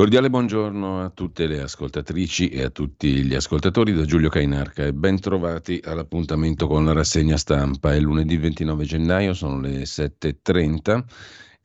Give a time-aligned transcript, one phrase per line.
[0.00, 4.94] Cordiale buongiorno a tutte le ascoltatrici e a tutti gli ascoltatori da Giulio Cainarca e
[4.94, 7.92] ben all'appuntamento con la rassegna stampa.
[7.92, 11.04] È lunedì 29 gennaio, sono le 7.30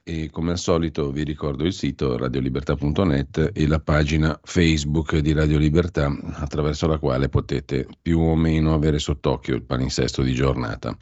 [0.04, 5.58] e come al solito vi ricordo il sito radiolibertà.net e la pagina Facebook di Radio
[5.58, 10.94] Libertà attraverso la quale potete più o meno avere sott'occhio il palinsesto di giornata.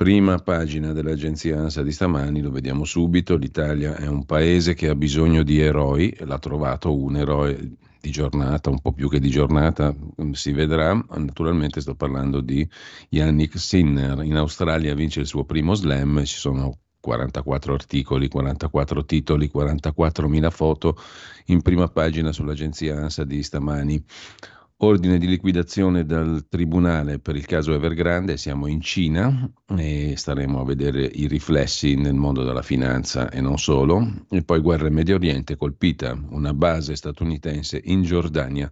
[0.00, 4.94] Prima pagina dell'agenzia ANSA di stamani, lo vediamo subito, l'Italia è un paese che ha
[4.94, 9.94] bisogno di eroi, l'ha trovato un eroe di giornata, un po' più che di giornata,
[9.94, 10.94] mm, si vedrà.
[11.16, 12.66] Naturalmente sto parlando di
[13.10, 14.22] Yannick Sinner.
[14.22, 20.96] In Australia vince il suo primo slam, ci sono 44 articoli, 44 titoli, 44.000 foto
[21.48, 24.02] in prima pagina sull'agenzia ANSA di stamani
[24.82, 30.64] ordine di liquidazione dal Tribunale per il caso Evergrande, siamo in Cina e staremo a
[30.64, 35.16] vedere i riflessi nel mondo della finanza e non solo, e poi guerra in Medio
[35.16, 38.70] Oriente, colpita una base statunitense in Giordania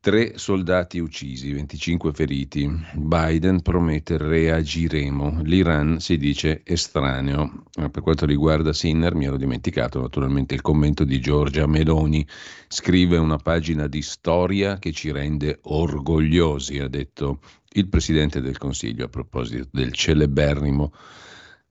[0.00, 2.70] Tre soldati uccisi, 25 feriti.
[2.94, 5.40] Biden promette reagiremo.
[5.42, 7.64] L'Iran si dice estraneo.
[7.72, 12.24] Per quanto riguarda Sinner, mi ero dimenticato naturalmente il commento di Giorgia Meloni.
[12.68, 17.40] Scrive una pagina di storia che ci rende orgogliosi, ha detto
[17.72, 20.92] il Presidente del Consiglio a proposito del celeberrimo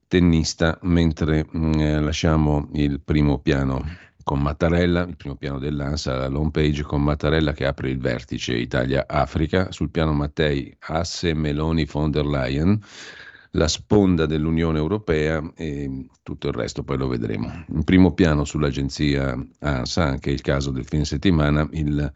[0.05, 3.85] tennista, mentre mm, eh, lasciamo il primo piano
[4.27, 8.57] con Mattarella, il primo piano dell'ANSA, la home page con Mattarella che apre il vertice
[8.57, 12.77] Italia-Africa, sul piano Mattei, Asse, Meloni, von der Leyen,
[13.51, 17.63] la sponda dell'Unione Europea e tutto il resto poi lo vedremo.
[17.69, 22.11] In primo piano sull'agenzia ANSA, anche il caso del fine settimana, il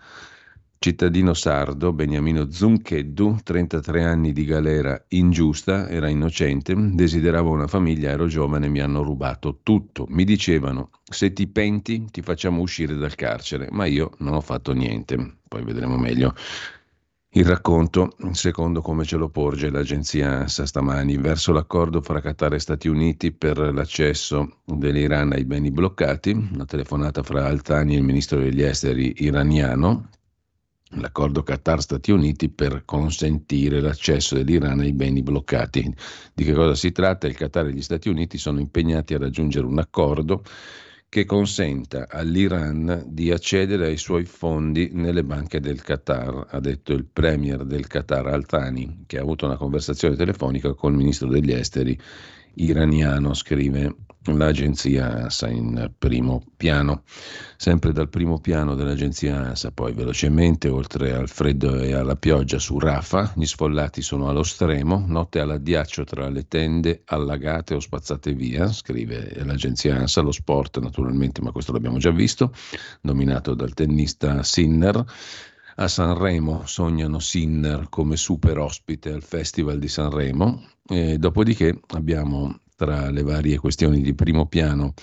[0.83, 8.25] Cittadino sardo Beniamino Zuncheddu, 33 anni di galera ingiusta, era innocente, desideravo una famiglia, ero
[8.25, 10.07] giovane, mi hanno rubato tutto.
[10.09, 14.73] Mi dicevano, se ti penti ti facciamo uscire dal carcere, ma io non ho fatto
[14.73, 15.35] niente.
[15.47, 16.33] Poi vedremo meglio
[17.33, 22.59] il racconto, secondo come ce lo porge l'agenzia ANSA stamani, verso l'accordo fra Qatar e
[22.59, 28.39] Stati Uniti per l'accesso dell'Iran ai beni bloccati, una telefonata fra Altani e il ministro
[28.39, 30.09] degli esteri iraniano,
[30.95, 35.93] l'accordo Qatar-Stati Uniti per consentire l'accesso dell'Iran ai beni bloccati.
[36.33, 37.27] Di che cosa si tratta?
[37.27, 40.43] Il Qatar e gli Stati Uniti sono impegnati a raggiungere un accordo
[41.07, 47.05] che consenta all'Iran di accedere ai suoi fondi nelle banche del Qatar, ha detto il
[47.05, 51.99] premier del Qatar Al-Thani, che ha avuto una conversazione telefonica con il ministro degli esteri
[52.53, 53.93] iraniano, scrive
[54.25, 57.03] l'agenzia ANSA in primo piano.
[57.57, 62.77] Sempre dal primo piano dell'agenzia ANSA, poi velocemente, oltre al freddo e alla pioggia su
[62.77, 68.71] Rafa, gli sfollati sono allo stremo, notte all'addiaccio tra le tende allagate o spazzate via,
[68.71, 72.53] scrive l'agenzia ANSA, lo sport naturalmente, ma questo l'abbiamo già visto,
[73.01, 75.03] dominato dal tennista Sinner.
[75.77, 83.11] A Sanremo sognano Sinner come super ospite al Festival di Sanremo, e dopodiché abbiamo tra
[83.11, 84.95] le varie questioni di primo piano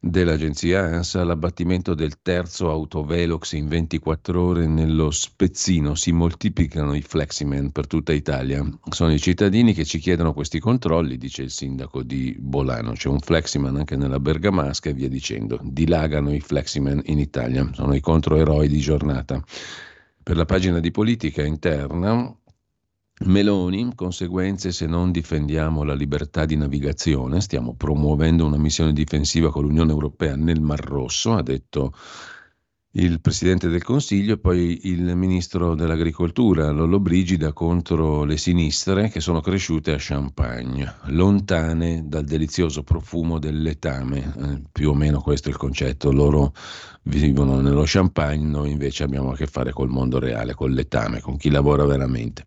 [0.00, 5.94] dell'agenzia ANSA l'abbattimento del terzo autovelox in 24 ore nello Spezzino.
[5.94, 8.68] Si moltiplicano i fleximan per tutta Italia.
[8.90, 12.92] Sono i cittadini che ci chiedono questi controlli, dice il sindaco di Bolano.
[12.92, 15.60] C'è un fleximan anche nella Bergamasca e via dicendo.
[15.62, 17.70] Dilagano i fleximan in Italia.
[17.72, 19.40] Sono i controeroi di giornata.
[20.24, 22.36] Per la pagina di politica interna
[23.24, 29.62] Meloni, conseguenze se non difendiamo la libertà di navigazione, stiamo promuovendo una missione difensiva con
[29.62, 31.94] l'Unione Europea nel Mar Rosso, ha detto
[32.98, 39.20] il Presidente del Consiglio e poi il Ministro dell'Agricoltura, Lollo Brigida, contro le sinistre che
[39.20, 45.48] sono cresciute a Champagne, lontane dal delizioso profumo del letame, eh, più o meno questo
[45.48, 46.52] è il concetto, loro
[47.04, 51.38] vivono nello Champagne, noi invece abbiamo a che fare col mondo reale, col letame, con
[51.38, 52.44] chi lavora veramente.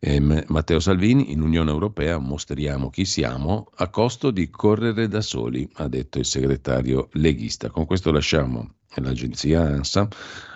[0.00, 5.68] E Matteo Salvini, in Unione Europea mostriamo chi siamo a costo di correre da soli,
[5.74, 7.68] ha detto il segretario leghista.
[7.70, 10.06] Con questo lasciamo l'agenzia ANSA,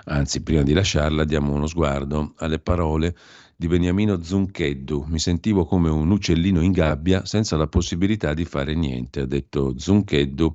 [0.05, 3.17] anzi prima di lasciarla diamo uno sguardo alle parole
[3.57, 5.07] di Beniamino Zuncheddu.
[5.09, 9.77] Mi sentivo come un uccellino in gabbia senza la possibilità di fare niente, ha detto
[9.77, 10.55] Zuncheddu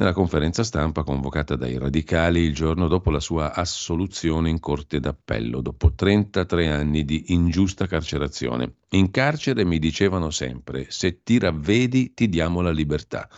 [0.00, 5.60] nella conferenza stampa convocata dai radicali il giorno dopo la sua assoluzione in corte d'appello,
[5.60, 8.76] dopo 33 anni di ingiusta carcerazione.
[8.92, 13.28] In carcere mi dicevano sempre, se ti ravvedi ti diamo la libertà.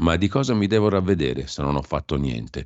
[0.00, 2.64] Ma di cosa mi devo ravvedere se non ho fatto niente?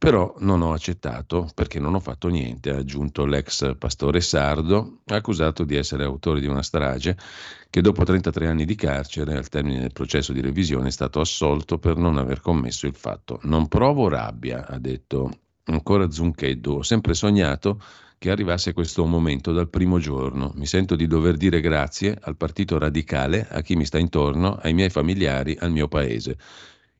[0.00, 5.62] Però non ho accettato perché non ho fatto niente, ha aggiunto l'ex pastore sardo, accusato
[5.62, 7.18] di essere autore di una strage
[7.68, 11.78] che dopo 33 anni di carcere, al termine del processo di revisione, è stato assolto
[11.78, 13.40] per non aver commesso il fatto.
[13.42, 15.30] Non provo rabbia, ha detto
[15.64, 17.78] ancora Zuncheddu, ho sempre sognato
[18.16, 20.52] che arrivasse questo momento dal primo giorno.
[20.54, 24.72] Mi sento di dover dire grazie al Partito Radicale, a chi mi sta intorno, ai
[24.72, 26.38] miei familiari, al mio paese.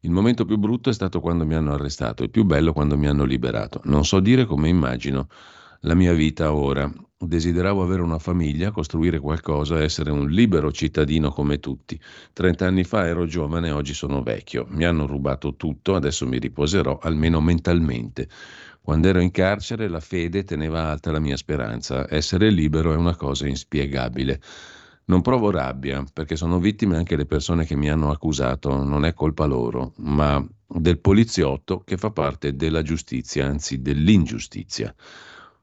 [0.02, 3.06] Il momento più brutto è stato quando mi hanno arrestato, il più bello quando mi
[3.06, 3.82] hanno liberato.
[3.84, 5.28] Non so dire come immagino
[5.80, 6.90] la mia vita ora.
[7.22, 12.00] Desideravo avere una famiglia, costruire qualcosa, essere un libero cittadino come tutti.
[12.32, 14.64] Trent'anni fa ero giovane, oggi sono vecchio.
[14.70, 18.26] Mi hanno rubato tutto, adesso mi riposerò, almeno mentalmente.
[18.80, 22.06] Quando ero in carcere la fede teneva alta la mia speranza.
[22.08, 24.40] Essere libero è una cosa inspiegabile.
[25.10, 29.12] Non provo rabbia, perché sono vittime anche le persone che mi hanno accusato, non è
[29.12, 34.94] colpa loro, ma del poliziotto che fa parte della giustizia, anzi dell'ingiustizia.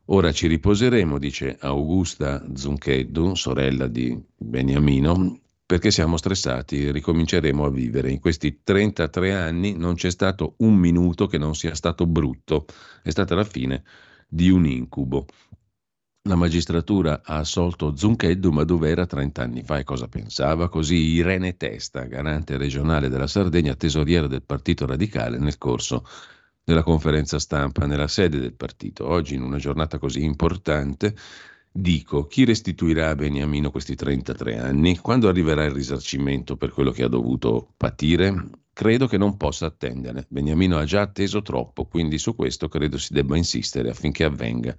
[0.08, 8.12] Ora ci riposeremo, dice Augusta Zuncheddu, sorella di Beniamino, perché siamo stressati ricominceremo a vivere.
[8.12, 12.66] In questi 33 anni non c'è stato un minuto che non sia stato brutto,
[13.02, 13.82] è stata la fine
[14.28, 15.26] di un incubo.
[16.28, 20.68] La magistratura ha assolto Zuncheddu, ma dove era 30 anni fa e cosa pensava?
[20.68, 26.06] Così Irene Testa, garante regionale della Sardegna, tesoriera del Partito Radicale, nel corso
[26.66, 29.08] della conferenza stampa nella sede del partito.
[29.08, 31.16] Oggi, in una giornata così importante,
[31.72, 34.98] dico chi restituirà a Beniamino questi 33 anni?
[34.98, 38.50] Quando arriverà il risarcimento per quello che ha dovuto patire?
[38.74, 40.26] Credo che non possa attendere.
[40.28, 44.76] Beniamino ha già atteso troppo, quindi su questo credo si debba insistere affinché avvenga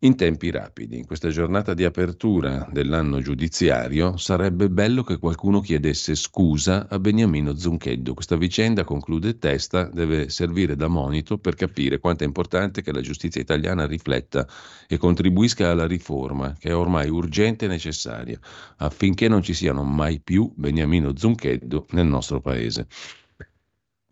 [0.00, 0.96] in tempi rapidi.
[0.96, 7.54] In questa giornata di apertura dell'anno giudiziario sarebbe bello che qualcuno chiedesse scusa a Beniamino
[7.54, 8.14] Zuncheddu.
[8.14, 13.02] Questa vicenda, conclude Testa, deve servire da monito per capire quanto è importante che la
[13.02, 14.46] giustizia italiana rifletta
[14.88, 18.38] e contribuisca alla riforma, che è ormai urgente e necessaria,
[18.78, 22.86] affinché non ci siano mai più Beniamino Zuncheddu nel nostro paese.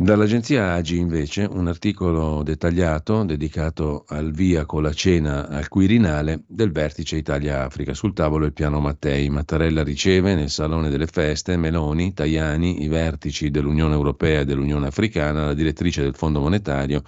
[0.00, 6.70] Dall'agenzia Agi invece un articolo dettagliato dedicato al via con la cena al Quirinale del
[6.70, 7.94] vertice Italia-Africa.
[7.94, 9.28] Sul tavolo il piano Mattei.
[9.28, 15.46] Mattarella riceve nel Salone delle Feste Meloni, Tajani, i vertici dell'Unione Europea e dell'Unione Africana,
[15.46, 17.02] la direttrice del Fondo Monetario,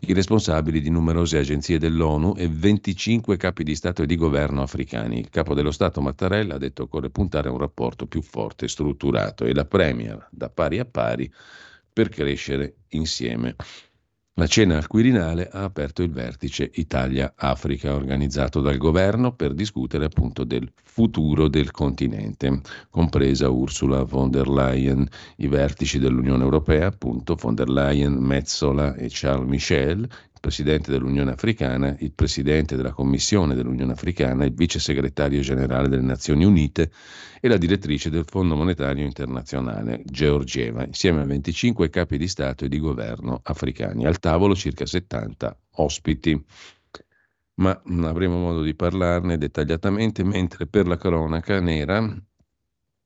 [0.00, 5.20] i responsabili di numerose agenzie dell'ONU e 25 capi di Stato e di governo africani.
[5.20, 8.64] Il capo dello Stato Mattarella ha detto che occorre puntare a un rapporto più forte
[8.64, 11.32] e strutturato e la Premier da pari a pari
[11.92, 13.54] per crescere insieme.
[14.36, 20.44] La cena al Quirinale ha aperto il vertice Italia-Africa organizzato dal governo per discutere appunto
[20.44, 25.06] del futuro del continente, compresa Ursula von der Leyen,
[25.36, 30.08] i vertici dell'Unione Europea, appunto von der Leyen, Metzola e Charles Michel,
[30.42, 36.44] Presidente dell'Unione Africana, il Presidente della Commissione dell'Unione Africana, il Vice Segretario Generale delle Nazioni
[36.44, 36.90] Unite
[37.40, 42.68] e la direttrice del Fondo Monetario Internazionale, Georgieva, insieme a 25 capi di Stato e
[42.68, 44.04] di governo africani.
[44.04, 46.44] Al tavolo circa 70 ospiti.
[47.54, 52.04] Ma avremo modo di parlarne dettagliatamente, mentre per la cronaca nera,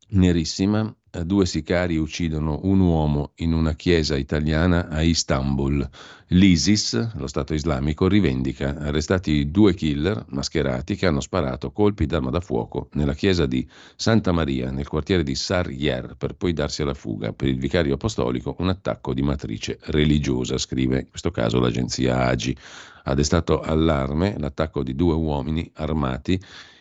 [0.09, 0.91] nerissima,
[1.25, 5.89] due sicari uccidono un uomo in una chiesa italiana a Istanbul.
[6.29, 12.41] L'ISIS, lo Stato islamico, rivendica arrestati due killer mascherati che hanno sparato colpi d'arma da
[12.41, 17.33] fuoco nella chiesa di Santa Maria, nel quartiere di Sarrier, per poi darsi alla fuga.
[17.33, 22.57] Per il vicario apostolico un attacco di matrice religiosa, scrive in questo caso l'agenzia AGI.
[23.05, 26.41] Ha destato allarme l'attacco di due uomini armati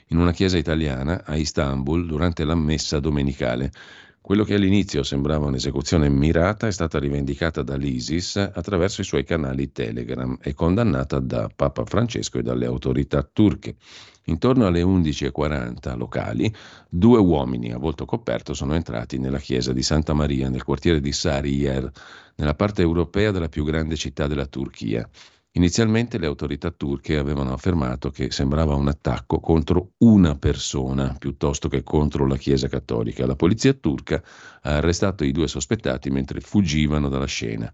[0.09, 3.71] in una chiesa italiana a Istanbul durante la messa domenicale.
[4.25, 10.35] Quello che all'inizio sembrava un'esecuzione mirata è stata rivendicata dall'ISIS attraverso i suoi canali Telegram
[10.41, 13.75] e condannata da Papa Francesco e dalle autorità turche.
[14.23, 16.51] Intorno alle 11.40 locali,
[16.89, 21.11] due uomini a volto coperto sono entrati nella chiesa di Santa Maria nel quartiere di
[21.11, 21.91] Sarıyer,
[22.37, 25.07] nella parte europea della più grande città della Turchia.
[25.57, 31.81] Inizialmente le autorità turche avevano affermato che sembrava un attacco contro una persona piuttosto che
[31.81, 33.25] contro la Chiesa cattolica.
[33.25, 34.21] La polizia turca
[34.61, 37.71] ha arrestato i due sospettati mentre fuggivano dalla scena.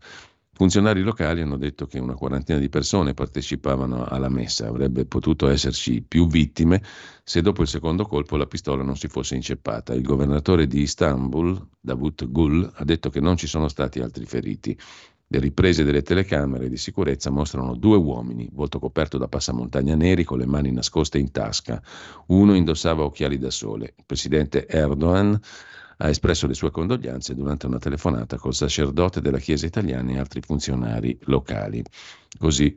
[0.54, 6.04] Funzionari locali hanno detto che una quarantina di persone partecipavano alla messa, avrebbe potuto esserci
[6.04, 6.84] più vittime
[7.24, 9.96] se dopo il secondo colpo la pistola non si fosse inceppata.
[9.96, 14.78] Il governatore di Istanbul, Davut Gul, ha detto che non ci sono stati altri feriti.
[15.34, 20.38] Le riprese delle telecamere di sicurezza mostrano due uomini, volto coperto da passamontagna neri con
[20.38, 21.82] le mani nascoste in tasca.
[22.28, 23.94] Uno indossava occhiali da sole.
[23.96, 25.40] Il presidente Erdogan
[26.00, 30.42] ha espresso le sue condoglianze durante una telefonata col sacerdote della Chiesa italiana e altri
[30.42, 31.82] funzionari locali.
[32.38, 32.76] Così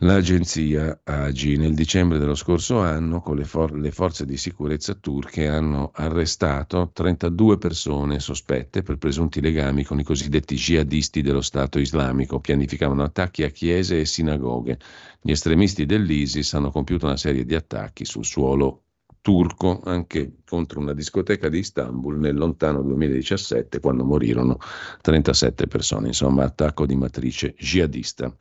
[0.00, 5.46] L'agenzia AGI nel dicembre dello scorso anno con le, for- le, forze di sicurezza turche
[5.46, 12.40] hanno arrestato 32 persone sospette per presunti legami con i cosiddetti jihadisti dello Stato islamico.
[12.40, 14.78] Pianificavano attacchi a chiese e sinagoghe.
[15.20, 18.82] Gli estremisti dell'ISIS hanno compiuto una serie di attacchi sul suolo
[19.22, 24.58] turco anche contro una discoteca di Istanbul nel lontano 2017 quando morirono
[25.00, 26.08] 37 persone.
[26.08, 28.34] Insomma, attacco di matrice jihadista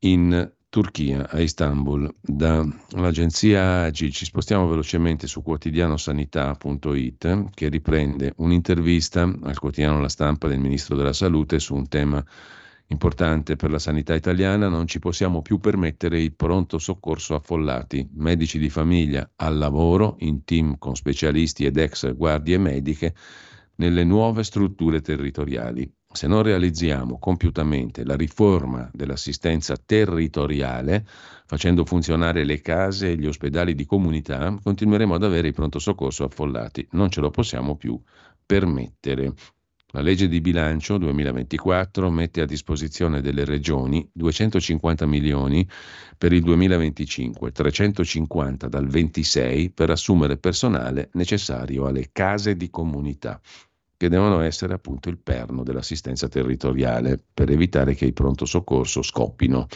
[0.00, 2.14] in Turchia, a Istanbul.
[2.20, 10.60] Dall'agenzia AGI ci spostiamo velocemente su quotidianosanità.it che riprende un'intervista al quotidiano La Stampa del
[10.60, 12.24] Ministro della Salute su un tema
[12.86, 14.68] importante per la sanità italiana.
[14.68, 18.08] Non ci possiamo più permettere il pronto soccorso affollati.
[18.14, 23.14] Medici di famiglia al lavoro, in team con specialisti ed ex guardie mediche
[23.76, 25.92] nelle nuove strutture territoriali.
[26.12, 31.06] Se non realizziamo compiutamente la riforma dell'assistenza territoriale,
[31.46, 36.24] facendo funzionare le case e gli ospedali di comunità, continueremo ad avere i pronto soccorso
[36.24, 36.88] affollati.
[36.92, 37.96] Non ce lo possiamo più
[38.44, 39.34] permettere.
[39.92, 45.66] La legge di bilancio 2024 mette a disposizione delle regioni 250 milioni
[46.18, 53.40] per il 2025, 350 dal 26 per assumere personale necessario alle case di comunità
[54.00, 59.66] che devono essere appunto il perno dell'assistenza territoriale per evitare che i pronto soccorso scoppino.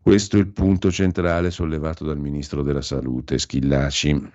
[0.00, 4.30] Questo è il punto centrale sollevato dal ministro della Salute Schillaci.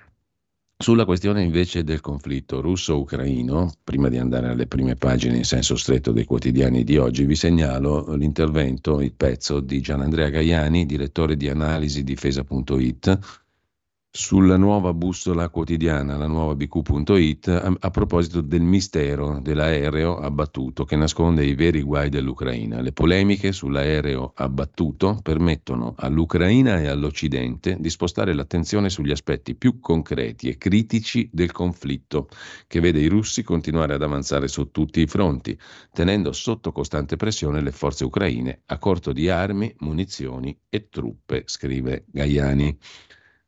[0.78, 6.12] Sulla questione invece del conflitto russo-ucraino, prima di andare alle prime pagine in senso stretto
[6.12, 12.04] dei quotidiani di oggi, vi segnalo l'intervento, il pezzo di Gianandrea Gaiani, direttore di analisi
[12.04, 13.41] difesa.it,
[14.14, 20.98] sulla nuova bussola quotidiana, la nuova bq.it, a, a, proposito del mistero dell'aereo abbattuto che
[20.98, 22.82] nasconde i veri guai dell'Ucraina.
[22.82, 30.50] Le polemiche sull'aereo abbattuto permettono all'Ucraina e all'Occidente di spostare l'attenzione sugli aspetti più concreti
[30.50, 32.28] e critici del conflitto,
[32.68, 35.58] che vede i russi continuare ad avanzare su tutti i fronti,
[35.94, 42.04] tenendo sotto costante pressione le forze ucraine a corto di armi, munizioni e truppe, scrive
[42.12, 42.78] Gaiani.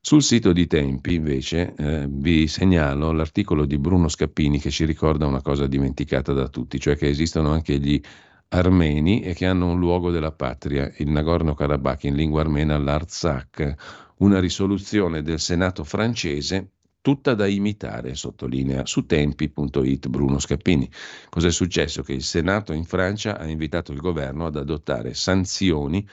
[0.05, 5.25] Sul sito di Tempi, invece, eh, vi segnalo l'articolo di Bruno Scappini che ci ricorda
[5.25, 8.01] una cosa dimenticata da tutti, cioè che esistono anche gli
[8.50, 13.75] armeni e che hanno un luogo della patria, il Nagorno-Karabakh in lingua armena, l'Artsakh,
[14.17, 20.89] una risoluzione del Senato francese tutta da imitare, sottolinea su tempi.it Bruno Scappini.
[21.29, 22.03] Cos'è successo?
[22.03, 26.05] Che il Senato in Francia ha invitato il governo ad adottare sanzioni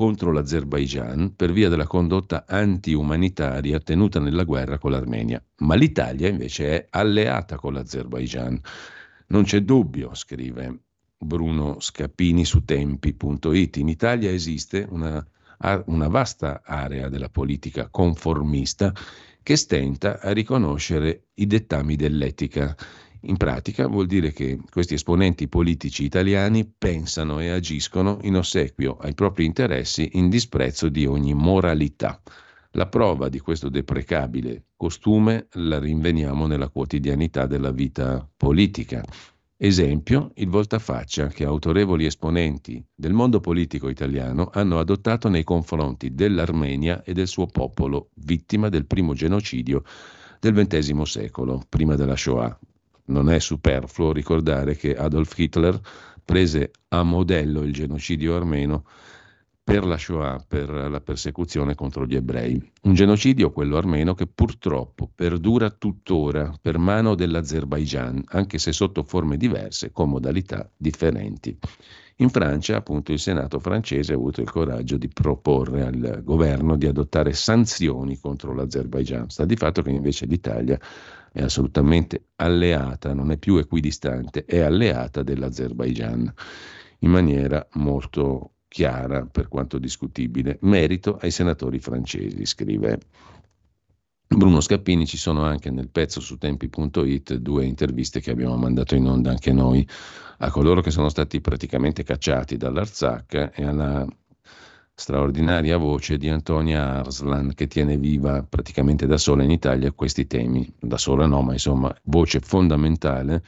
[0.00, 5.44] contro l'Azerbaigian per via della condotta anti-umanitaria tenuta nella guerra con l'Armenia.
[5.58, 8.58] Ma l'Italia invece è alleata con l'Azerbaigian.
[9.26, 10.84] Non c'è dubbio, scrive
[11.18, 13.76] Bruno Scappini su tempi.it.
[13.76, 15.22] In Italia esiste una,
[15.84, 18.94] una vasta area della politica conformista
[19.42, 22.74] che stenta a riconoscere i dettami dell'etica
[23.22, 29.14] in pratica vuol dire che questi esponenti politici italiani pensano e agiscono in ossequio ai
[29.14, 32.20] propri interessi in disprezzo di ogni moralità.
[32.72, 39.04] La prova di questo deprecabile costume la rinveniamo nella quotidianità della vita politica.
[39.56, 47.02] Esempio, il voltafaccia che autorevoli esponenti del mondo politico italiano hanno adottato nei confronti dell'Armenia
[47.02, 49.82] e del suo popolo, vittima del primo genocidio
[50.38, 52.58] del XX secolo, prima della Shoah,
[53.10, 55.78] non è superfluo ricordare che Adolf Hitler
[56.24, 58.84] prese a modello il genocidio armeno
[59.62, 62.60] per la Shoah, per la persecuzione contro gli ebrei.
[62.82, 69.36] Un genocidio, quello armeno, che purtroppo perdura tuttora per mano dell'Azerbaigian, anche se sotto forme
[69.36, 71.56] diverse, con modalità differenti.
[72.16, 76.86] In Francia, appunto, il Senato francese ha avuto il coraggio di proporre al governo di
[76.86, 79.30] adottare sanzioni contro l'Azerbaigian.
[79.30, 80.78] Sta di fatto che invece l'Italia
[81.32, 86.32] è assolutamente alleata, non è più equidistante, è alleata dell'Azerbaigian
[87.00, 90.58] in maniera molto chiara per quanto discutibile.
[90.62, 93.00] Merito ai senatori francesi, scrive
[94.26, 95.06] Bruno Scappini.
[95.06, 99.52] Ci sono anche nel pezzo su tempi.it due interviste che abbiamo mandato in onda anche
[99.52, 99.86] noi
[100.38, 104.06] a coloro che sono stati praticamente cacciati dall'Arzak e alla
[105.00, 110.70] straordinaria voce di Antonia Arslan che tiene viva praticamente da sola in Italia questi temi,
[110.78, 113.42] da sola no, ma insomma voce fondamentale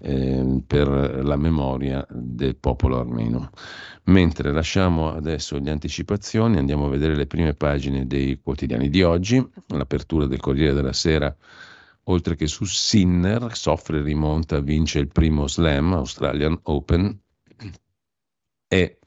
[0.00, 0.88] eh, per
[1.24, 3.50] la memoria del popolo armeno.
[4.04, 9.46] Mentre lasciamo adesso le anticipazioni, andiamo a vedere le prime pagine dei quotidiani di oggi,
[9.68, 11.34] l'apertura del Corriere della Sera
[12.10, 17.20] oltre che su Sinner, soffre rimonta, vince il primo slam, Australian Open,
[18.66, 18.98] è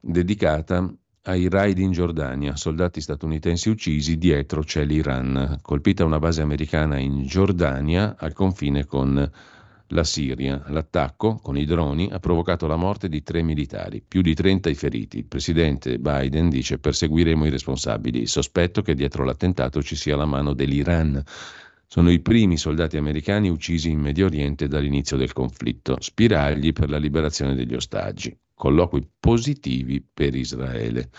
[0.00, 0.90] dedicata
[1.28, 7.26] ai raid in Giordania, soldati statunitensi uccisi, dietro c'è l'Iran, colpita una base americana in
[7.26, 9.30] Giordania al confine con
[9.88, 10.64] la Siria.
[10.68, 14.74] L'attacco con i droni ha provocato la morte di tre militari, più di 30 i
[14.74, 15.18] feriti.
[15.18, 18.26] Il presidente Biden dice perseguiremo i responsabili.
[18.26, 21.22] Sospetto che dietro l'attentato ci sia la mano dell'Iran.
[21.86, 25.96] Sono i primi soldati americani uccisi in Medio Oriente dall'inizio del conflitto.
[26.00, 28.34] Spiragli per la liberazione degli ostaggi.
[28.58, 31.10] Colloqui positivi per Israele.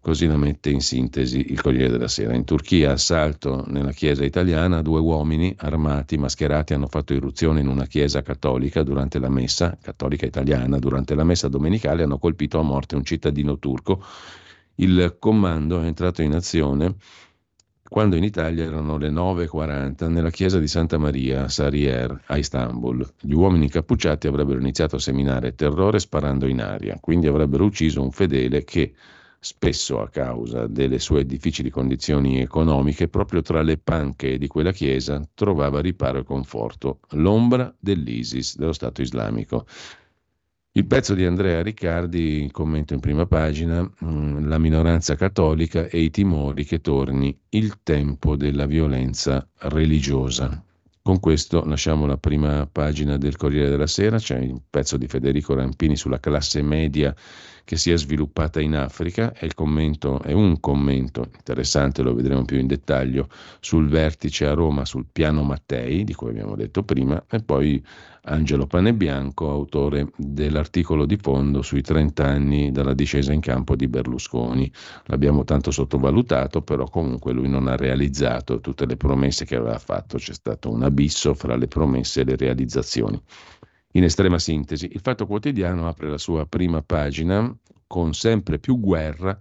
[0.00, 2.34] Così la mette in sintesi il Corriere della Sera.
[2.34, 7.86] In Turchia, assalto nella chiesa italiana, due uomini armati, mascherati, hanno fatto irruzione in una
[7.86, 12.96] chiesa cattolica durante la messa, cattolica italiana, durante la messa domenicale, hanno colpito a morte
[12.96, 14.02] un cittadino turco.
[14.76, 16.96] Il comando è entrato in azione
[17.88, 23.06] quando in Italia erano le 9.40 nella chiesa di Santa Maria Sarier a Istanbul.
[23.20, 28.10] Gli uomini incappucciati avrebbero iniziato a seminare terrore sparando in aria, quindi avrebbero ucciso un
[28.10, 28.92] fedele che,
[29.40, 35.26] spesso a causa delle sue difficili condizioni economiche, proprio tra le panche di quella chiesa
[35.34, 39.66] trovava riparo e conforto, l'ombra dell'ISIS, dello Stato islamico.
[40.78, 46.10] Il pezzo di Andrea Riccardi, commento in prima pagina, mm, la minoranza cattolica e i
[46.10, 50.62] timori che torni il tempo della violenza religiosa.
[51.02, 55.52] Con questo lasciamo la prima pagina del Corriere della Sera, c'è il pezzo di Federico
[55.54, 57.12] Rampini sulla classe media
[57.68, 62.58] che si è sviluppata in Africa il commento è un commento interessante, lo vedremo più
[62.58, 63.28] in dettaglio,
[63.60, 67.84] sul vertice a Roma, sul piano Mattei, di cui abbiamo detto prima, e poi
[68.22, 74.72] Angelo Panebianco, autore dell'articolo di fondo sui 30 anni dalla discesa in campo di Berlusconi.
[75.04, 80.16] L'abbiamo tanto sottovalutato, però comunque lui non ha realizzato tutte le promesse che aveva fatto,
[80.16, 83.20] c'è stato un abisso fra le promesse e le realizzazioni.
[83.92, 87.54] In estrema sintesi, il Fatto Quotidiano apre la sua prima pagina
[87.86, 89.38] con sempre più guerra,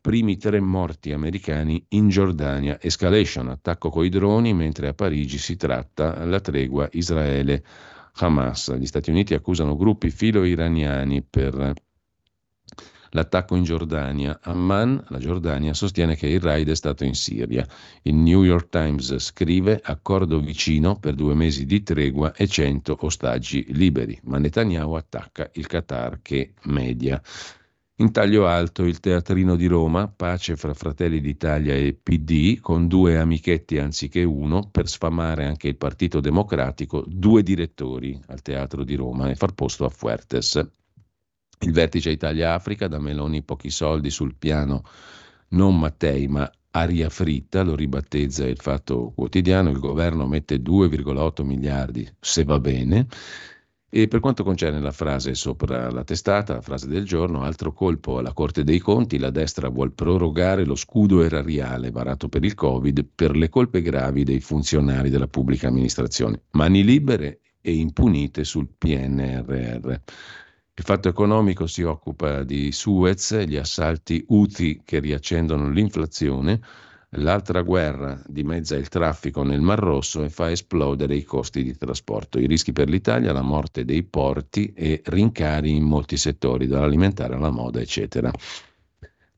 [0.00, 6.24] primi tre morti americani in Giordania, escalation, attacco coi droni, mentre a Parigi si tratta
[6.24, 8.74] la tregua Israele-Hamas.
[8.76, 11.74] Gli Stati Uniti accusano gruppi filo-iraniani per
[13.12, 14.38] l'attacco in Giordania.
[14.42, 17.66] Amman, la Giordania, sostiene che il raid è stato in Siria.
[18.02, 23.66] Il New York Times scrive accordo vicino per due mesi di tregua e 100 ostaggi
[23.70, 27.20] liberi, ma Netanyahu attacca il Qatar che media.
[27.96, 33.18] In taglio alto il teatrino di Roma, pace fra Fratelli d'Italia e PD, con due
[33.18, 39.30] amichetti anziché uno, per sfamare anche il Partito Democratico, due direttori al teatro di Roma
[39.30, 40.81] e far posto a Fuertes.
[41.62, 44.82] Il vertice Italia-Africa, da Meloni pochi soldi sul piano
[45.50, 52.08] non Mattei ma aria fritta, lo ribattezza il fatto quotidiano, il governo mette 2,8 miliardi
[52.18, 53.06] se va bene.
[53.94, 58.18] E per quanto concerne la frase sopra la testata, la frase del giorno, altro colpo
[58.18, 63.06] alla Corte dei Conti, la destra vuole prorogare lo scudo erariale varato per il Covid
[63.14, 66.44] per le colpe gravi dei funzionari della pubblica amministrazione.
[66.52, 69.94] Mani libere e impunite sul PNRR.
[70.74, 76.60] Il fatto economico si occupa di Suez, gli assalti Houthi che riaccendono l'inflazione,
[77.16, 82.38] l'altra guerra dimezza il traffico nel Mar Rosso e fa esplodere i costi di trasporto,
[82.38, 87.50] i rischi per l'Italia, la morte dei porti e rincari in molti settori, dall'alimentare alla
[87.50, 88.30] moda, eccetera.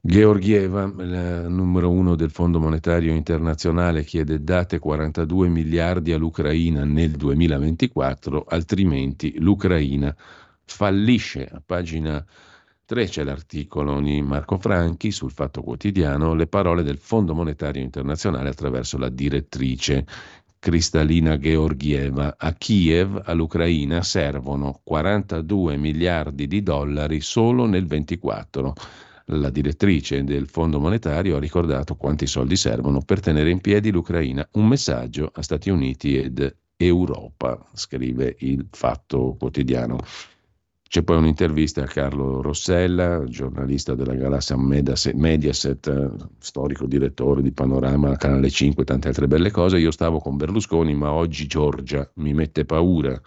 [0.00, 9.36] Georgieva, numero uno del Fondo Monetario Internazionale, chiede date 42 miliardi all'Ucraina nel 2024, altrimenti
[9.40, 10.14] l'Ucraina
[10.64, 11.48] fallisce.
[11.50, 12.24] A pagina
[12.86, 18.50] 3 c'è l'articolo di Marco Franchi sul Fatto Quotidiano, le parole del Fondo Monetario Internazionale
[18.50, 20.04] attraverso la direttrice
[20.58, 22.36] Cristalina Georgieva.
[22.38, 28.72] A Kiev, all'Ucraina, servono 42 miliardi di dollari solo nel 24.
[29.28, 34.46] La direttrice del Fondo Monetario ha ricordato quanti soldi servono per tenere in piedi l'Ucraina.
[34.52, 39.98] Un messaggio a Stati Uniti ed Europa, scrive il Fatto Quotidiano.
[40.94, 48.48] C'è poi un'intervista a Carlo Rossella, giornalista della galassia Mediaset, storico direttore di Panorama, Canale
[48.48, 49.78] 5, tante altre belle cose.
[49.78, 53.20] Io stavo con Berlusconi, ma oggi Giorgia mi mette paura.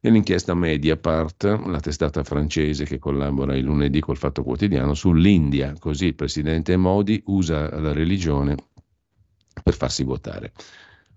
[0.00, 6.06] E l'inchiesta Mediapart, la testata francese che collabora il lunedì col Fatto Quotidiano, sull'India, così
[6.06, 8.56] il presidente Modi usa la religione
[9.62, 10.52] per farsi votare.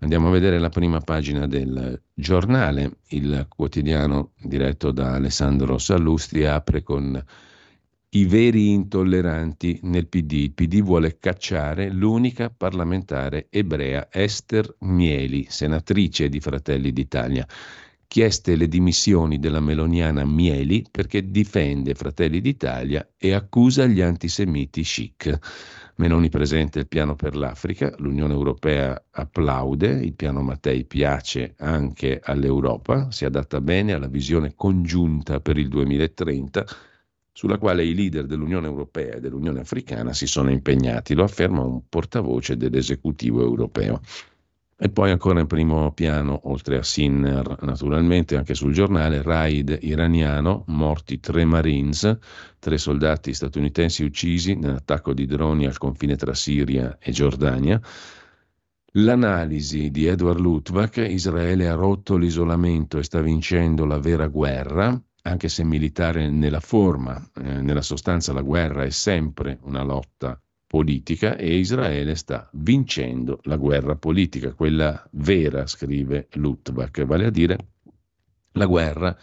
[0.02, 6.82] Andiamo a vedere la prima pagina del giornale, il quotidiano diretto da Alessandro Sallustri apre
[6.82, 7.24] con
[8.08, 10.32] i veri intolleranti nel PD.
[10.32, 17.46] Il PD vuole cacciare l'unica parlamentare ebrea Esther Mieli, senatrice di Fratelli d'Italia.
[18.08, 25.38] Chieste le dimissioni della meloniana Mieli perché difende Fratelli d'Italia e accusa gli antisemiti chic.
[25.96, 33.10] Meloni presenta il piano per l'Africa, l'Unione Europea applaude, il piano Mattei piace anche all'Europa,
[33.10, 36.64] si adatta bene alla visione congiunta per il 2030
[37.34, 41.82] sulla quale i leader dell'Unione Europea e dell'Unione Africana si sono impegnati, lo afferma un
[41.88, 44.00] portavoce dell'esecutivo europeo.
[44.76, 50.64] E poi ancora in primo piano, oltre a Sinner, naturalmente anche sul giornale, raid iraniano,
[50.68, 52.18] morti tre Marines,
[52.58, 57.80] tre soldati statunitensi uccisi nell'attacco di droni al confine tra Siria e Giordania.
[58.96, 65.48] L'analisi di Edward Lutvak, Israele ha rotto l'isolamento e sta vincendo la vera guerra, anche
[65.48, 70.38] se militare nella forma, eh, nella sostanza la guerra è sempre una lotta
[70.72, 77.58] politica e Israele sta vincendo la guerra politica, quella vera, scrive Lutvak, vale a dire
[78.52, 79.14] la guerra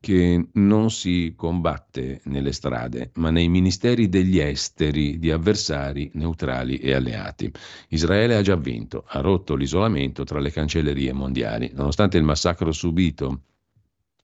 [0.00, 6.94] che non si combatte nelle strade, ma nei ministeri degli esteri di avversari neutrali e
[6.94, 7.52] alleati.
[7.88, 11.70] Israele ha già vinto, ha rotto l'isolamento tra le cancellerie mondiali.
[11.74, 13.42] Nonostante il massacro subito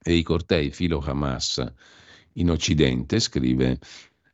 [0.01, 1.63] e i cortei filo Hamas
[2.33, 3.77] in Occidente, scrive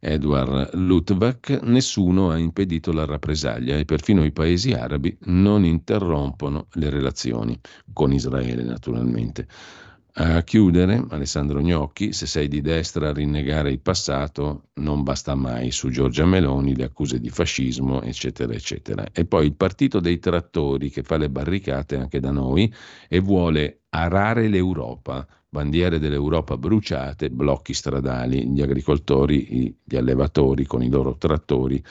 [0.05, 6.89] Edward Lutvak, nessuno ha impedito la rappresaglia e perfino i paesi arabi non interrompono le
[6.89, 7.57] relazioni,
[7.93, 9.47] con Israele naturalmente.
[10.15, 15.71] A chiudere, Alessandro Gnocchi, se sei di destra a rinnegare il passato non basta mai,
[15.71, 19.05] su Giorgia Meloni le accuse di fascismo, eccetera, eccetera.
[19.11, 22.71] E poi il partito dei trattori che fa le barricate anche da noi
[23.07, 30.89] e vuole arare l'Europa, bandiere dell'Europa bruciate, blocchi stradali, gli agricoltori, gli allevatori con i
[30.89, 31.81] loro trattori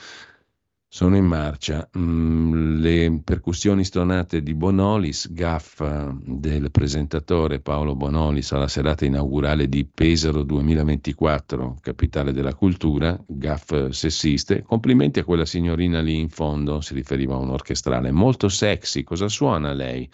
[0.93, 1.89] sono in marcia.
[1.97, 9.85] Mm, le percussioni stonate di Bonolis, gaffa del presentatore Paolo Bonolis alla serata inaugurale di
[9.85, 14.61] Pesaro 2024, capitale della cultura, gaff sessiste.
[14.61, 19.01] Complimenti a quella signorina lì in fondo, si riferiva a un orchestrale, molto sexy.
[19.03, 20.07] Cosa suona lei?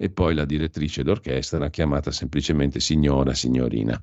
[0.00, 4.00] E poi la direttrice d'orchestra chiamata semplicemente signora, signorina.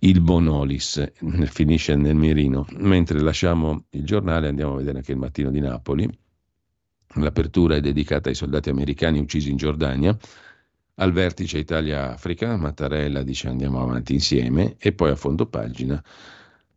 [0.00, 1.12] Il Bonolis
[1.46, 2.66] finisce nel mirino.
[2.78, 6.10] Mentre lasciamo il giornale andiamo a vedere anche il mattino di Napoli.
[7.14, 10.16] L'apertura è dedicata ai soldati americani uccisi in Giordania.
[10.96, 16.02] Al vertice Italia-Africa, Mattarella dice andiamo avanti insieme e poi a fondo pagina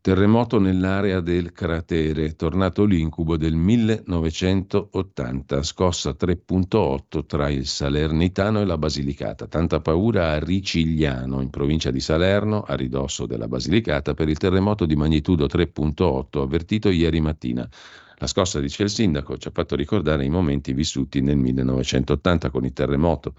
[0.03, 8.79] Terremoto nell'area del cratere, tornato l'incubo del 1980, scossa 3.8 tra il Salernitano e la
[8.79, 9.45] Basilicata.
[9.45, 14.87] Tanta paura a Ricigliano, in provincia di Salerno, a ridosso della Basilicata, per il terremoto
[14.87, 17.69] di magnitudo 3.8 avvertito ieri mattina.
[18.17, 22.65] La scossa, dice il sindaco, ci ha fatto ricordare i momenti vissuti nel 1980 con
[22.65, 23.35] il terremoto.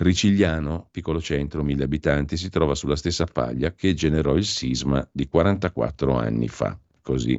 [0.00, 5.28] Ricigliano, piccolo centro, mille abitanti, si trova sulla stessa faglia che generò il sisma di
[5.28, 6.78] 44 anni fa.
[7.02, 7.38] Così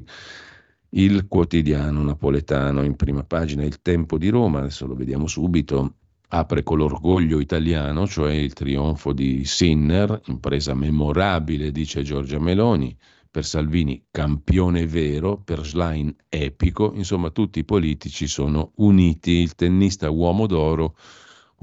[0.89, 5.95] il quotidiano napoletano in prima pagina, il Tempo di Roma, adesso lo vediamo subito,
[6.27, 12.95] apre con l'orgoglio italiano, cioè il trionfo di Sinner, impresa memorabile, dice Giorgia Meloni,
[13.31, 20.11] per Salvini campione vero, per Schlein epico, insomma tutti i politici sono uniti, il tennista
[20.11, 20.95] uomo d'oro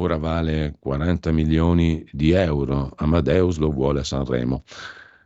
[0.00, 4.64] ora vale 40 milioni di euro, Amadeus lo vuole a Sanremo.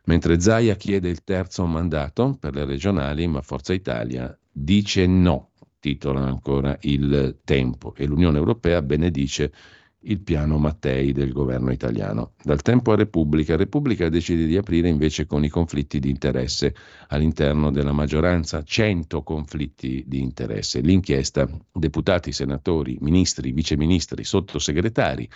[0.05, 6.21] Mentre Zaia chiede il terzo mandato per le regionali, ma Forza Italia dice no, titola
[6.21, 9.51] ancora il tempo e l'Unione Europea benedice
[10.03, 12.33] il piano Mattei del governo italiano.
[12.41, 16.73] Dal tempo a Repubblica, Repubblica decide di aprire invece con i conflitti di interesse
[17.09, 20.81] all'interno della maggioranza, 100 conflitti di interesse.
[20.81, 25.29] L'inchiesta, deputati, senatori, ministri, viceministri, sottosegretari.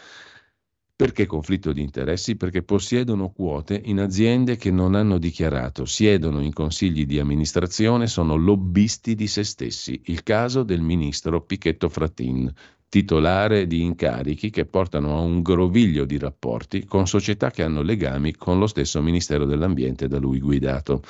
[0.98, 2.38] Perché conflitto di interessi?
[2.38, 8.36] Perché possiedono quote in aziende che non hanno dichiarato, siedono in consigli di amministrazione, sono
[8.36, 10.02] lobbisti di se stessi.
[10.06, 12.52] Il caso del ministro Pichetto Frattin,
[12.90, 18.36] titolare di incarichi che portano a un groviglio di rapporti con società che hanno legami
[18.36, 21.02] con lo stesso Ministero dell'Ambiente da lui guidato.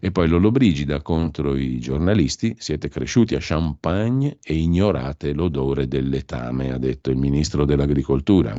[0.00, 6.72] E poi Lollobrigida contro i giornalisti, siete cresciuti a Champagne e ignorate l'odore del letame,
[6.72, 8.56] ha detto il Ministro dell'Agricoltura.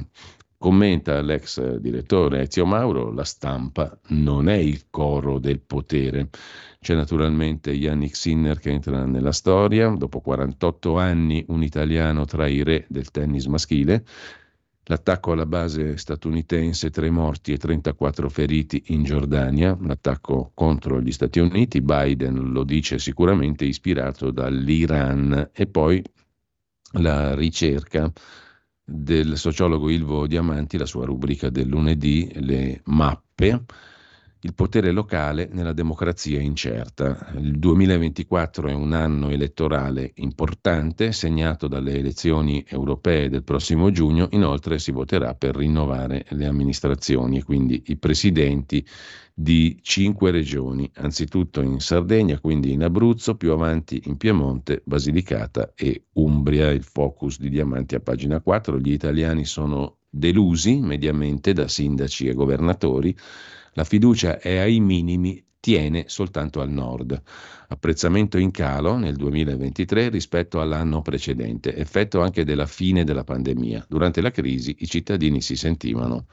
[0.57, 6.29] Commenta l'ex direttore Ezio Mauro, la stampa non è il coro del potere.
[6.83, 12.63] C'è naturalmente Yannick Sinner che entra nella storia, dopo 48 anni un italiano tra i
[12.63, 14.03] re del tennis maschile,
[14.85, 21.37] l'attacco alla base statunitense, tre morti e 34 feriti in Giordania, l'attacco contro gli Stati
[21.37, 25.51] Uniti, Biden lo dice sicuramente ispirato dall'Iran.
[25.53, 26.03] E poi
[26.93, 28.11] la ricerca
[28.83, 33.65] del sociologo Ilvo Diamanti, la sua rubrica del lunedì, le mappe,
[34.43, 37.31] il potere locale nella democrazia incerta.
[37.37, 44.79] Il 2024 è un anno elettorale importante, segnato dalle elezioni europee del prossimo giugno, inoltre
[44.79, 48.83] si voterà per rinnovare le amministrazioni e quindi i presidenti
[49.33, 56.05] di cinque regioni, anzitutto in Sardegna, quindi in Abruzzo, più avanti in Piemonte, Basilicata e
[56.13, 56.71] Umbria.
[56.71, 58.79] Il focus di Diamanti a pagina 4.
[58.79, 63.15] Gli italiani sono delusi mediamente da sindaci e governatori.
[63.73, 67.21] La fiducia è ai minimi, tiene soltanto al nord.
[67.69, 73.85] Apprezzamento in calo nel 2023 rispetto all'anno precedente, effetto anche della fine della pandemia.
[73.87, 76.25] Durante la crisi i cittadini si sentivano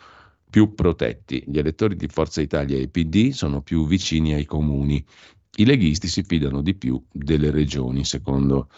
[0.51, 1.45] più protetti.
[1.47, 5.05] Gli elettori di Forza Italia e PD sono più vicini ai comuni.
[5.57, 8.69] I leghisti si fidano di più delle regioni, secondo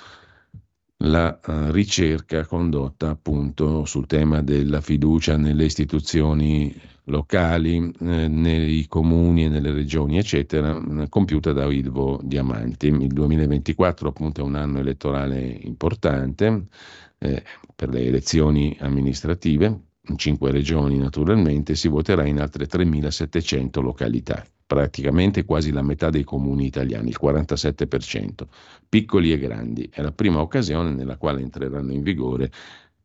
[1.03, 6.75] la uh, ricerca condotta appunto sul tema della fiducia nelle istituzioni
[7.11, 12.87] locali, eh, nei comuni e nelle regioni, eccetera, eh, compiuta da Ilvo Diamanti.
[12.87, 16.68] Il 2024 appunto è un anno elettorale importante
[17.18, 17.42] eh,
[17.77, 25.44] per le elezioni amministrative, in cinque regioni naturalmente, si voterà in altre 3.700 località, praticamente
[25.44, 28.46] quasi la metà dei comuni italiani, il 47%,
[28.88, 29.88] piccoli e grandi.
[29.92, 32.51] È la prima occasione nella quale entreranno in vigore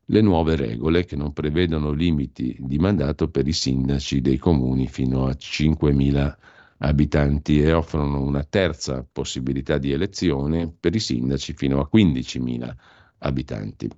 [0.05, 5.25] le nuove regole che non prevedono limiti di mandato per i sindaci dei comuni fino
[5.25, 6.35] a 5.000
[6.79, 12.75] abitanti e offrono una terza possibilità di elezione per i sindaci fino a 15.000
[13.19, 13.89] abitanti.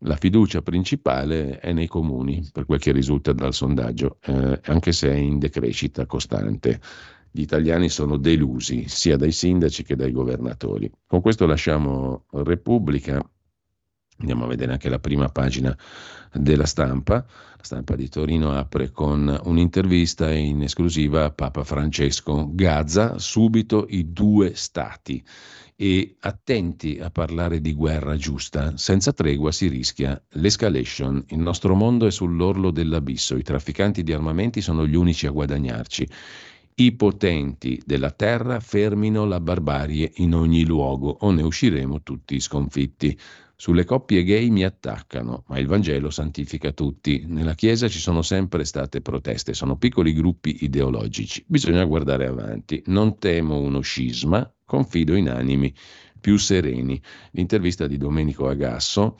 [0.00, 5.10] La fiducia principale è nei comuni, per quel che risulta dal sondaggio, eh, anche se
[5.10, 6.80] è in decrescita costante.
[7.30, 10.90] Gli italiani sono delusi sia dai sindaci che dai governatori.
[11.06, 13.22] Con questo lasciamo Repubblica,
[14.18, 15.76] andiamo a vedere anche la prima pagina
[16.32, 17.14] della stampa.
[17.56, 22.48] La stampa di Torino apre con un'intervista in esclusiva a Papa Francesco.
[22.52, 25.22] Gaza, subito i due stati
[25.78, 28.76] e attenti a parlare di guerra giusta.
[28.76, 31.22] Senza tregua si rischia l'escalation.
[31.28, 33.36] Il nostro mondo è sull'orlo dell'abisso.
[33.36, 36.08] I trafficanti di armamenti sono gli unici a guadagnarci.
[36.78, 43.18] I potenti della terra fermino la barbarie in ogni luogo o ne usciremo tutti sconfitti.
[43.58, 47.24] Sulle coppie gay mi attaccano, ma il Vangelo santifica tutti.
[47.26, 51.42] Nella Chiesa ci sono sempre state proteste, sono piccoli gruppi ideologici.
[51.46, 52.82] Bisogna guardare avanti.
[52.86, 55.72] Non temo uno scisma, Confido in animi
[56.20, 57.00] più sereni.
[57.30, 59.16] L'intervista di Domenico Agasso,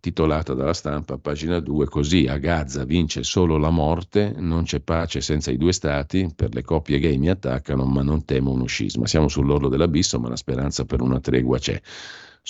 [0.00, 5.20] titolata dalla stampa, pagina 2, così a Gaza vince solo la morte, non c'è pace
[5.20, 9.06] senza i due stati, per le coppie gay mi attaccano, ma non temo uno scisma.
[9.06, 11.80] Siamo sull'orlo dell'abisso, ma la speranza per una tregua c'è.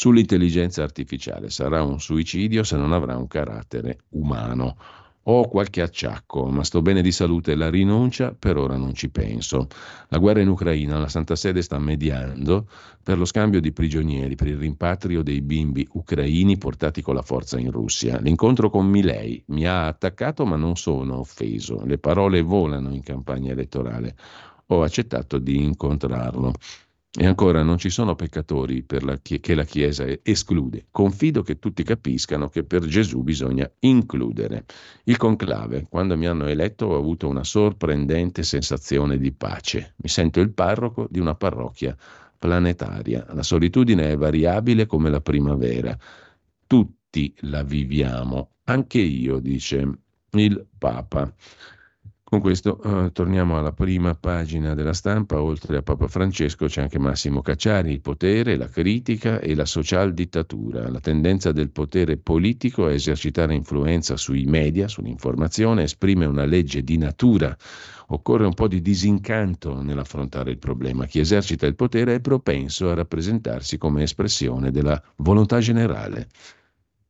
[0.00, 4.78] Sull'intelligenza artificiale sarà un suicidio se non avrà un carattere umano.
[5.24, 7.54] Ho qualche acciacco, ma sto bene di salute.
[7.54, 9.66] La rinuncia per ora non ci penso.
[10.08, 12.66] La guerra in Ucraina, la Santa Sede sta mediando
[13.02, 17.58] per lo scambio di prigionieri, per il rimpatrio dei bimbi ucraini portati con la forza
[17.58, 18.18] in Russia.
[18.20, 21.84] L'incontro con Milei mi ha attaccato, ma non sono offeso.
[21.84, 24.16] Le parole volano in campagna elettorale.
[24.68, 26.54] Ho accettato di incontrarlo.
[27.12, 30.86] E ancora non ci sono peccatori la, che la Chiesa esclude.
[30.92, 34.64] Confido che tutti capiscano che per Gesù bisogna includere.
[35.04, 39.94] Il conclave, quando mi hanno eletto ho avuto una sorprendente sensazione di pace.
[39.96, 41.96] Mi sento il parroco di una parrocchia
[42.38, 43.26] planetaria.
[43.32, 45.98] La solitudine è variabile come la primavera.
[46.64, 49.98] Tutti la viviamo, anche io, dice
[50.30, 51.34] il Papa.
[52.30, 57.00] Con questo eh, torniamo alla prima pagina della stampa, oltre a Papa Francesco c'è anche
[57.00, 62.84] Massimo Cacciari, il potere, la critica e la social dittatura, la tendenza del potere politico
[62.84, 67.56] a esercitare influenza sui media, sull'informazione, esprime una legge di natura.
[68.10, 71.06] Occorre un po' di disincanto nell'affrontare il problema.
[71.06, 76.28] Chi esercita il potere è propenso a rappresentarsi come espressione della volontà generale.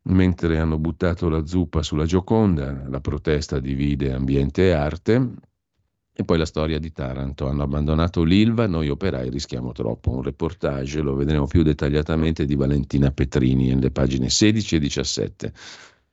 [0.04, 5.30] Mentre hanno buttato la zuppa sulla Gioconda, la protesta divide ambiente e arte,
[6.12, 7.48] e poi la storia di Taranto.
[7.48, 10.10] Hanno abbandonato l'Ilva, noi operai rischiamo troppo.
[10.10, 15.52] Un reportage, lo vedremo più dettagliatamente, di Valentina Petrini nelle pagine 16 e 17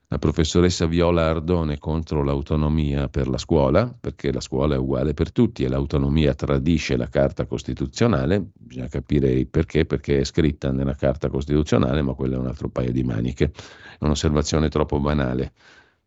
[0.09, 5.33] la professoressa Viola Ardone contro l'autonomia per la scuola, perché la scuola è uguale per
[5.33, 10.95] tutti e l'autonomia tradisce la Carta Costituzionale, bisogna capire il perché, perché è scritta nella
[10.95, 15.51] Carta Costituzionale, ma quello è un altro paio di maniche, è un'osservazione troppo banale.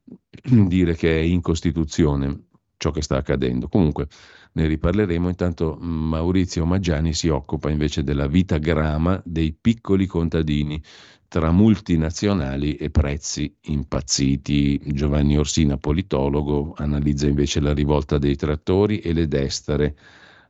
[0.43, 2.45] Dire che è in Costituzione
[2.79, 3.69] ciò che sta accadendo.
[3.69, 4.09] Comunque
[4.53, 10.83] ne riparleremo, intanto Maurizio Maggiani si occupa invece della vita grama dei piccoli contadini
[11.31, 14.81] tra multinazionali e prezzi impazziti.
[14.87, 19.97] Giovanni Orsina, politologo, analizza invece la rivolta dei trattori e le destere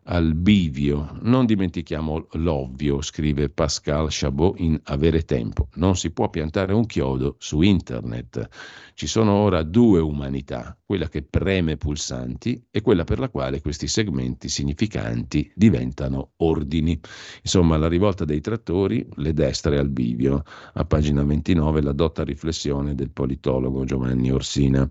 [0.05, 1.19] al bivio.
[1.23, 5.69] Non dimentichiamo l'ovvio, scrive Pascal Chabot in Avere Tempo.
[5.75, 8.49] Non si può piantare un chiodo su internet.
[8.95, 13.87] Ci sono ora due umanità, quella che preme pulsanti e quella per la quale questi
[13.87, 16.99] segmenti significanti diventano ordini.
[17.43, 20.43] Insomma, la rivolta dei trattori, le destre al bivio.
[20.75, 24.89] A pagina 29 la dotta riflessione del politologo Giovanni Orsina.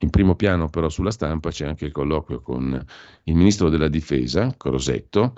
[0.00, 2.84] In primo piano però sulla stampa c'è anche il colloquio con
[3.24, 5.34] il ministro della difesa, Crosetto,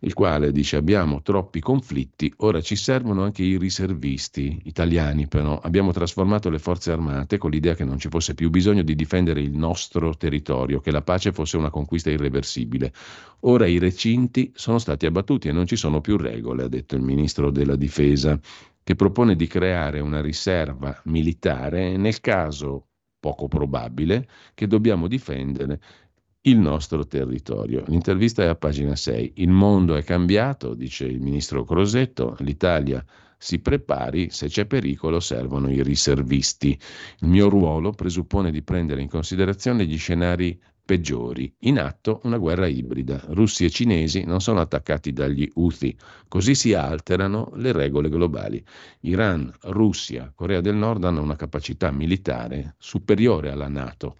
[0.00, 5.92] il quale dice abbiamo troppi conflitti, ora ci servono anche i riservisti italiani però, abbiamo
[5.92, 9.56] trasformato le forze armate con l'idea che non ci fosse più bisogno di difendere il
[9.56, 12.92] nostro territorio, che la pace fosse una conquista irreversibile.
[13.40, 17.02] Ora i recinti sono stati abbattuti e non ci sono più regole, ha detto il
[17.02, 18.38] ministro della difesa,
[18.82, 22.88] che propone di creare una riserva militare nel caso
[23.22, 25.80] poco probabile, che dobbiamo difendere
[26.40, 27.84] il nostro territorio.
[27.86, 29.34] L'intervista è a pagina 6.
[29.36, 33.04] Il mondo è cambiato, dice il ministro Crosetto, l'Italia
[33.38, 36.76] si prepari, se c'è pericolo servono i riservisti.
[37.20, 40.60] Il mio ruolo presuppone di prendere in considerazione gli scenari
[40.92, 41.50] peggiori.
[41.60, 43.18] In atto una guerra ibrida.
[43.28, 45.96] Russi e cinesi non sono attaccati dagli Houthi,
[46.28, 48.62] così si alterano le regole globali.
[49.00, 54.16] Iran, Russia, Corea del Nord hanno una capacità militare superiore alla Nato.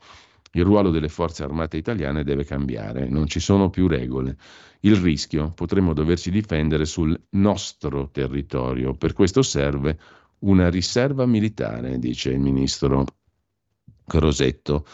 [0.52, 4.38] Il ruolo delle forze armate italiane deve cambiare, non ci sono più regole.
[4.80, 8.94] Il rischio, potremmo doverci difendere sul nostro territorio.
[8.94, 9.98] Per questo serve
[10.38, 13.04] una riserva militare, dice il ministro
[14.06, 14.86] Crosetto.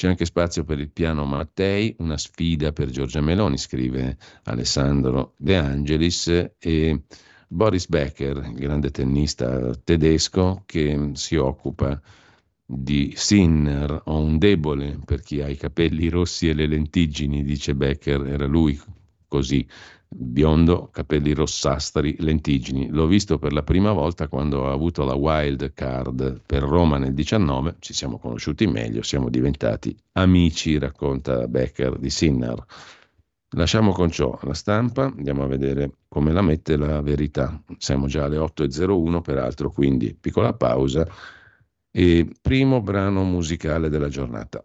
[0.00, 5.54] C'è anche spazio per il piano Mattei, una sfida per Giorgia Meloni, scrive Alessandro De
[5.58, 7.02] Angelis e
[7.46, 12.00] Boris Becker, il grande tennista tedesco che si occupa
[12.64, 14.00] di Sinner.
[14.06, 18.46] Ho un debole per chi ha i capelli rossi e le lentiggini, dice Becker, era
[18.46, 18.80] lui
[19.28, 19.68] così
[20.12, 22.88] biondo, capelli rossastri, lentiggini.
[22.88, 27.14] L'ho visto per la prima volta quando ho avuto la wild card per Roma nel
[27.14, 32.64] 19, ci siamo conosciuti meglio, siamo diventati amici, racconta Becker di Sinner.
[33.54, 37.60] Lasciamo con ciò la stampa, andiamo a vedere come la mette la verità.
[37.78, 41.06] Siamo già alle 8.01, peraltro, quindi piccola pausa
[41.90, 44.64] e primo brano musicale della giornata.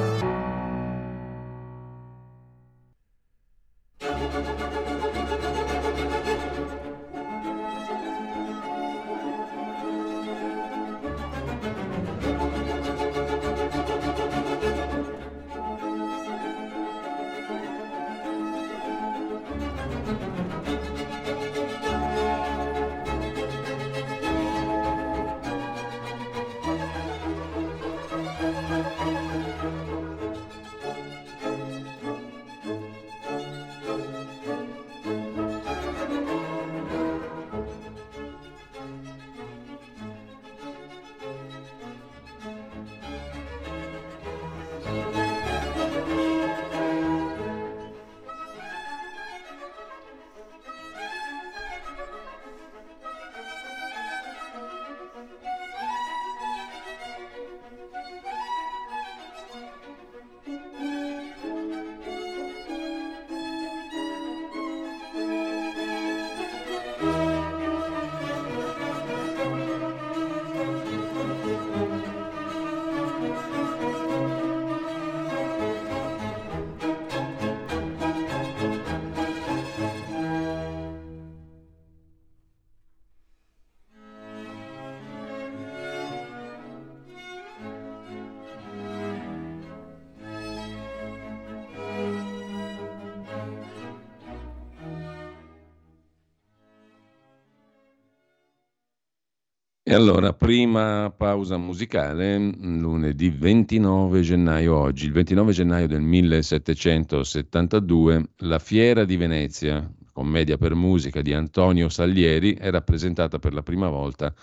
[99.91, 108.59] E allora, prima pausa musicale, lunedì 29 gennaio oggi, il 29 gennaio del 1772, la
[108.59, 114.33] Fiera di Venezia, commedia per musica di Antonio Salieri, è rappresentata per la prima volta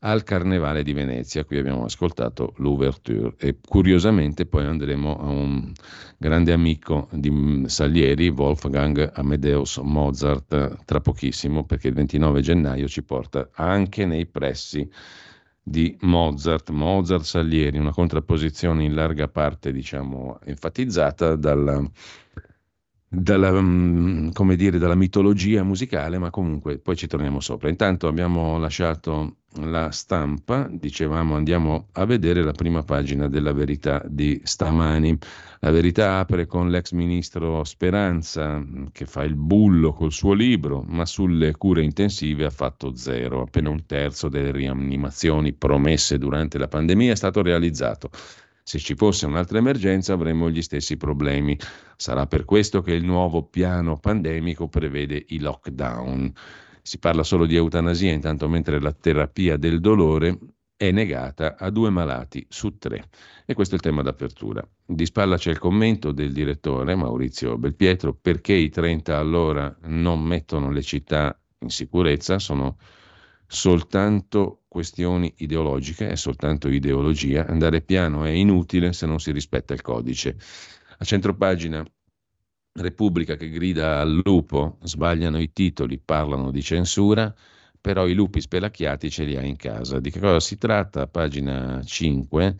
[0.00, 1.44] al Carnevale di Venezia.
[1.44, 5.72] Qui abbiamo ascoltato l'ouverture e curiosamente poi andremo a un
[6.16, 13.50] grande amico di Salieri, Wolfgang Amadeus Mozart, tra pochissimo perché il 29 gennaio ci porta
[13.52, 14.88] anche nei pressi
[15.62, 21.82] di Mozart, Mozart Salieri, una contrapposizione in larga parte diciamo enfatizzata dalla
[23.12, 27.68] dalla, come dire, dalla mitologia musicale, ma comunque poi ci torniamo sopra.
[27.68, 34.40] Intanto abbiamo lasciato la stampa, dicevamo andiamo a vedere la prima pagina della verità di
[34.44, 35.18] stamani.
[35.60, 40.82] La verità apre con l'ex ministro Speranza mm, che fa il bullo col suo libro,
[40.86, 46.68] ma sulle cure intensive ha fatto zero, appena un terzo delle rianimazioni promesse durante la
[46.68, 48.10] pandemia è stato realizzato.
[48.62, 51.58] Se ci fosse un'altra emergenza avremmo gli stessi problemi.
[51.96, 56.32] Sarà per questo che il nuovo piano pandemico prevede i lockdown.
[56.90, 60.36] Si parla solo di eutanasia, intanto mentre la terapia del dolore
[60.76, 63.04] è negata a due malati su tre.
[63.46, 64.68] E questo è il tema d'apertura.
[64.84, 70.72] Di spalla c'è il commento del direttore Maurizio Belpietro perché i 30 all'ora non mettono
[70.72, 72.76] le città in sicurezza, sono
[73.46, 79.80] soltanto questioni ideologiche, è soltanto ideologia, andare piano è inutile se non si rispetta il
[79.80, 80.36] codice.
[80.98, 81.84] A centropagina
[82.72, 87.34] Repubblica che grida al lupo, sbagliano i titoli, parlano di censura,
[87.80, 90.00] però i lupi spelacchiati ce li ha in casa.
[90.00, 91.06] Di che cosa si tratta?
[91.06, 92.56] Pagina 5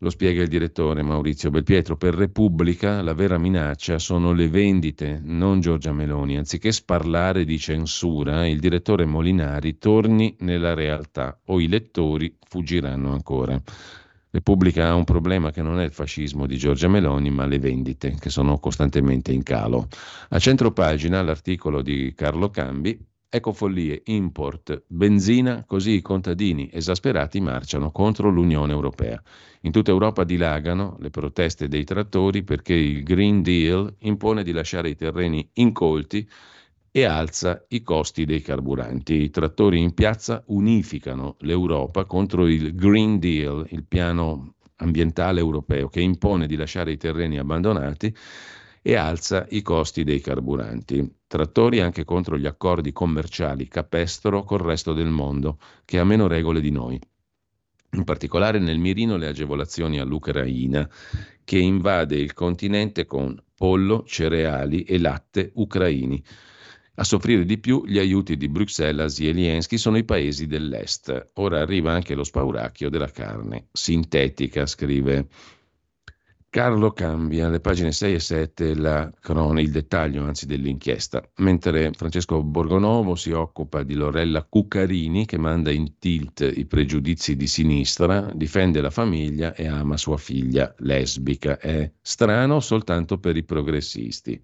[0.00, 1.96] lo spiega il direttore Maurizio Belpietro.
[1.96, 6.36] Per Repubblica la vera minaccia sono le vendite, non Giorgia Meloni.
[6.36, 13.60] Anziché sparlare di censura, il direttore Molinari torni nella realtà o i lettori fuggiranno ancora.
[14.30, 18.14] Repubblica ha un problema che non è il fascismo di Giorgia Meloni, ma le vendite,
[18.18, 19.88] che sono costantemente in calo.
[20.30, 22.98] A centro pagina l'articolo di Carlo Cambi
[23.30, 29.22] Ecofollie, import, benzina, così i contadini esasperati marciano contro l'Unione Europea.
[29.62, 34.88] In tutta Europa dilagano le proteste dei trattori perché il Green Deal impone di lasciare
[34.88, 36.26] i terreni incolti
[36.98, 39.22] e alza i costi dei carburanti.
[39.22, 46.00] I trattori in piazza unificano l'Europa contro il Green Deal, il piano ambientale europeo che
[46.00, 48.12] impone di lasciare i terreni abbandonati
[48.82, 51.08] e alza i costi dei carburanti.
[51.28, 56.60] Trattori anche contro gli accordi commerciali capestro col resto del mondo, che ha meno regole
[56.60, 56.98] di noi.
[57.92, 60.88] In particolare nel mirino le agevolazioni all'Ucraina,
[61.44, 66.22] che invade il continente con pollo, cereali e latte ucraini.
[66.98, 71.30] A soffrire di più gli aiuti di Bruxelles a Zelensky sono i paesi dell'Est.
[71.34, 75.28] Ora arriva anche lo spauracchio della carne sintetica, scrive
[76.50, 82.42] Carlo cambia, le pagine 6 e 7, la crona, il dettaglio anzi dell'inchiesta, mentre Francesco
[82.42, 88.80] Borgonovo si occupa di Lorella Cuccarini che manda in tilt i pregiudizi di sinistra, difende
[88.80, 91.58] la famiglia e ama sua figlia lesbica.
[91.58, 94.40] È strano soltanto per i progressisti.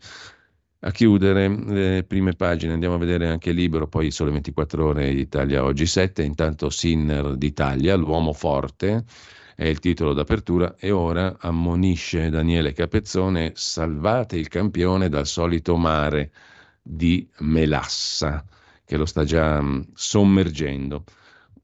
[0.87, 5.65] A chiudere le prime pagine andiamo a vedere anche libero, poi sole 24 ore Italia
[5.65, 9.05] oggi 7, intanto Sinner d'Italia, l'uomo forte
[9.57, 16.33] è il titolo d'apertura, e ora ammonisce Daniele Capezzone, salvate il campione dal solito mare
[16.83, 18.45] di Melassa,
[18.85, 21.05] che lo sta già mm, sommergendo.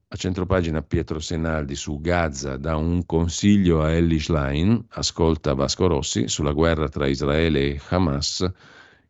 [0.07, 6.27] A centropagina Pietro Senaldi su Gaza dà un consiglio a Ellie Schlein, ascolta Vasco Rossi
[6.27, 8.51] sulla guerra tra Israele e Hamas.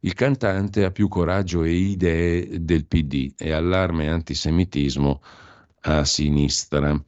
[0.03, 5.21] Il cantante ha più coraggio e idee del PD e allarme antisemitismo
[5.81, 6.99] a sinistra.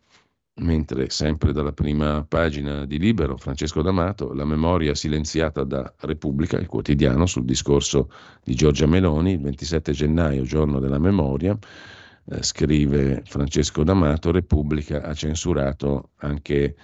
[0.57, 6.67] Mentre sempre dalla prima pagina di Libero, Francesco D'Amato, la memoria silenziata da Repubblica, il
[6.67, 8.11] quotidiano, sul discorso
[8.43, 11.57] di Giorgia Meloni, il 27 gennaio, giorno della memoria,
[12.25, 16.75] eh, scrive Francesco D'Amato, Repubblica ha censurato anche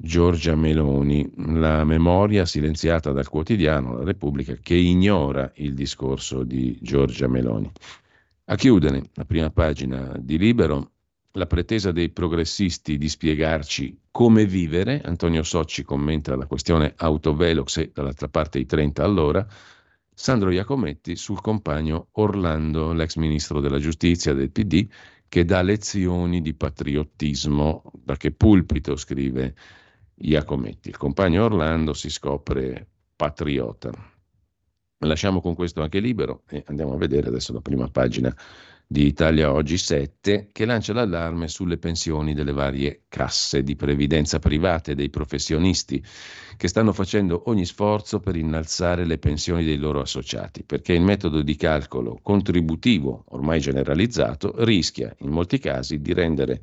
[0.00, 7.26] Giorgia Meloni, la memoria silenziata dal quotidiano La Repubblica che ignora il discorso di Giorgia
[7.26, 7.70] Meloni.
[8.44, 10.92] A chiudere la prima pagina di Libero,
[11.32, 17.90] la pretesa dei progressisti di spiegarci come vivere, Antonio Socci commenta la questione autovelox e
[17.92, 19.46] dall'altra parte i 30 all'ora,
[20.14, 24.86] Sandro Iacometti sul compagno Orlando, l'ex ministro della giustizia del PD,
[25.28, 27.82] che dà lezioni di patriottismo.
[27.92, 29.54] Da che pulpito scrive
[30.20, 30.88] Iacometti?
[30.88, 33.90] Il compagno Orlando si scopre patriota.
[34.98, 38.34] Lasciamo con questo anche libero e andiamo a vedere adesso la prima pagina
[38.90, 44.94] di Italia Oggi 7 che lancia l'allarme sulle pensioni delle varie casse di previdenza private
[44.94, 46.02] dei professionisti
[46.56, 51.42] che stanno facendo ogni sforzo per innalzare le pensioni dei loro associati, perché il metodo
[51.42, 56.60] di calcolo contributivo ormai generalizzato rischia in molti casi di rendere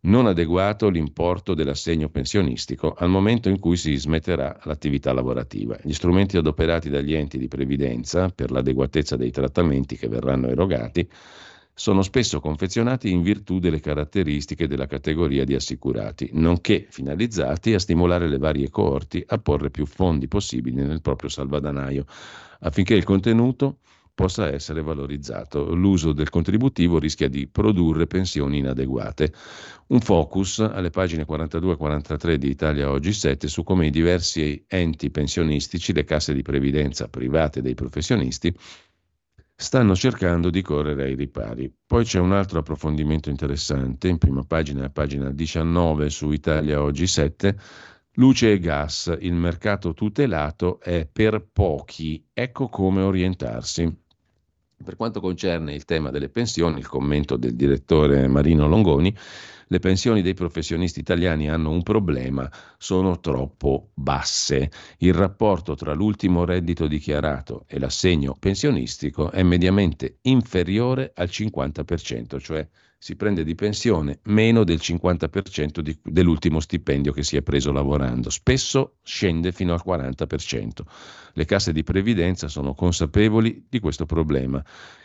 [0.00, 5.76] non adeguato l'importo dell'assegno pensionistico al momento in cui si smetterà l'attività lavorativa.
[5.82, 11.08] Gli strumenti adoperati dagli enti di previdenza per l'adeguatezza dei trattamenti che verranno erogati
[11.74, 18.28] sono spesso confezionati in virtù delle caratteristiche della categoria di assicurati, nonché finalizzati a stimolare
[18.28, 22.04] le varie coorti a porre più fondi possibili nel proprio salvadanaio,
[22.60, 23.78] affinché il contenuto
[24.18, 25.72] possa essere valorizzato.
[25.72, 29.32] L'uso del contributivo rischia di produrre pensioni inadeguate.
[29.88, 34.64] Un focus alle pagine 42 e 43 di Italia Oggi 7 su come i diversi
[34.66, 38.52] enti pensionistici, le casse di previdenza private dei professionisti,
[39.54, 41.72] stanno cercando di correre ai ripari.
[41.86, 47.56] Poi c'è un altro approfondimento interessante, in prima pagina, pagina 19 su Italia Oggi 7,
[48.14, 54.06] Luce e gas, il mercato tutelato è per pochi, ecco come orientarsi.
[54.82, 59.14] Per quanto concerne il tema delle pensioni, il commento del direttore Marino Longoni,
[59.66, 64.70] le pensioni dei professionisti italiani hanno un problema, sono troppo basse.
[64.98, 72.66] Il rapporto tra l'ultimo reddito dichiarato e l'assegno pensionistico è mediamente inferiore al 50%, cioè
[73.00, 78.28] si prende di pensione meno del 50% di, dell'ultimo stipendio che si è preso lavorando,
[78.28, 80.80] spesso scende fino al 40%.
[81.32, 84.64] Le casse di previdenza sono consapevoli di questo problema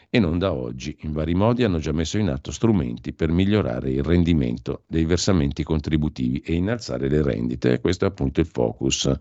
[0.09, 0.97] e non da oggi.
[1.01, 5.63] In vari modi hanno già messo in atto strumenti per migliorare il rendimento dei versamenti
[5.63, 7.79] contributivi e innalzare le rendite.
[7.79, 9.11] Questo è appunto il focus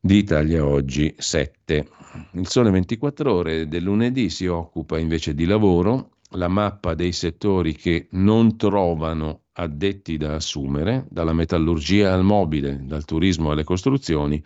[0.00, 1.88] di Italia Oggi 7.
[2.32, 7.74] Il Sole 24 ore del lunedì si occupa invece di lavoro la mappa dei settori
[7.74, 14.42] che non trovano addetti da assumere, dalla metallurgia al mobile, dal turismo alle costruzioni,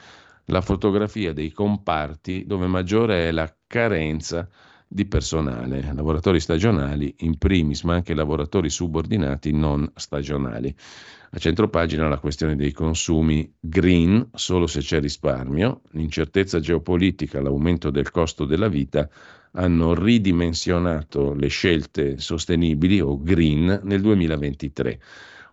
[0.47, 4.49] la fotografia dei comparti dove maggiore è la carenza
[4.87, 10.75] di personale, lavoratori stagionali in primis, ma anche lavoratori subordinati non stagionali.
[11.35, 17.91] A centro pagina la questione dei consumi green, solo se c'è risparmio, l'incertezza geopolitica, l'aumento
[17.91, 19.11] del costo della vita
[19.55, 25.01] hanno ridimensionato le scelte sostenibili o green nel 2023,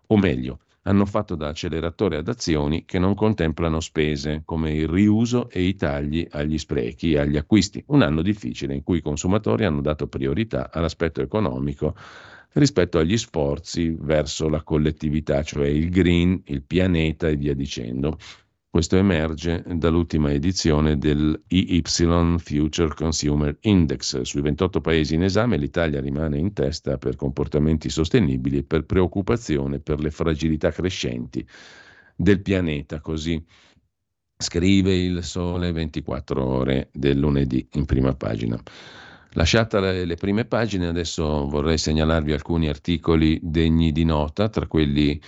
[0.05, 5.49] o meglio, hanno fatto da acceleratore ad azioni che non contemplano spese come il riuso
[5.49, 7.83] e i tagli agli sprechi e agli acquisti.
[7.87, 11.95] Un anno difficile in cui i consumatori hanno dato priorità all'aspetto economico
[12.53, 18.17] rispetto agli sforzi verso la collettività, cioè il green, il pianeta e via dicendo.
[18.69, 21.81] Questo emerge dall'ultima edizione del EY
[22.37, 24.21] Future Consumer Index.
[24.21, 29.79] Sui 28 paesi in esame l'Italia rimane in testa per comportamenti sostenibili e per preoccupazione
[29.79, 31.45] per le fragilità crescenti
[32.15, 33.43] del pianeta, così
[34.37, 38.61] scrive il Sole 24 ore del lunedì in prima pagina.
[39.33, 45.21] Lasciate le prime pagine, adesso vorrei segnalarvi alcuni articoli degni di nota, tra quelli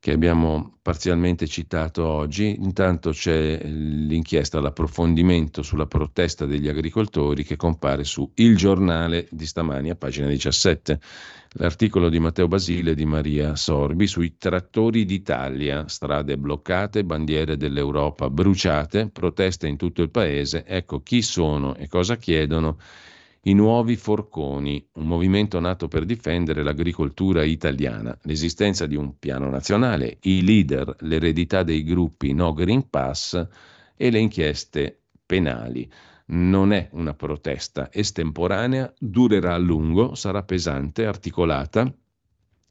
[0.00, 2.56] che abbiamo parzialmente citato oggi.
[2.58, 9.90] Intanto c'è l'inchiesta, l'approfondimento sulla protesta degli agricoltori che compare su Il Giornale di stamani
[9.90, 10.98] a pagina 17.
[11.52, 18.28] L'articolo di Matteo Basile e di Maria Sorbi sui trattori d'Italia, strade bloccate, bandiere dell'Europa
[18.28, 20.64] bruciate, proteste in tutto il paese.
[20.66, 22.78] Ecco chi sono e cosa chiedono
[23.44, 30.18] i nuovi forconi, un movimento nato per difendere l'agricoltura italiana, l'esistenza di un piano nazionale,
[30.22, 33.46] i leader, l'eredità dei gruppi No Green Pass
[33.96, 35.90] e le inchieste penali.
[36.32, 41.92] Non è una protesta estemporanea, durerà a lungo, sarà pesante, articolata,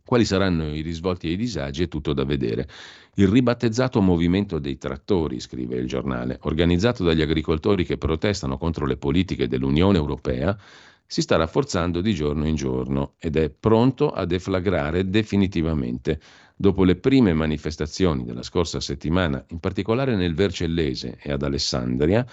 [0.10, 2.68] quali saranno i risvolti e i disagi è tutto da vedere.
[3.14, 8.98] Il ribattezzato movimento dei trattori, scrive il giornale, organizzato dagli agricoltori che protestano contro le
[8.98, 10.58] politiche dell'Unione Europea,
[11.06, 16.20] si sta rafforzando di giorno in giorno ed è pronto a deflagrare definitivamente.
[16.56, 22.26] Dopo le prime manifestazioni della scorsa settimana, in particolare nel Vercellese e ad Alessandria,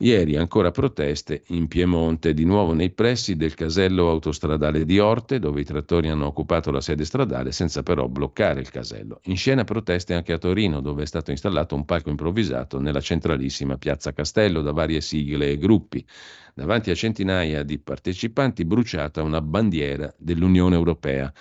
[0.00, 5.62] Ieri ancora proteste in Piemonte, di nuovo nei pressi del casello autostradale di Orte, dove
[5.62, 9.18] i trattori hanno occupato la sede stradale senza però bloccare il casello.
[9.24, 13.76] In scena proteste anche a Torino, dove è stato installato un palco improvvisato nella centralissima
[13.76, 16.06] piazza Castello da varie sigle e gruppi.
[16.54, 21.32] Davanti a centinaia di partecipanti bruciata una bandiera dell'Unione Europea.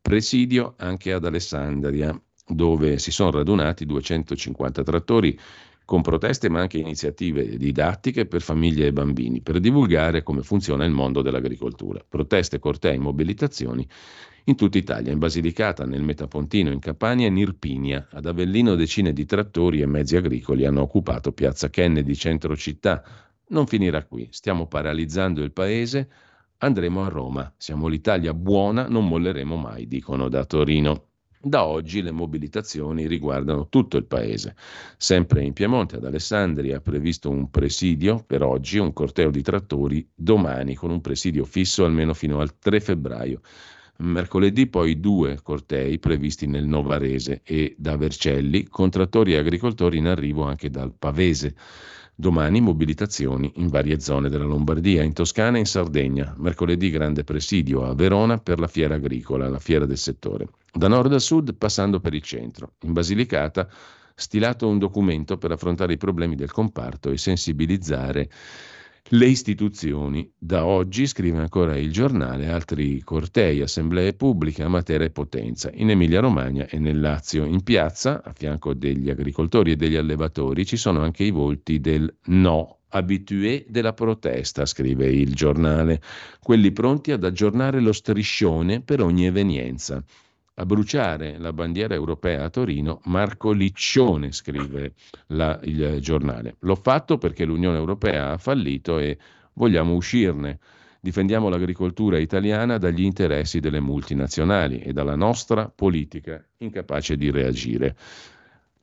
[0.00, 5.36] Presidio anche ad Alessandria, dove si sono radunati 250 trattori
[5.84, 10.92] con proteste ma anche iniziative didattiche per famiglie e bambini, per divulgare come funziona il
[10.92, 12.04] mondo dell'agricoltura.
[12.06, 13.86] Proteste, cortei, mobilitazioni
[14.44, 18.08] in tutta Italia, in Basilicata, nel Metapontino, in Campania e in Irpinia.
[18.10, 23.02] Ad Avellino decine di trattori e mezzi agricoli hanno occupato piazza Kennedy, centro città.
[23.48, 26.08] Non finirà qui, stiamo paralizzando il paese,
[26.58, 27.52] andremo a Roma.
[27.56, 31.08] Siamo l'Italia buona, non molleremo mai, dicono da Torino.
[31.46, 34.56] Da oggi le mobilitazioni riguardano tutto il paese.
[34.96, 40.08] Sempre in Piemonte, ad Alessandria, è previsto un presidio per oggi, un corteo di trattori
[40.14, 43.42] domani con un presidio fisso almeno fino al 3 febbraio.
[43.98, 50.06] Mercoledì poi due cortei previsti nel Novarese e da Vercelli, con trattori e agricoltori in
[50.06, 51.54] arrivo anche dal Pavese.
[52.16, 56.32] Domani mobilitazioni in varie zone della Lombardia, in Toscana e in Sardegna.
[56.38, 60.48] Mercoledì grande presidio a Verona per la fiera agricola, la fiera del settore.
[60.72, 62.74] Da nord a sud passando per il centro.
[62.82, 63.68] In Basilicata
[64.14, 68.30] stilato un documento per affrontare i problemi del comparto e sensibilizzare
[69.10, 70.32] le istituzioni.
[70.38, 75.90] Da oggi, scrive ancora il giornale, altri cortei, assemblee pubbliche a Matera e Potenza, in
[75.90, 77.44] Emilia-Romagna e nel Lazio.
[77.44, 82.12] In piazza, a fianco degli agricoltori e degli allevatori, ci sono anche i volti del
[82.26, 86.00] no abitué della protesta, scrive il giornale,
[86.40, 90.02] quelli pronti ad aggiornare lo striscione per ogni evenienza.
[90.56, 94.92] A bruciare la bandiera europea a Torino, Marco Liccione, scrive
[95.28, 96.54] la, il giornale.
[96.60, 99.18] L'ho fatto perché l'Unione Europea ha fallito e
[99.54, 100.60] vogliamo uscirne.
[101.00, 107.96] Difendiamo l'agricoltura italiana dagli interessi delle multinazionali e dalla nostra politica incapace di reagire.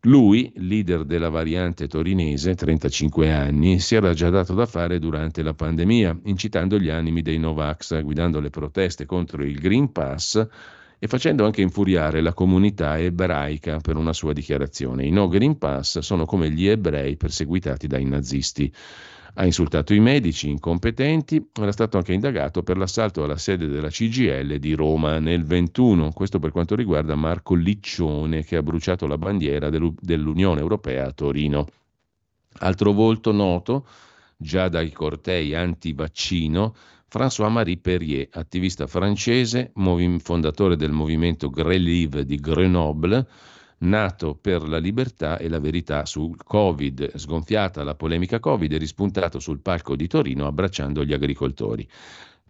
[0.01, 5.53] Lui, leader della variante torinese, 35 anni, si era già dato da fare durante la
[5.53, 10.45] pandemia, incitando gli animi dei Novax, guidando le proteste contro il Green Pass
[11.03, 15.03] e facendo anche infuriare la comunità ebraica per una sua dichiarazione.
[15.03, 18.71] I no Green Pass sono come gli ebrei perseguitati dai nazisti.
[19.33, 24.59] Ha insultato i medici incompetenti, era stato anche indagato per l'assalto alla sede della CGL
[24.59, 29.71] di Roma nel 21, questo per quanto riguarda Marco Liccione che ha bruciato la bandiera
[29.71, 31.65] dell'Unione Europea a Torino.
[32.59, 33.87] Altro volto noto,
[34.37, 36.75] già dai cortei anti-vaccino,
[37.11, 39.73] François-Marie Perrier, attivista francese,
[40.19, 43.27] fondatore del movimento Grelive di Grenoble,
[43.79, 49.39] nato per la libertà e la verità sul Covid, sgonfiata la polemica Covid e rispuntato
[49.39, 51.85] sul palco di Torino abbracciando gli agricoltori.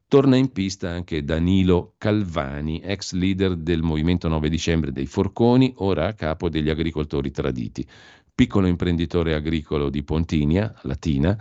[0.07, 6.05] Torna in pista anche Danilo Calvani, ex leader del movimento 9 dicembre dei Forconi, ora
[6.05, 7.83] a capo degli agricoltori traditi.
[8.35, 11.35] Piccolo imprenditore agricolo di Pontinia, Latina,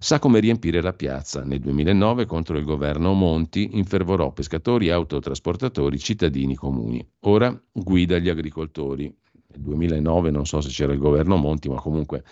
[0.00, 1.42] sa come riempire la piazza.
[1.42, 7.04] Nel 2009 contro il governo Monti infervorò pescatori, autotrasportatori, cittadini comuni.
[7.20, 9.12] Ora guida gli agricoltori.
[9.48, 12.22] Nel 2009 non so se c'era il governo Monti, ma comunque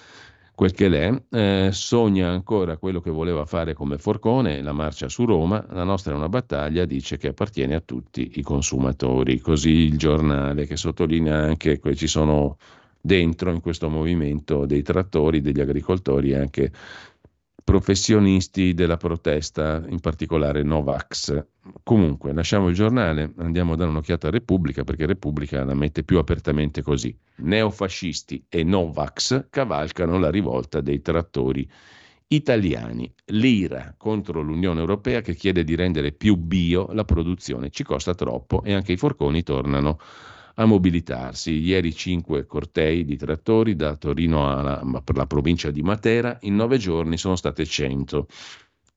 [0.54, 5.26] quel che l'è, eh, sogna ancora quello che voleva fare come Forcone, la marcia su
[5.26, 9.98] Roma, la nostra è una battaglia, dice che appartiene a tutti i consumatori, così il
[9.98, 12.56] giornale che sottolinea anche che ci sono
[12.98, 16.72] dentro in questo movimento dei trattori, degli agricoltori anche
[17.66, 21.46] professionisti della protesta, in particolare Novax.
[21.82, 26.18] Comunque, lasciamo il giornale, andiamo a dare un'occhiata a Repubblica, perché Repubblica la mette più
[26.18, 27.12] apertamente così.
[27.38, 31.68] Neofascisti e Novax cavalcano la rivolta dei trattori
[32.28, 33.12] italiani.
[33.32, 37.70] L'IRA contro l'Unione Europea che chiede di rendere più bio la produzione.
[37.70, 39.98] Ci costa troppo e anche i forconi tornano
[40.58, 41.52] a mobilitarsi.
[41.52, 46.78] Ieri cinque cortei di trattori da Torino alla, per la provincia di Matera, in nove
[46.78, 48.26] giorni sono state 100.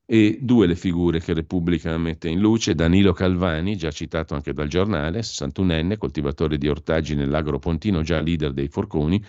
[0.06, 4.68] E due le figure che Repubblica mette in luce, Danilo Calvani, già citato anche dal
[4.68, 9.24] giornale, 61enne, coltivatore di ortaggi nell'agro pontino, già leader dei forconi,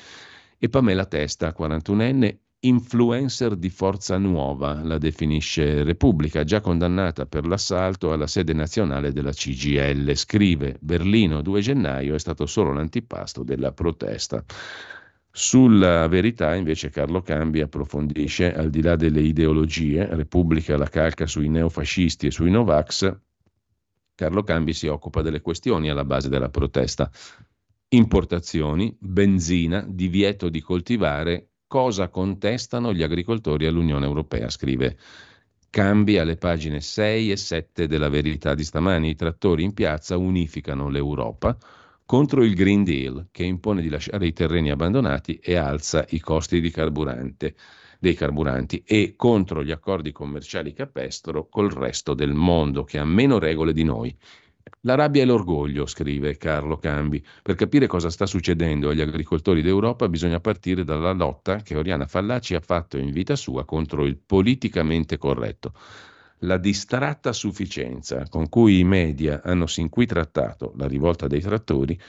[0.59, 8.13] e Pamela Testa, 41enne, influencer di forza nuova, la definisce Repubblica, già condannata per l'assalto
[8.13, 10.15] alla sede nazionale della CGL.
[10.15, 14.45] Scrive Berlino 2 gennaio è stato solo l'antipasto della protesta.
[15.33, 21.49] Sulla verità invece Carlo Cambi approfondisce, al di là delle ideologie, Repubblica la calca sui
[21.49, 23.17] neofascisti e sui Novax,
[24.15, 27.11] Carlo Cambi si occupa delle questioni alla base della protesta.
[27.89, 34.97] Importazioni, benzina, divieto di coltivare cosa contestano gli agricoltori all'Unione Europea, scrive
[35.71, 39.11] Cambi alle pagine 6 e 7 della verità di stamani.
[39.11, 41.57] I trattori in piazza unificano l'Europa
[42.05, 46.61] contro il Green Deal che impone di lasciare i terreni abbandonati e alza i costi
[46.71, 47.55] carburante,
[48.01, 53.39] dei carburanti e contro gli accordi commerciali capestro col resto del mondo che ha meno
[53.39, 54.13] regole di noi.
[54.83, 57.23] La rabbia e l'orgoglio, scrive Carlo Cambi.
[57.43, 62.55] Per capire cosa sta succedendo agli agricoltori d'Europa bisogna partire dalla lotta che Oriana Fallaci
[62.55, 65.75] ha fatto in vita sua contro il politicamente corretto.
[66.41, 72.01] La distratta sufficienza con cui i media hanno sin qui trattato la rivolta dei trattori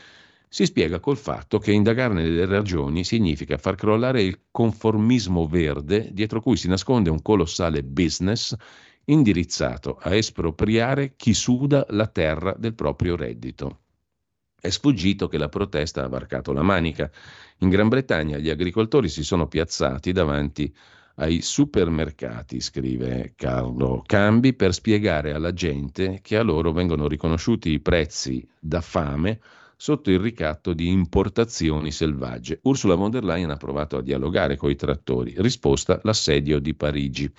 [0.47, 6.41] si spiega col fatto che indagarne le ragioni significa far crollare il conformismo verde dietro
[6.41, 8.55] cui si nasconde un colossale business
[9.05, 13.79] indirizzato a espropriare chi suda la terra del proprio reddito.
[14.59, 17.09] È sfuggito che la protesta ha varcato la manica.
[17.59, 20.71] In Gran Bretagna gli agricoltori si sono piazzati davanti
[21.15, 27.79] ai supermercati, scrive Carlo Cambi, per spiegare alla gente che a loro vengono riconosciuti i
[27.79, 29.39] prezzi da fame
[29.75, 32.59] sotto il ricatto di importazioni selvagge.
[32.61, 35.33] Ursula von der Leyen ha provato a dialogare con i trattori.
[35.37, 37.31] Risposta l'assedio di Parigi.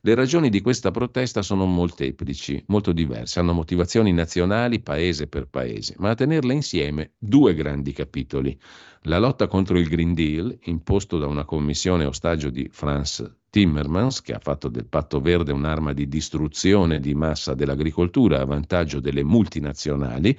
[0.00, 5.96] Le ragioni di questa protesta sono molteplici, molto diverse, hanno motivazioni nazionali paese per paese,
[5.98, 8.56] ma a tenerle insieme due grandi capitoli.
[9.02, 14.34] La lotta contro il Green Deal, imposto da una commissione ostaggio di Franz Timmermans, che
[14.34, 20.38] ha fatto del patto verde un'arma di distruzione di massa dell'agricoltura a vantaggio delle multinazionali,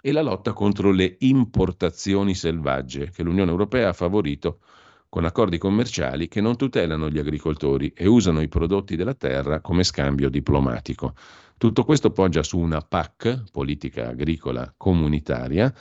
[0.00, 4.60] e la lotta contro le importazioni selvagge, che l'Unione Europea ha favorito
[5.08, 9.82] con accordi commerciali che non tutelano gli agricoltori e usano i prodotti della terra come
[9.82, 11.14] scambio diplomatico.
[11.56, 15.74] Tutto questo poggia su una PAC, politica agricola comunitaria,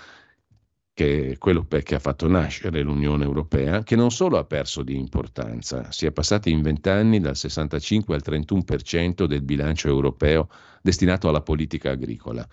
[0.94, 4.98] che è quello che ha fatto nascere l'Unione Europea, che non solo ha perso di
[4.98, 10.50] importanza, si è passati in vent'anni dal 65 al 31% del bilancio europeo
[10.82, 12.48] destinato alla politica agricola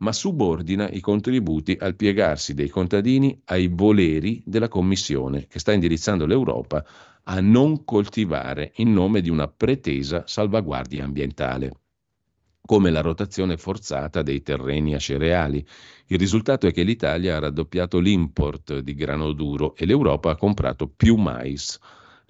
[0.00, 6.26] ma subordina i contributi al piegarsi dei contadini ai voleri della Commissione, che sta indirizzando
[6.26, 6.84] l'Europa
[7.24, 11.72] a non coltivare in nome di una pretesa salvaguardia ambientale
[12.70, 15.66] come la rotazione forzata dei terreni a cereali.
[16.06, 20.86] Il risultato è che l'Italia ha raddoppiato l'import di grano duro e l'Europa ha comprato
[20.86, 21.80] più mais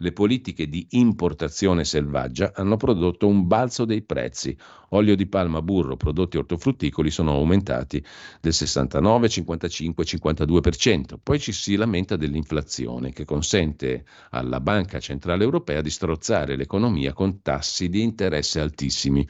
[0.03, 4.57] le politiche di importazione selvaggia hanno prodotto un balzo dei prezzi.
[4.93, 8.03] Olio di palma, burro, prodotti ortofrutticoli sono aumentati
[8.41, 11.15] del 69, 55, 52%.
[11.23, 17.43] Poi ci si lamenta dell'inflazione che consente alla Banca Centrale Europea di strozzare l'economia con
[17.43, 19.27] tassi di interesse altissimi.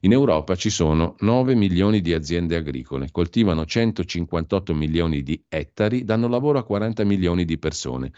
[0.00, 6.28] In Europa ci sono 9 milioni di aziende agricole, coltivano 158 milioni di ettari, danno
[6.28, 8.12] lavoro a 40 milioni di persone.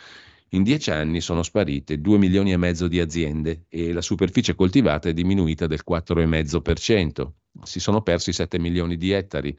[0.55, 5.09] In dieci anni sono sparite 2 milioni e mezzo di aziende e la superficie coltivata
[5.09, 7.29] è diminuita del 4,5%.
[7.65, 9.59] Si sono persi 7 milioni di ettari.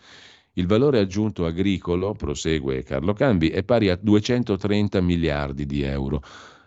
[0.53, 6.21] Il valore aggiunto agricolo, prosegue Carlo Cambi, è pari a 230 miliardi di euro.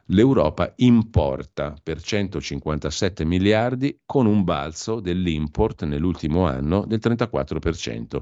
[0.08, 8.20] L'Europa importa per 157 miliardi con un balzo dell'import nell'ultimo anno del 34%.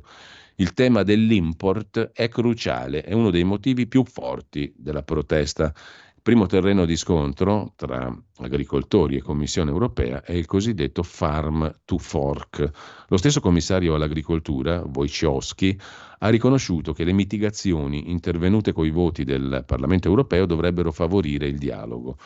[0.58, 5.66] Il tema dell'import è cruciale, è uno dei motivi più forti della protesta.
[5.66, 11.98] Il primo terreno di scontro tra agricoltori e Commissione europea è il cosiddetto Farm to
[11.98, 12.70] Fork.
[13.08, 15.78] Lo stesso commissario all'agricoltura, Wojciechowski,
[16.20, 22.16] ha riconosciuto che le mitigazioni intervenute coi voti del Parlamento europeo dovrebbero favorire il dialogo.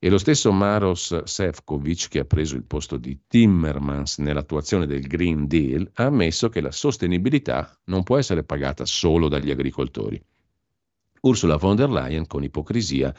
[0.00, 5.48] E lo stesso Maros Sefcovic, che ha preso il posto di Timmermans nell'attuazione del Green
[5.48, 10.22] Deal, ha ammesso che la sostenibilità non può essere pagata solo dagli agricoltori.
[11.22, 13.12] Ursula von der Leyen, con ipocrisia,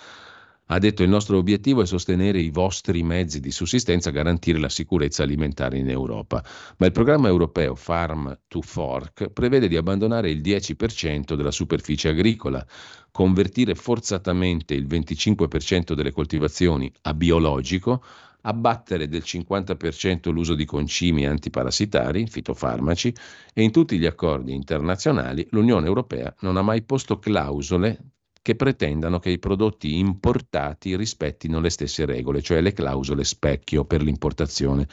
[0.71, 5.23] ha detto il nostro obiettivo è sostenere i vostri mezzi di sussistenza, garantire la sicurezza
[5.23, 6.43] alimentare in Europa.
[6.77, 12.63] Ma il programma europeo Farm to Fork prevede di abbandonare il 10% della superficie agricola,
[13.11, 18.03] convertire forzatamente il 25% delle coltivazioni a biologico,
[18.41, 23.13] abbattere del 50% l'uso di concimi antiparassitari, fitofarmaci,
[23.55, 28.17] e in tutti gli accordi internazionali l'Unione Europea non ha mai posto clausole
[28.49, 34.01] che pretendano che i prodotti importati rispettino le stesse regole, cioè le clausole specchio per
[34.01, 34.87] l'importazione.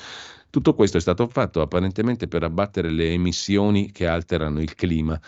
[0.50, 5.18] Tutto questo è stato fatto apparentemente per abbattere le emissioni che alterano il clima,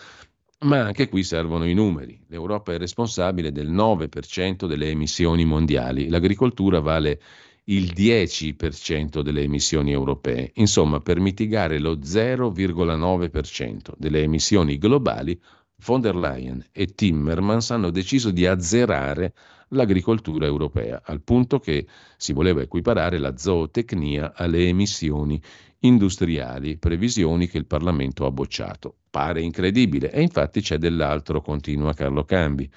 [0.59, 2.21] ma anche qui servono i numeri.
[2.27, 7.19] L'Europa è responsabile del 9% delle emissioni mondiali, l'agricoltura vale
[7.63, 10.51] il 10% delle emissioni europee.
[10.55, 15.39] Insomma, per mitigare lo 0,9% delle emissioni globali
[15.85, 19.33] von der Leyen e Timmermans hanno deciso di azzerare
[19.69, 21.85] l'agricoltura europea, al punto che
[22.17, 25.41] si voleva equiparare la zootecnia alle emissioni
[25.79, 28.95] industriali, previsioni che il Parlamento ha bocciato.
[29.09, 32.69] Pare incredibile, e infatti c'è dell'altro, continua Carlo Cambi.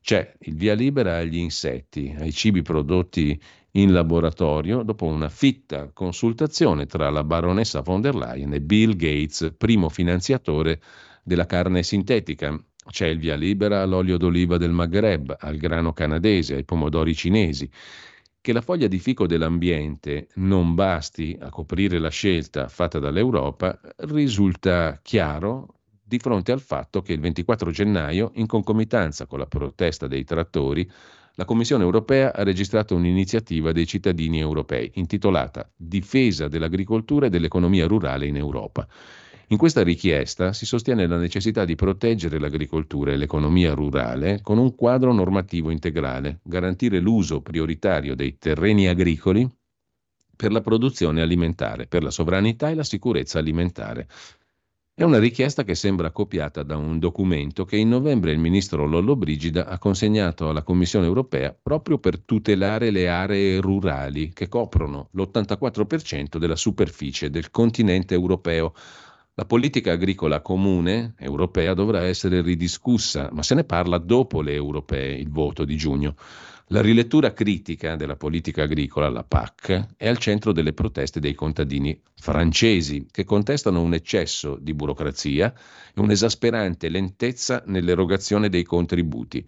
[0.00, 3.38] C'è il via libera agli insetti, ai cibi prodotti
[3.72, 9.52] in laboratorio dopo una fitta consultazione tra la baronessa von der Leyen e Bill Gates,
[9.56, 10.80] primo finanziatore
[11.26, 12.56] della carne sintetica.
[12.88, 17.68] C'è il via libera all'olio d'oliva del Maghreb, al grano canadese, ai pomodori cinesi.
[18.40, 25.00] Che la foglia di fico dell'ambiente non basti a coprire la scelta fatta dall'Europa risulta
[25.02, 30.22] chiaro di fronte al fatto che il 24 gennaio, in concomitanza con la protesta dei
[30.22, 30.88] trattori,
[31.34, 38.26] la Commissione europea ha registrato un'iniziativa dei cittadini europei intitolata Difesa dell'agricoltura e dell'economia rurale
[38.26, 38.86] in Europa.
[39.48, 44.74] In questa richiesta si sostiene la necessità di proteggere l'agricoltura e l'economia rurale con un
[44.74, 49.48] quadro normativo integrale, garantire l'uso prioritario dei terreni agricoli
[50.34, 54.08] per la produzione alimentare, per la sovranità e la sicurezza alimentare,
[54.98, 59.66] è una richiesta che sembra copiata da un documento che in novembre il ministro Lollobrigida
[59.66, 66.56] ha consegnato alla Commissione europea proprio per tutelare le aree rurali che coprono l'84% della
[66.56, 68.72] superficie del continente europeo.
[69.38, 75.14] La politica agricola comune europea dovrà essere ridiscussa, ma se ne parla dopo le europee,
[75.14, 76.14] il voto di giugno.
[76.68, 82.00] La rilettura critica della politica agricola, la PAC, è al centro delle proteste dei contadini
[82.14, 85.52] francesi che contestano un eccesso di burocrazia
[85.94, 89.46] e un'esasperante lentezza nell'erogazione dei contributi.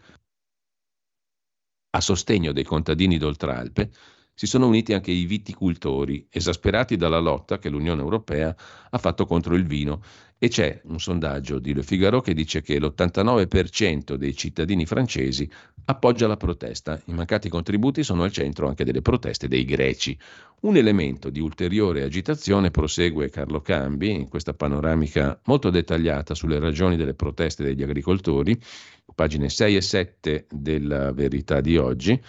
[1.97, 3.91] A sostegno dei contadini d'Oltralpe
[4.39, 8.55] si sono uniti anche i viticultori, esasperati dalla lotta che l'Unione Europea
[8.89, 10.01] ha fatto contro il vino
[10.39, 15.51] e c'è un sondaggio di Le Figaro che dice che l'89% dei cittadini francesi
[15.87, 17.03] appoggia la protesta.
[17.07, 20.17] I mancati contributi sono al centro anche delle proteste dei greci.
[20.61, 26.95] Un elemento di ulteriore agitazione prosegue Carlo Cambi in questa panoramica molto dettagliata sulle ragioni
[26.95, 28.57] delle proteste degli agricoltori,
[29.17, 32.23] pagine 6 e 7 della verità di oggi.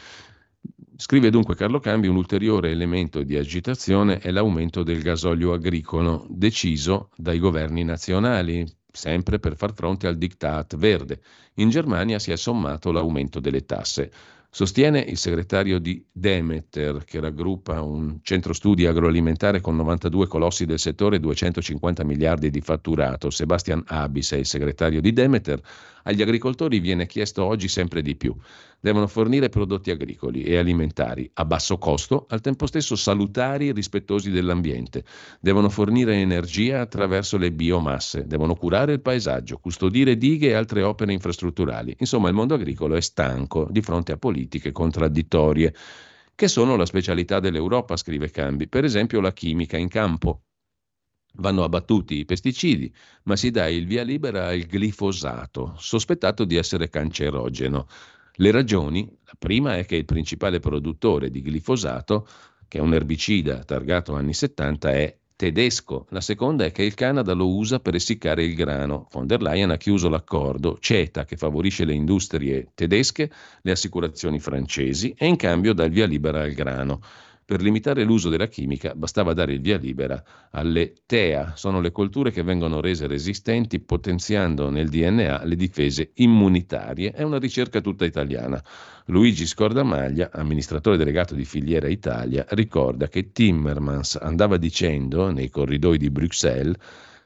[1.02, 7.10] Scrive dunque Carlo Cambi, un ulteriore elemento di agitazione è l'aumento del gasolio agricolo deciso
[7.16, 11.22] dai governi nazionali, sempre per far fronte al diktat verde.
[11.56, 14.12] In Germania si è sommato l'aumento delle tasse.
[14.52, 20.80] Sostiene il segretario di Demeter, che raggruppa un centro studi agroalimentare con 92 colossi del
[20.80, 23.30] settore e 250 miliardi di fatturato.
[23.30, 25.62] Sebastian Abis è il segretario di Demeter.
[26.10, 28.36] Agli agricoltori viene chiesto oggi sempre di più
[28.80, 34.32] devono fornire prodotti agricoli e alimentari a basso costo, al tempo stesso salutari e rispettosi
[34.32, 35.04] dell'ambiente.
[35.40, 41.14] Devono fornire energia attraverso le biomasse, devono curare il paesaggio, custodire dighe e altre opere
[41.14, 41.96] infrastrutturali.
[42.00, 45.76] Insomma, il mondo agricolo è stanco di fronte a politiche contraddittorie
[46.34, 50.42] che sono la specialità dell'Europa, scrive Cambi, per esempio la chimica in campo.
[51.34, 56.90] Vanno abbattuti i pesticidi, ma si dà il via libera al glifosato, sospettato di essere
[56.90, 57.88] cancerogeno.
[58.34, 62.28] Le ragioni, la prima è che il principale produttore di glifosato,
[62.68, 66.06] che è un erbicida targato anni 70, è tedesco.
[66.10, 69.08] La seconda è che il Canada lo usa per essiccare il grano.
[69.10, 75.14] Von der Leyen ha chiuso l'accordo CETA che favorisce le industrie tedesche, le assicurazioni francesi
[75.18, 77.02] e in cambio dà il via libera al grano.
[77.50, 82.30] Per limitare l'uso della chimica bastava dare il via libera alle TEA, sono le colture
[82.30, 87.10] che vengono rese resistenti potenziando nel DNA le difese immunitarie.
[87.10, 88.64] È una ricerca tutta italiana.
[89.06, 96.12] Luigi Scordamaglia, amministratore delegato di Filiera Italia, ricorda che Timmermans andava dicendo nei corridoi di
[96.12, 96.78] Bruxelles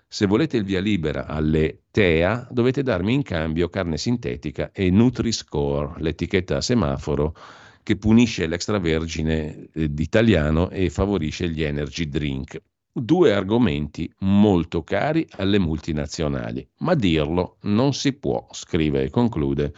[0.08, 5.96] se volete il via libera alle TEA, dovete darmi in cambio carne sintetica e Nutri-Score,
[5.98, 7.36] l'etichetta a semaforo
[7.84, 12.62] che punisce l'extravergine eh, italiano e favorisce gli energy drink.
[12.92, 19.74] Due argomenti molto cari alle multinazionali, ma dirlo non si può, scrive e conclude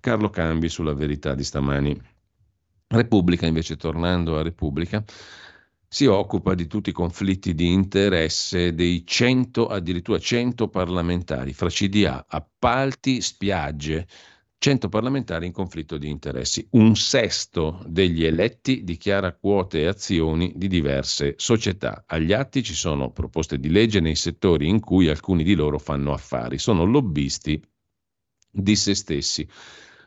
[0.00, 2.00] Carlo Cambi sulla verità di stamani.
[2.86, 5.02] Repubblica, invece, tornando a Repubblica,
[5.88, 12.26] si occupa di tutti i conflitti di interesse dei 100, addirittura 100 parlamentari, fra CDA,
[12.28, 14.06] appalti, spiagge,
[14.64, 16.66] 100 parlamentari in conflitto di interessi.
[16.70, 22.04] Un sesto degli eletti dichiara quote e azioni di diverse società.
[22.06, 26.14] Agli atti ci sono proposte di legge nei settori in cui alcuni di loro fanno
[26.14, 26.56] affari.
[26.56, 27.62] Sono lobbisti
[28.50, 29.46] di se stessi.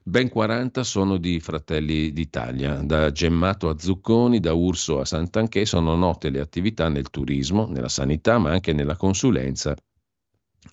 [0.01, 5.95] Ben 40 sono di Fratelli d'Italia, da Gemmato a Zucconi, da Urso a Sant'Anché sono
[5.95, 9.75] note le attività nel turismo, nella sanità, ma anche nella consulenza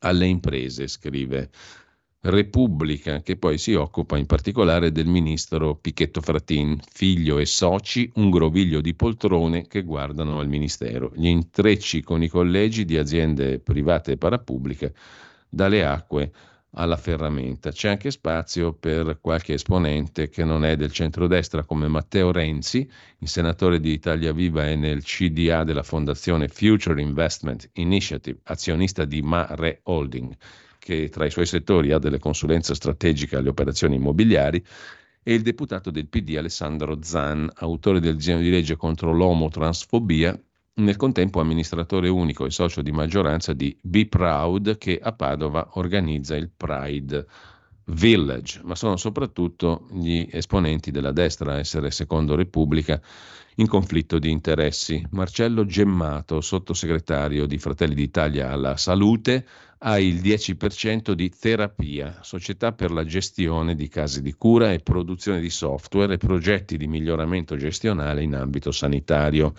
[0.00, 1.50] alle imprese, scrive
[2.26, 8.30] Repubblica, che poi si occupa in particolare del ministro Pichetto Fratin, figlio e soci, un
[8.30, 11.12] groviglio di poltrone che guardano al ministero.
[11.14, 14.94] Gli intrecci con i collegi di aziende private e parapubbliche
[15.50, 16.32] dalle acque
[16.76, 17.70] alla ferramenta.
[17.70, 23.28] C'è anche spazio per qualche esponente che non è del centrodestra come Matteo Renzi, il
[23.28, 29.80] senatore di Italia Viva è nel CDA della fondazione Future Investment Initiative, azionista di Mare
[29.82, 30.34] Holding,
[30.84, 34.62] che tra i suoi settori ha delle consulenze strategiche alle operazioni immobiliari
[35.22, 40.38] e il deputato del PD Alessandro Zan, autore del disegno di legge contro l'omotransfobia
[40.74, 46.36] nel contempo amministratore unico e socio di maggioranza di Be Proud che a Padova organizza
[46.36, 47.26] il Pride
[47.86, 53.00] Village, ma sono soprattutto gli esponenti della destra a essere secondo Repubblica
[53.56, 55.04] in conflitto di interessi.
[55.10, 59.46] Marcello Gemmato, sottosegretario di Fratelli d'Italia alla Salute,
[59.78, 65.40] ha il 10% di Terapia, società per la gestione di case di cura e produzione
[65.40, 69.52] di software e progetti di miglioramento gestionale in ambito sanitario.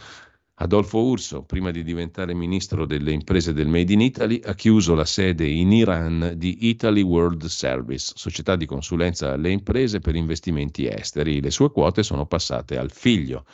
[0.57, 5.03] Adolfo Urso, prima di diventare ministro delle imprese del Made in Italy, ha chiuso la
[5.03, 11.41] sede in Iran di Italy World Service, società di consulenza alle imprese per investimenti esteri.
[11.41, 13.45] Le sue quote sono passate al figlio.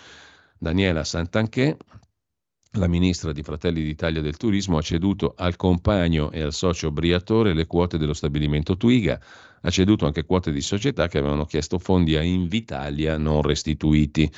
[0.59, 1.75] Daniela Santanché,
[2.73, 7.55] la ministra di Fratelli d'Italia del Turismo, ha ceduto al compagno e al socio Briatore
[7.55, 9.19] le quote dello stabilimento Twiga
[9.61, 14.31] ha ceduto anche quote di società che avevano chiesto fondi a Invitalia non restituiti.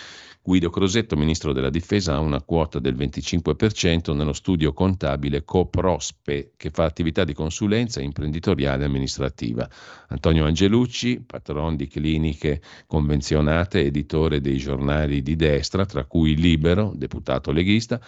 [0.46, 6.70] Guido Crosetto, ministro della Difesa, ha una quota del 25% nello studio contabile Coprospe, che
[6.70, 9.70] fa attività di consulenza imprenditoriale e amministrativa.
[10.10, 17.52] Antonio Angelucci, patron di cliniche convenzionate, editore dei giornali di destra, tra cui Libero, deputato
[17.52, 18.02] leghista,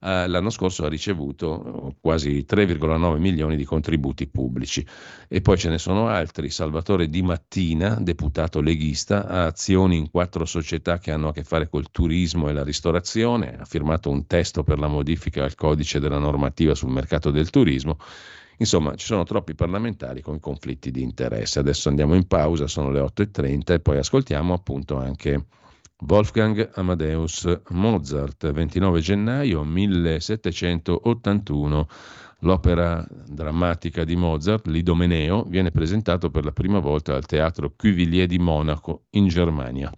[0.00, 4.86] eh, l'anno scorso ha ricevuto quasi 3,9 milioni di contributi pubblici.
[5.26, 6.50] E poi ce ne sono altri.
[6.50, 11.68] Salvatore Di Mattina, deputato leghista, ha azioni in quattro società che hanno a che fare
[11.68, 16.18] col turismo e la ristorazione, ha firmato un testo per la modifica al codice della
[16.18, 17.98] normativa sul mercato del turismo.
[18.60, 21.60] Insomma, ci sono troppi parlamentari con conflitti di interesse.
[21.60, 25.46] Adesso andiamo in pausa, sono le 8.30 e poi ascoltiamo appunto anche
[26.06, 31.88] Wolfgang Amadeus Mozart, 29 gennaio 1781.
[32.42, 38.38] L'opera drammatica di Mozart, L'Idomeneo, viene presentato per la prima volta al Teatro Cuvillier di
[38.38, 39.92] Monaco, in Germania.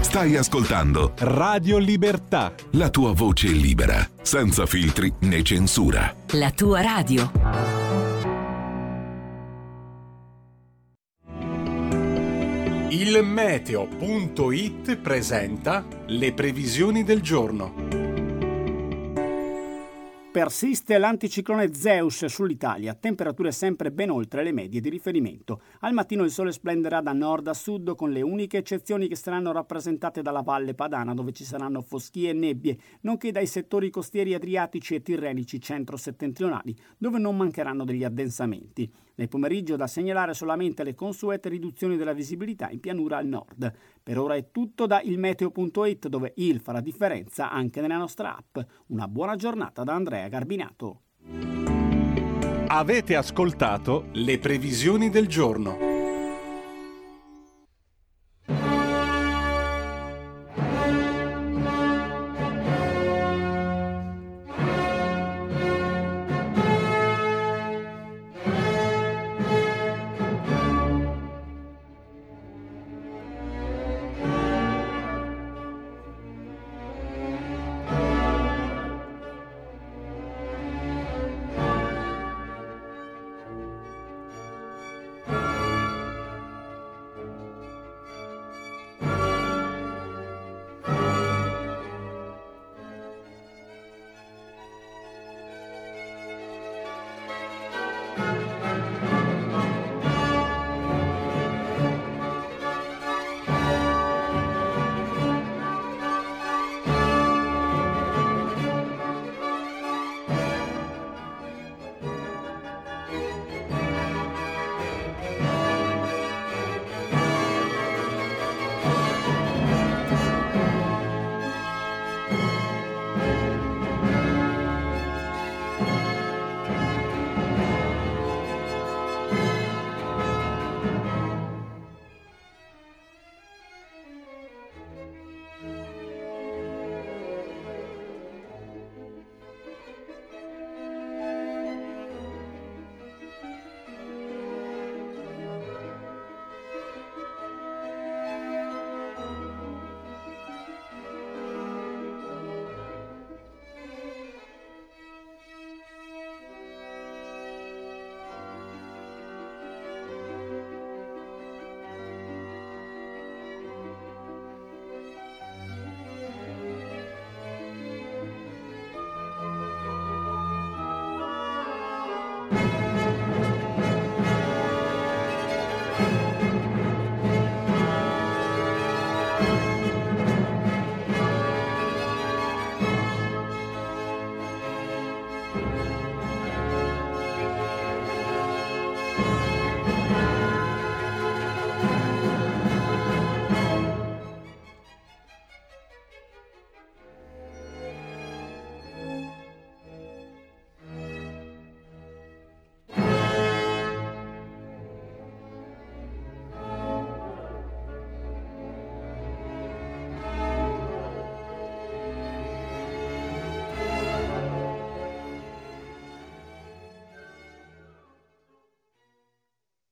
[0.00, 2.52] Stai ascoltando Radio Libertà.
[2.72, 6.14] La tua voce libera, senza filtri né censura.
[6.32, 7.95] La tua radio.
[12.88, 17.74] Il meteo.it presenta le previsioni del giorno.
[20.30, 25.62] Persiste l'anticiclone Zeus sull'Italia, temperature sempre ben oltre le medie di riferimento.
[25.80, 29.50] Al mattino il sole splenderà da nord a sud con le uniche eccezioni che saranno
[29.50, 34.94] rappresentate dalla Valle Padana dove ci saranno foschie e nebbie, nonché dai settori costieri adriatici
[34.94, 38.88] e tirrenici centro-settentrionali dove non mancheranno degli addensamenti.
[39.16, 43.72] Nel pomeriggio da segnalare solamente le consuete riduzioni della visibilità in pianura al nord.
[44.02, 48.58] Per ora è tutto da ilmeteo.it dove il fa la differenza anche nella nostra app.
[48.88, 51.00] Una buona giornata da Andrea Garbinato.
[52.68, 55.95] Avete ascoltato le previsioni del giorno.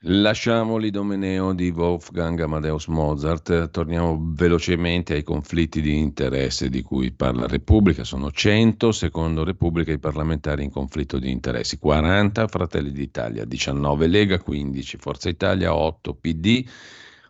[0.07, 7.47] Lasciamo l'idomeneo di Wolfgang Amadeus Mozart, torniamo velocemente ai conflitti di interesse di cui parla
[7.47, 14.07] Repubblica, sono 100 secondo Repubblica i parlamentari in conflitto di interessi, 40 Fratelli d'Italia, 19
[14.07, 16.67] Lega, 15 Forza Italia, 8 PD,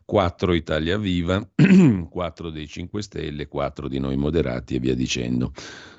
[0.04, 1.48] 4 Italia Viva,
[2.10, 5.52] 4 dei 5 Stelle, 4 di noi moderati e via dicendo.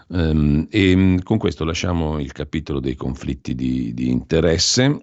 [0.08, 5.02] Um, e con questo lasciamo il capitolo dei conflitti di, di interesse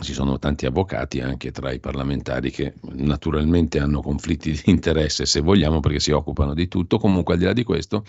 [0.00, 5.40] ci sono tanti avvocati anche tra i parlamentari che naturalmente hanno conflitti di interesse, se
[5.40, 6.98] vogliamo, perché si occupano di tutto.
[6.98, 8.04] Comunque, al di là di questo,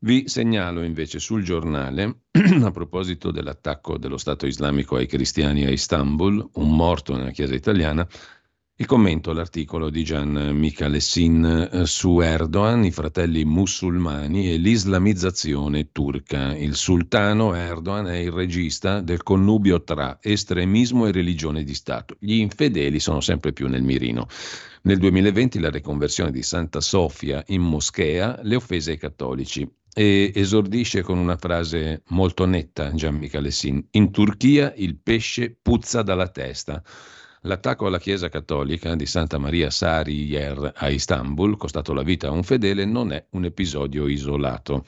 [0.00, 2.22] vi segnalo invece sul giornale,
[2.62, 8.06] a proposito dell'attacco dello Stato islamico ai cristiani a Istanbul, un morto nella Chiesa italiana,
[8.76, 16.56] il commento all'articolo di Gian Michalessin eh, su Erdogan, i fratelli musulmani e l'islamizzazione turca.
[16.56, 22.16] Il sultano Erdogan è il regista del connubio tra estremismo e religione di Stato.
[22.18, 24.26] Gli infedeli sono sempre più nel mirino.
[24.82, 29.70] Nel 2020 la riconversione di Santa Sofia in moschea, le offese ai cattolici.
[29.96, 33.86] E esordisce con una frase molto netta Gian Michalessin.
[33.92, 36.82] In Turchia il pesce puzza dalla testa.
[37.46, 42.42] L'attacco alla Chiesa Cattolica di Santa Maria Sarıyer a Istanbul, costato la vita a un
[42.42, 44.86] fedele, non è un episodio isolato.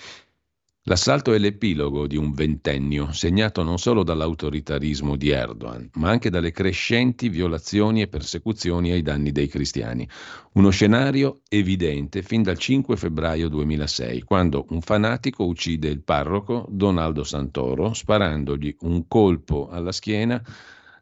[0.85, 6.51] L'assalto è l'epilogo di un ventennio segnato non solo dall'autoritarismo di Erdogan, ma anche dalle
[6.51, 10.09] crescenti violazioni e persecuzioni ai danni dei cristiani.
[10.53, 17.23] Uno scenario evidente fin dal 5 febbraio 2006, quando un fanatico uccide il parroco Donaldo
[17.23, 20.43] Santoro sparandogli un colpo alla schiena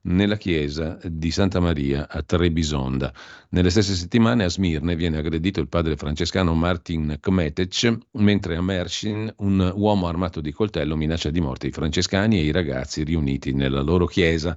[0.04, 3.12] nella chiesa di Santa Maria a Trebisonda.
[3.50, 9.32] Nelle stesse settimane a Smirne viene aggredito il padre francescano Martin Kmetec, mentre a Mersin
[9.38, 13.82] un uomo armato di coltello minaccia di morte i francescani e i ragazzi riuniti nella
[13.82, 14.56] loro chiesa.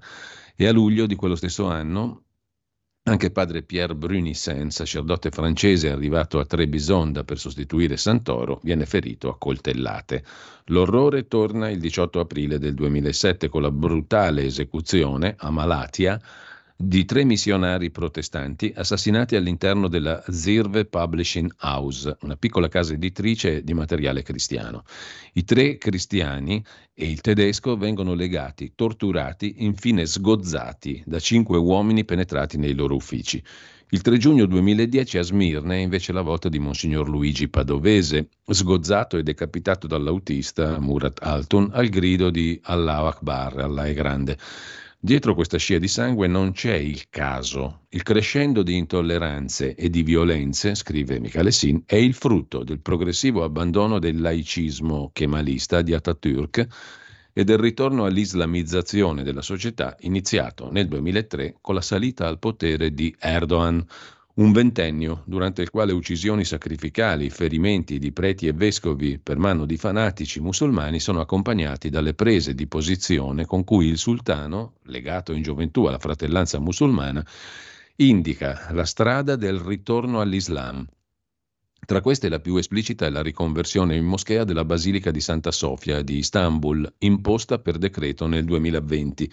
[0.56, 2.24] E a luglio di quello stesso anno
[3.08, 9.38] anche padre Pierre Brunissen, sacerdote francese arrivato a Trebisonda per sostituire Santoro, viene ferito a
[9.38, 10.24] coltellate.
[10.66, 16.20] L'orrore torna il 18 aprile del 2007 con la brutale esecuzione a Malatia
[16.80, 23.74] di tre missionari protestanti assassinati all'interno della Zirve Publishing House, una piccola casa editrice di
[23.74, 24.84] materiale cristiano.
[25.34, 26.64] I tre cristiani
[26.94, 33.44] e il tedesco vengono legati, torturati, infine sgozzati da cinque uomini penetrati nei loro uffici.
[33.90, 39.18] Il 3 giugno 2010 a Smirne è invece la volta di Monsignor Luigi Padovese, sgozzato
[39.18, 44.38] e decapitato dall'autista Murat Altun al grido di Allah Akbar, Allah è grande.
[45.00, 47.86] Dietro questa scia di sangue non c'è il caso.
[47.90, 53.44] Il crescendo di intolleranze e di violenze, scrive Michele Sin, è il frutto del progressivo
[53.44, 56.68] abbandono del laicismo kemalista di Atatürk
[57.32, 63.16] e del ritorno all'islamizzazione della società iniziato nel 2003 con la salita al potere di
[63.20, 63.86] Erdogan,
[64.38, 69.78] un ventennio durante il quale uccisioni sacrificali, ferimenti di preti e vescovi per mano di
[69.78, 75.86] fanatici musulmani sono accompagnati dalle prese di posizione con cui il sultano, legato in gioventù
[75.86, 77.26] alla fratellanza musulmana,
[77.98, 80.86] indica la strada del ritorno all'Islam.
[81.84, 86.04] Tra queste la più esplicita è la riconversione in moschea della Basilica di Santa Sofia
[86.04, 89.32] di Istanbul, imposta per decreto nel 2020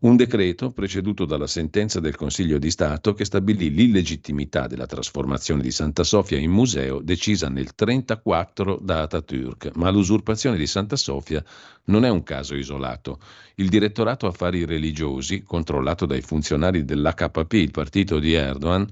[0.00, 5.70] un decreto preceduto dalla sentenza del Consiglio di Stato che stabilì l'illegittimità della trasformazione di
[5.70, 11.44] Santa Sofia in museo decisa nel 1934 da Atatürk, ma l'usurpazione di Santa Sofia
[11.84, 13.20] non è un caso isolato.
[13.56, 18.88] Il Direttorato Affari Religiosi, controllato dai funzionari dell'HPP, il partito di Erdogan,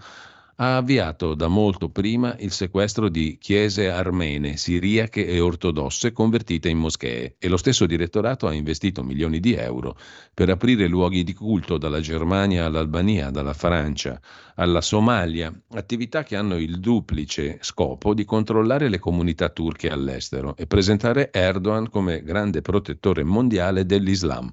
[0.60, 6.78] ha avviato da molto prima il sequestro di chiese armene, siriache e ortodosse convertite in
[6.78, 9.96] moschee e lo stesso direttorato ha investito milioni di euro
[10.34, 14.20] per aprire luoghi di culto dalla Germania all'Albania, dalla Francia
[14.56, 20.66] alla Somalia, attività che hanno il duplice scopo di controllare le comunità turche all'estero e
[20.66, 24.52] presentare Erdogan come grande protettore mondiale dell'Islam.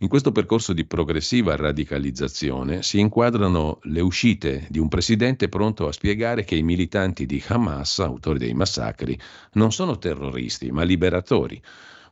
[0.00, 5.92] In questo percorso di progressiva radicalizzazione si inquadrano le uscite di un presidente pronto a
[5.92, 9.18] spiegare che i militanti di Hamas, autori dei massacri,
[9.54, 11.60] non sono terroristi, ma liberatori.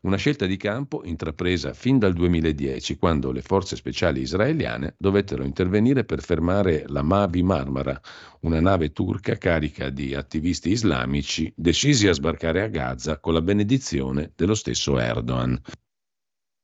[0.01, 6.03] Una scelta di campo intrapresa fin dal 2010, quando le forze speciali israeliane dovettero intervenire
[6.03, 8.01] per fermare la Mavi Marmara,
[8.41, 14.33] una nave turca carica di attivisti islamici decisi a sbarcare a Gaza con la benedizione
[14.35, 15.57] dello stesso Erdogan.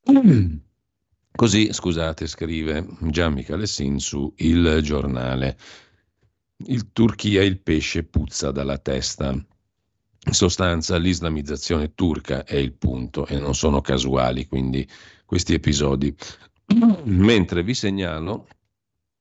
[1.35, 5.57] Così, scusate, scrive Gian Michalessin su Il Giornale.
[6.67, 9.31] Il Turchia il pesce puzza dalla testa.
[9.31, 14.87] In sostanza l'islamizzazione turca è il punto e non sono casuali quindi
[15.25, 16.15] questi episodi.
[17.05, 18.47] Mentre vi segnalo,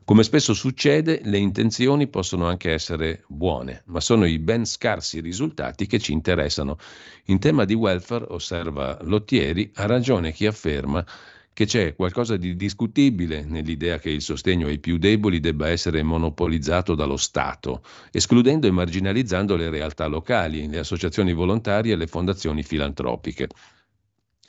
[0.06, 5.88] Come spesso succede, le intenzioni possono anche essere buone, ma sono i ben scarsi risultati
[5.88, 6.77] che ci interessano.
[7.26, 11.06] In tema di welfare, osserva Lottieri, ha ragione chi afferma
[11.53, 16.95] che c'è qualcosa di discutibile nell'idea che il sostegno ai più deboli debba essere monopolizzato
[16.95, 23.49] dallo Stato, escludendo e marginalizzando le realtà locali, le associazioni volontarie e le fondazioni filantropiche.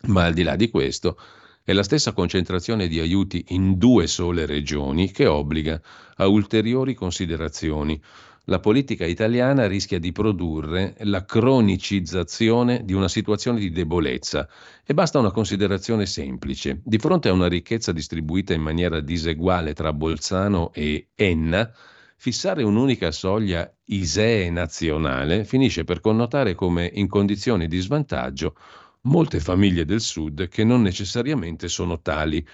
[0.07, 1.19] Ma al di là di questo,
[1.65, 5.81] è la stessa concentrazione di aiuti in due sole regioni che obbliga
[6.17, 8.01] a ulteriori considerazioni
[8.47, 14.49] la politica italiana rischia di produrre la cronicizzazione di una situazione di debolezza
[14.85, 16.81] e basta una considerazione semplice.
[16.85, 21.73] Di fronte a una ricchezza distribuita in maniera diseguale tra Bolzano e Enna,
[22.17, 28.57] fissare un'unica soglia ISEE nazionale finisce per connotare come in condizioni di svantaggio
[29.03, 32.45] molte famiglie del Sud che non necessariamente sono tali.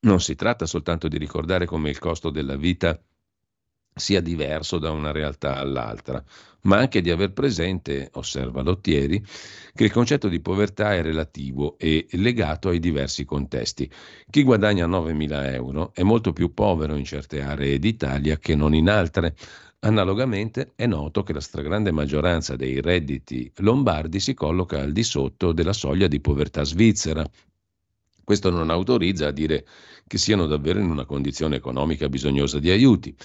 [0.00, 3.00] Non si tratta soltanto di ricordare come il costo della vita
[3.98, 6.22] sia diverso da una realtà all'altra,
[6.62, 9.22] ma anche di aver presente, osserva Lottieri,
[9.74, 13.90] che il concetto di povertà è relativo e legato ai diversi contesti.
[14.28, 18.88] Chi guadagna 9.000 euro è molto più povero in certe aree d'Italia che non in
[18.88, 19.34] altre.
[19.80, 25.52] Analogamente è noto che la stragrande maggioranza dei redditi lombardi si colloca al di sotto
[25.52, 27.24] della soglia di povertà svizzera.
[28.24, 29.64] Questo non autorizza a dire
[30.06, 33.16] che siano davvero in una condizione economica bisognosa di aiuti.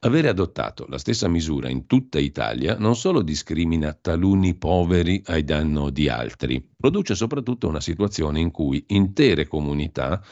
[0.00, 5.88] Avere adottato la stessa misura in tutta Italia non solo discrimina taluni poveri ai danno
[5.88, 10.22] di altri, produce soprattutto una situazione in cui intere comunità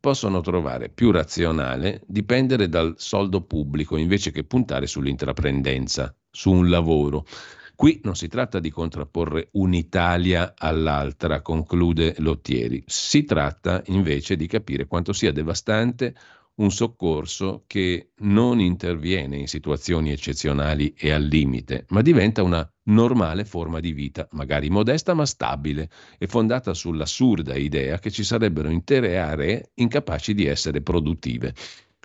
[0.00, 7.26] possono trovare più razionale dipendere dal soldo pubblico invece che puntare sull'intraprendenza, su un lavoro.
[7.74, 14.86] Qui non si tratta di contrapporre un'Italia all'altra, conclude Lottieri, si tratta invece di capire
[14.86, 16.14] quanto sia devastante
[16.56, 23.44] un soccorso che non interviene in situazioni eccezionali e al limite, ma diventa una normale
[23.44, 29.18] forma di vita, magari modesta ma stabile e fondata sull'assurda idea che ci sarebbero intere
[29.18, 31.54] aree incapaci di essere produttive.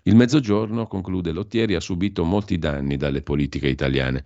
[0.04, 4.24] Il mezzogiorno, conclude Lottieri, ha subito molti danni dalle politiche italiane.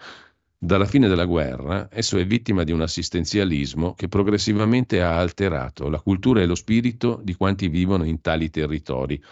[0.61, 6.01] Dalla fine della guerra esso è vittima di un assistenzialismo che progressivamente ha alterato la
[6.01, 9.23] cultura e lo spirito di quanti vivono in tali territori,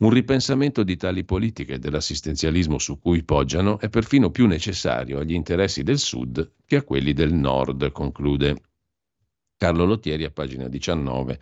[0.00, 5.82] un ripensamento di tali politiche dell'assistenzialismo su cui poggiano è perfino più necessario agli interessi
[5.82, 8.62] del Sud che a quelli del Nord, conclude
[9.56, 11.38] Carlo Lottieri a pagina 19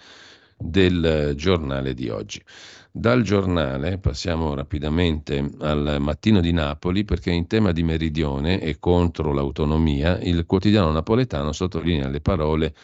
[0.57, 2.43] del giornale di oggi.
[2.91, 9.33] Dal giornale passiamo rapidamente al mattino di Napoli perché in tema di meridione e contro
[9.33, 12.75] l'autonomia il quotidiano napoletano sottolinea le parole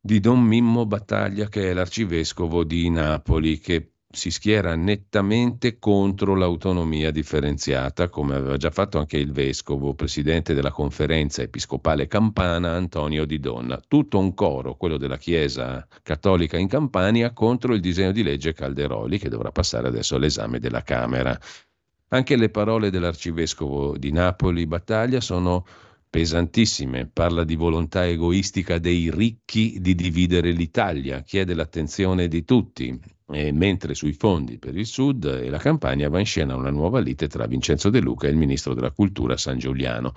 [0.00, 7.10] di Don Mimmo Battaglia che è l'arcivescovo di Napoli che si schiera nettamente contro l'autonomia
[7.10, 13.38] differenziata, come aveva già fatto anche il vescovo, presidente della conferenza episcopale campana Antonio Di
[13.38, 13.78] Donna.
[13.86, 19.18] Tutto un coro, quello della Chiesa cattolica in Campania, contro il disegno di legge Calderoli,
[19.18, 21.38] che dovrà passare adesso all'esame della Camera.
[22.08, 25.66] Anche le parole dell'arcivescovo di Napoli Battaglia sono
[26.10, 32.98] pesantissime, parla di volontà egoistica dei ricchi di dividere l'Italia, chiede l'attenzione di tutti,
[33.30, 36.98] e mentre sui fondi per il Sud e la campagna va in scena una nuova
[36.98, 40.14] lite tra Vincenzo De Luca e il ministro della Cultura San Giuliano.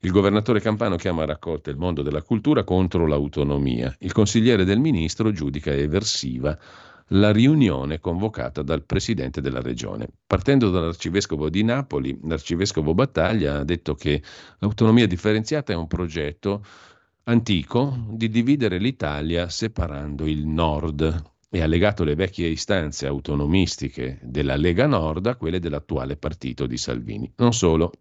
[0.00, 3.94] Il governatore Campano chiama a raccolta il mondo della cultura contro l'autonomia.
[4.00, 6.58] Il consigliere del ministro giudica eversiva
[7.12, 10.08] la riunione convocata dal presidente della regione.
[10.26, 14.22] Partendo dall'arcivescovo di Napoli, l'arcivescovo Battaglia ha detto che
[14.58, 16.64] l'autonomia differenziata è un progetto
[17.24, 24.56] antico di dividere l'Italia separando il nord e ha legato le vecchie istanze autonomistiche della
[24.56, 27.30] Lega Nord a quelle dell'attuale partito di Salvini.
[27.36, 27.92] Non solo,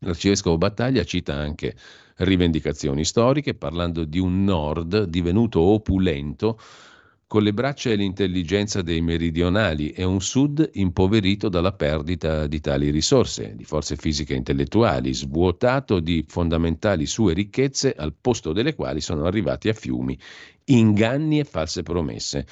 [0.00, 1.74] L'arcivescovo Battaglia cita anche
[2.16, 6.58] rivendicazioni storiche, parlando di un nord divenuto opulento
[7.28, 12.90] con le braccia e l'intelligenza dei meridionali e un sud impoverito dalla perdita di tali
[12.90, 19.00] risorse, di forze fisiche e intellettuali, svuotato di fondamentali sue ricchezze al posto delle quali
[19.00, 20.16] sono arrivati a fiumi
[20.66, 22.46] inganni e false promesse.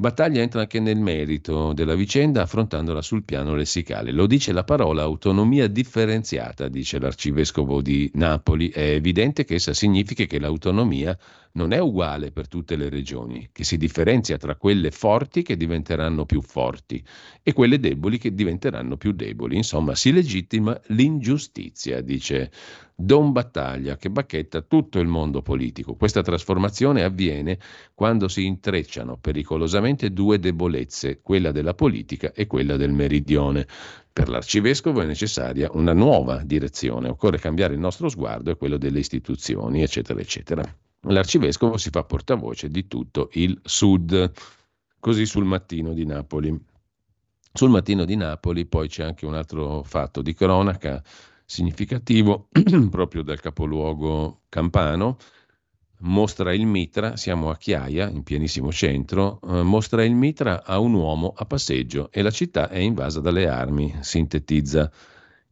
[0.00, 4.12] Battaglia entra anche nel merito della vicenda affrontandola sul piano lessicale.
[4.12, 8.70] Lo dice la parola autonomia differenziata, dice l'arcivescovo di Napoli.
[8.70, 11.14] È evidente che essa significa che l'autonomia
[11.52, 16.24] non è uguale per tutte le regioni, che si differenzia tra quelle forti che diventeranno
[16.24, 17.02] più forti
[17.42, 19.56] e quelle deboli che diventeranno più deboli.
[19.56, 22.50] Insomma, si legittima l'ingiustizia, dice
[22.94, 25.94] Don Battaglia, che bacchetta tutto il mondo politico.
[25.96, 27.58] Questa trasformazione avviene
[27.94, 33.66] quando si intrecciano pericolosamente due debolezze, quella della politica e quella del meridione.
[34.12, 38.98] Per l'arcivescovo è necessaria una nuova direzione, occorre cambiare il nostro sguardo e quello delle
[38.98, 40.76] istituzioni, eccetera, eccetera.
[41.04, 44.32] L'arcivescovo si fa portavoce di tutto il sud,
[44.98, 46.54] così sul mattino di Napoli.
[47.52, 51.02] Sul mattino di Napoli poi c'è anche un altro fatto di cronaca
[51.46, 52.48] significativo
[52.90, 55.16] proprio dal capoluogo campano.
[56.02, 60.94] Mostra il mitra, siamo a Chiaia, in pienissimo centro, eh, mostra il mitra a un
[60.94, 64.90] uomo a passeggio e la città è invasa dalle armi, sintetizza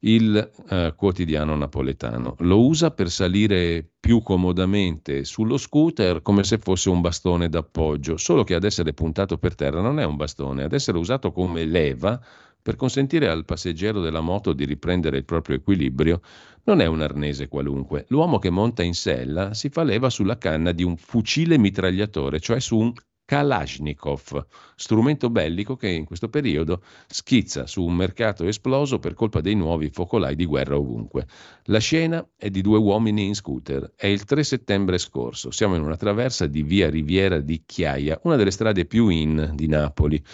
[0.00, 2.36] il eh, quotidiano napoletano.
[2.40, 8.44] Lo usa per salire più comodamente sullo scooter come se fosse un bastone d'appoggio, solo
[8.44, 12.20] che ad essere puntato per terra non è un bastone, ad essere usato come leva
[12.60, 16.20] per consentire al passeggero della moto di riprendere il proprio equilibrio
[16.64, 18.04] non è un arnese qualunque.
[18.08, 22.60] L'uomo che monta in sella si fa leva sulla canna di un fucile mitragliatore, cioè
[22.60, 22.92] su un
[23.28, 29.54] Kalashnikov, strumento bellico che in questo periodo schizza su un mercato esploso per colpa dei
[29.54, 31.26] nuovi focolai di guerra ovunque.
[31.64, 33.92] La scena è di due uomini in scooter.
[33.94, 35.50] È il 3 settembre scorso.
[35.50, 39.66] Siamo in una traversa di via Riviera di Chiaia, una delle strade più in di
[39.68, 40.24] Napoli.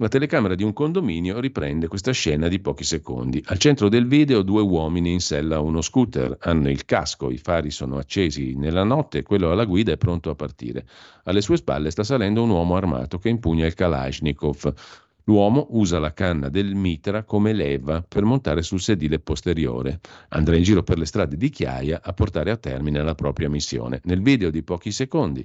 [0.00, 3.42] La telecamera di un condominio riprende questa scena di pochi secondi.
[3.46, 6.36] Al centro del video due uomini in sella a uno scooter.
[6.38, 10.36] Hanno il casco, i fari sono accesi nella notte, quello alla guida è pronto a
[10.36, 10.86] partire.
[11.24, 14.72] Alle sue spalle sta salendo un uomo armato che impugna il Kalashnikov.
[15.24, 19.98] L'uomo usa la canna del mitra come leva per montare sul sedile posteriore.
[20.28, 24.00] Andrà in giro per le strade di Chiaia a portare a termine la propria missione.
[24.04, 25.44] Nel video di pochi secondi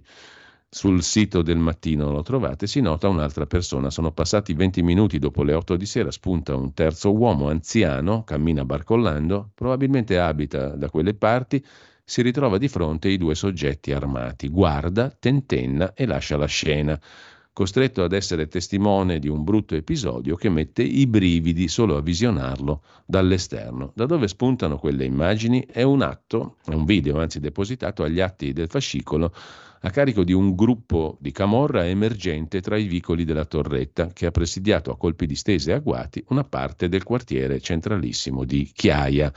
[0.74, 3.92] sul sito del mattino lo trovate, si nota un'altra persona.
[3.92, 8.66] Sono passati 20 minuti dopo le 8 di sera, spunta un terzo uomo anziano, cammina
[8.66, 11.64] barcollando, probabilmente abita da quelle parti,
[12.04, 17.00] si ritrova di fronte ai due soggetti armati, guarda, tentenna e lascia la scena,
[17.54, 22.82] costretto ad essere testimone di un brutto episodio che mette i brividi solo a visionarlo
[23.06, 23.92] dall'esterno.
[23.94, 25.68] Da dove spuntano quelle immagini?
[25.70, 29.32] È un atto, è un video anzi depositato agli atti del fascicolo
[29.86, 34.32] a carico di un gruppo di camorra emergente tra i vicoli della torretta che ha
[34.32, 39.32] presidiato a colpi di stese agguati una parte del quartiere centralissimo di Chiaia.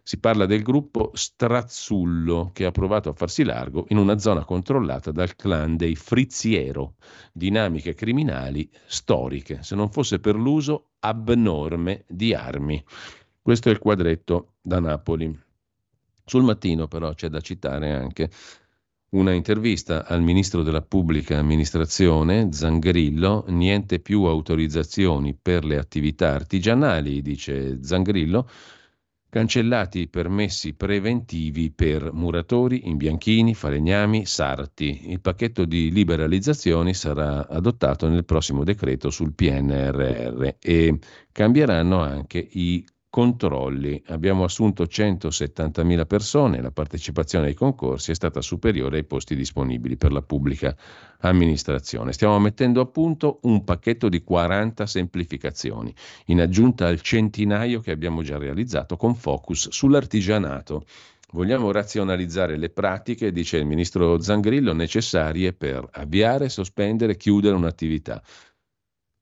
[0.00, 5.10] Si parla del gruppo Strazzullo che ha provato a farsi largo in una zona controllata
[5.10, 6.94] dal clan dei Frizziero,
[7.32, 12.82] dinamiche criminali storiche, se non fosse per l'uso abnorme di armi.
[13.42, 15.36] Questo è il quadretto da Napoli.
[16.24, 18.30] Sul mattino però c'è da citare anche
[19.10, 27.22] una intervista al ministro della pubblica amministrazione, Zangrillo, niente più autorizzazioni per le attività artigianali,
[27.22, 28.48] dice Zangrillo,
[29.30, 35.10] cancellati i permessi preventivi per muratori, imbianchini, falegnami, sarti.
[35.10, 40.98] Il pacchetto di liberalizzazioni sarà adottato nel prossimo decreto sul PNRR e
[41.32, 44.02] cambieranno anche i controlli.
[44.08, 50.12] Abbiamo assunto 170.000 persone, la partecipazione ai concorsi è stata superiore ai posti disponibili per
[50.12, 50.76] la pubblica
[51.20, 52.12] amministrazione.
[52.12, 55.94] Stiamo mettendo a punto un pacchetto di 40 semplificazioni,
[56.26, 60.84] in aggiunta al centinaio che abbiamo già realizzato con focus sull'artigianato.
[61.32, 68.22] Vogliamo razionalizzare le pratiche, dice il ministro Zangrillo, necessarie per avviare, sospendere, chiudere un'attività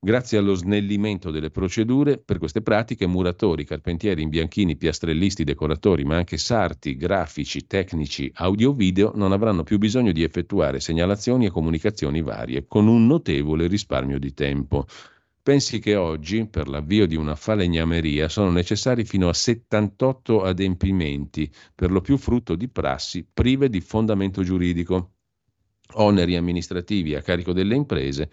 [0.06, 6.36] Grazie allo snellimento delle procedure per queste pratiche, muratori, carpentieri, imbianchini, piastrellisti, decoratori, ma anche
[6.36, 12.86] sarti, grafici, tecnici, audio-video non avranno più bisogno di effettuare segnalazioni e comunicazioni varie, con
[12.86, 14.86] un notevole risparmio di tempo.
[15.42, 21.90] Pensi che oggi, per l'avvio di una falegnameria, sono necessari fino a 78 adempimenti, per
[21.90, 25.14] lo più frutto di prassi prive di fondamento giuridico.
[25.94, 28.30] Oneri amministrativi a carico delle imprese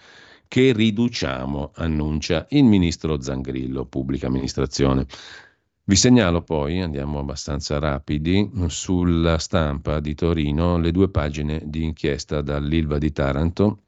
[0.54, 5.08] che riduciamo, annuncia il ministro Zangrillo, pubblica amministrazione.
[5.84, 12.42] Vi segnalo poi, andiamo abbastanza rapidi, sulla stampa di Torino le due pagine di inchiesta
[12.42, 13.80] dall'Ilva di Taranto,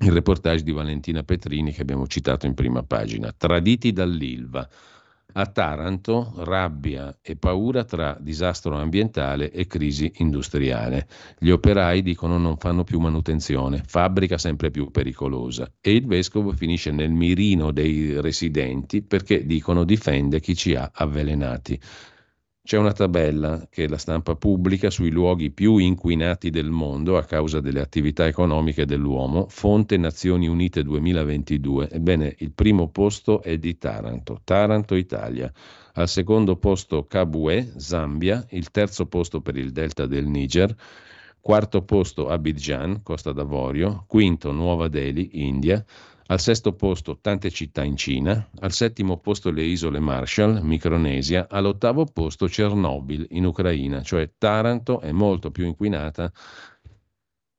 [0.00, 4.68] il reportage di Valentina Petrini che abbiamo citato in prima pagina, traditi dall'Ilva.
[5.34, 11.06] A Taranto rabbia e paura tra disastro ambientale e crisi industriale.
[11.38, 16.90] Gli operai dicono non fanno più manutenzione, fabbrica sempre più pericolosa e il vescovo finisce
[16.92, 21.78] nel mirino dei residenti perché dicono difende chi ci ha avvelenati.
[22.68, 27.60] C'è una tabella che la stampa pubblica sui luoghi più inquinati del mondo a causa
[27.60, 31.88] delle attività economiche dell'uomo, fonte Nazioni Unite 2022.
[31.88, 35.50] Ebbene, il primo posto è di Taranto, Taranto Italia.
[35.94, 40.76] Al secondo posto Kabue, Zambia, il terzo posto per il delta del Niger,
[41.40, 45.82] quarto posto Abidjan, Costa d'Avorio, quinto Nuova Delhi, India,
[46.30, 52.04] al sesto posto tante città in Cina, al settimo posto le isole Marshall, Micronesia, all'ottavo
[52.04, 56.30] posto Chernobyl in Ucraina, cioè Taranto è molto più inquinata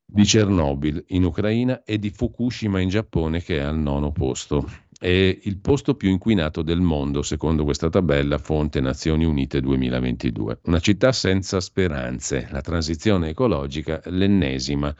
[0.05, 4.87] di Chernobyl in Ucraina e di Fukushima in Giappone che è al nono posto.
[4.99, 10.59] È il posto più inquinato del mondo, secondo questa tabella, fonte Nazioni Unite 2022.
[10.63, 14.93] Una città senza speranze, la transizione ecologica, l'ennesima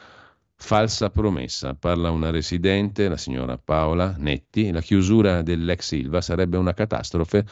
[0.62, 6.74] Falsa promessa, parla una residente, la signora Paola Netti, la chiusura dell'ex Silva sarebbe una
[6.74, 7.46] catastrofe.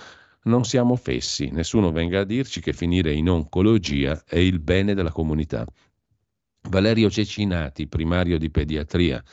[0.44, 5.12] Non siamo fessi, nessuno venga a dirci che finire in oncologia è il bene della
[5.12, 5.66] comunità.
[6.70, 9.24] Valerio Cecinati, primario di pediatria,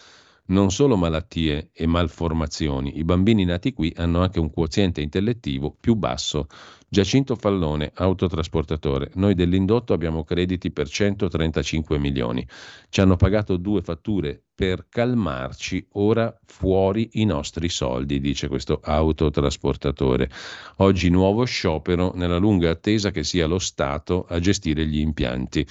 [0.46, 5.94] non solo malattie e malformazioni, i bambini nati qui hanno anche un quoziente intellettivo più
[5.94, 6.48] basso.
[6.86, 9.10] Giacinto Fallone, autotrasportatore.
[9.14, 12.46] Noi dell'indotto abbiamo crediti per 135 milioni.
[12.90, 20.30] Ci hanno pagato due fatture per calmarci, ora fuori i nostri soldi, dice questo autotrasportatore.
[20.76, 25.66] Oggi nuovo sciopero nella lunga attesa che sia lo Stato a gestire gli impianti.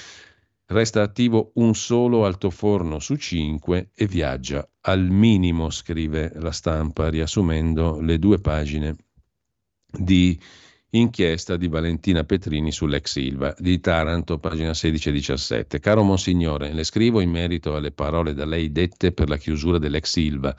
[0.65, 7.99] Resta attivo un solo altoforno su cinque e viaggia al minimo, scrive la stampa, riassumendo
[7.99, 8.95] le due pagine
[9.85, 10.39] di
[10.91, 15.79] inchiesta di Valentina Petrini sull'ex Silva di Taranto, pagina 16 e 17.
[15.79, 20.09] Caro Monsignore, le scrivo in merito alle parole da lei dette per la chiusura dell'ex
[20.09, 20.55] Silva.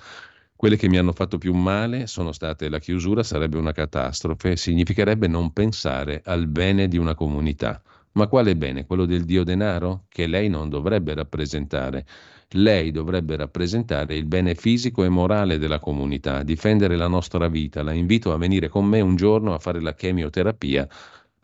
[0.54, 5.28] Quelle che mi hanno fatto più male sono state la chiusura sarebbe una catastrofe, significherebbe
[5.28, 7.82] non pensare al bene di una comunità.
[8.16, 8.86] Ma quale bene?
[8.86, 10.04] Quello del dio denaro?
[10.08, 12.04] Che lei non dovrebbe rappresentare.
[12.50, 17.82] Lei dovrebbe rappresentare il bene fisico e morale della comunità, difendere la nostra vita.
[17.82, 20.88] La invito a venire con me un giorno a fare la chemioterapia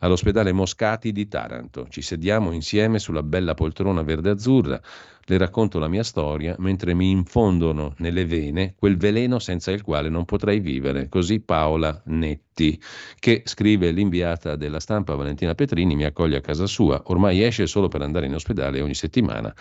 [0.01, 1.87] all'ospedale Moscati di Taranto.
[1.89, 4.79] Ci sediamo insieme sulla bella poltrona verde-azzurra,
[5.25, 10.09] le racconto la mia storia mentre mi infondono nelle vene quel veleno senza il quale
[10.09, 11.07] non potrei vivere.
[11.07, 12.81] Così Paola Netti,
[13.19, 17.01] che scrive l'inviata della stampa Valentina Petrini, mi accoglie a casa sua.
[17.05, 19.53] Ormai esce solo per andare in ospedale ogni settimana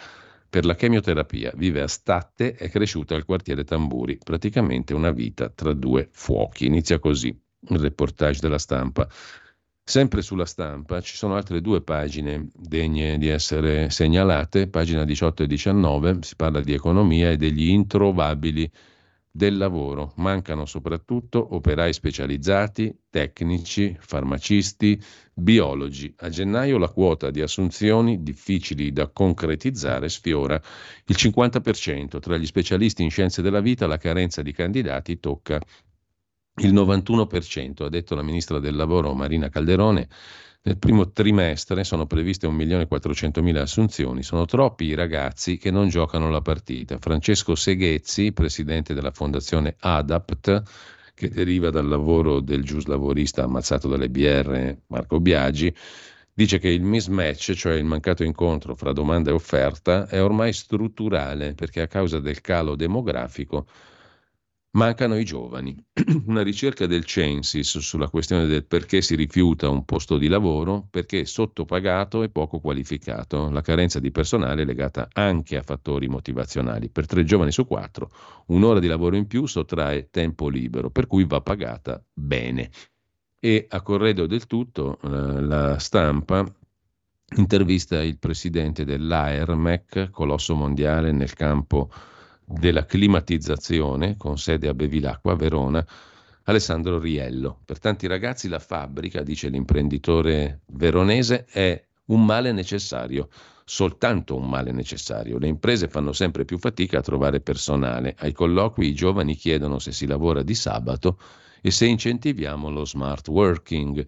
[0.48, 1.52] per la chemioterapia.
[1.54, 6.66] Vive a Statte, è cresciuta al quartiere Tamburi, praticamente una vita tra due fuochi.
[6.66, 9.06] Inizia così il reportage della stampa.
[9.90, 15.46] Sempre sulla stampa ci sono altre due pagine degne di essere segnalate, pagina 18 e
[15.48, 18.70] 19, si parla di economia e degli introvabili
[19.32, 20.12] del lavoro.
[20.18, 25.02] Mancano soprattutto operai specializzati, tecnici, farmacisti,
[25.34, 26.14] biologi.
[26.18, 30.54] A gennaio la quota di assunzioni difficili da concretizzare sfiora
[31.06, 32.20] il 50%.
[32.20, 35.60] Tra gli specialisti in scienze della vita la carenza di candidati tocca
[36.56, 40.08] il 91%, ha detto la ministra del lavoro Marina Calderone.
[40.62, 46.42] Nel primo trimestre sono previste 1.400.000 assunzioni, sono troppi i ragazzi che non giocano la
[46.42, 46.98] partita.
[46.98, 50.62] Francesco Seghezzi, presidente della fondazione ADAPT,
[51.14, 55.74] che deriva dal lavoro del giuslavorista ammazzato dalle BR Marco Biagi,
[56.32, 61.54] dice che il mismatch, cioè il mancato incontro fra domanda e offerta, è ormai strutturale
[61.54, 63.66] perché a causa del calo demografico
[64.72, 65.76] Mancano i giovani.
[66.26, 71.20] Una ricerca del Censis sulla questione del perché si rifiuta un posto di lavoro, perché
[71.20, 73.50] è sottopagato e poco qualificato.
[73.50, 76.88] La carenza di personale è legata anche a fattori motivazionali.
[76.88, 78.10] Per tre giovani su quattro,
[78.46, 82.70] un'ora di lavoro in più sottrae tempo libero, per cui va pagata bene.
[83.40, 86.46] E a corredo del tutto, eh, la stampa
[87.36, 91.90] intervista il presidente dell'AERMEC, colosso mondiale nel campo
[92.50, 95.86] della climatizzazione, con sede a Bevilacqua, Verona,
[96.44, 97.60] Alessandro Riello.
[97.64, 103.28] Per tanti ragazzi la fabbrica, dice l'imprenditore veronese, è un male necessario,
[103.64, 105.38] soltanto un male necessario.
[105.38, 108.16] Le imprese fanno sempre più fatica a trovare personale.
[108.18, 111.18] Ai colloqui i giovani chiedono se si lavora di sabato
[111.62, 114.04] e se incentiviamo lo smart working.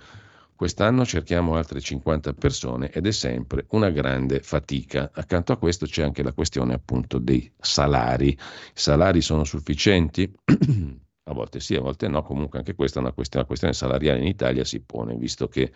[0.62, 5.10] Quest'anno cerchiamo altre 50 persone ed è sempre una grande fatica.
[5.12, 8.28] Accanto a questo c'è anche la questione appunto dei salari.
[8.28, 8.38] I
[8.72, 10.32] salari sono sufficienti?
[11.24, 14.20] a volte sì, a volte no, comunque anche questa è una questione, una questione salariale
[14.20, 15.72] in Italia si pone, visto che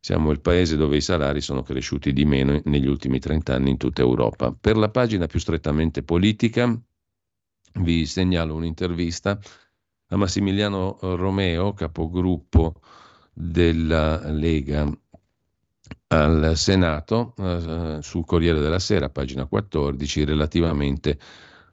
[0.00, 3.76] siamo il paese dove i salari sono cresciuti di meno negli ultimi 30 anni in
[3.76, 4.52] tutta Europa.
[4.52, 6.76] Per la pagina più strettamente politica
[7.74, 9.38] vi segnalo un'intervista
[10.08, 12.80] a Massimiliano Romeo, capogruppo
[13.32, 14.90] della Lega
[16.08, 21.18] al Senato, eh, sul Corriere della Sera, pagina 14, relativamente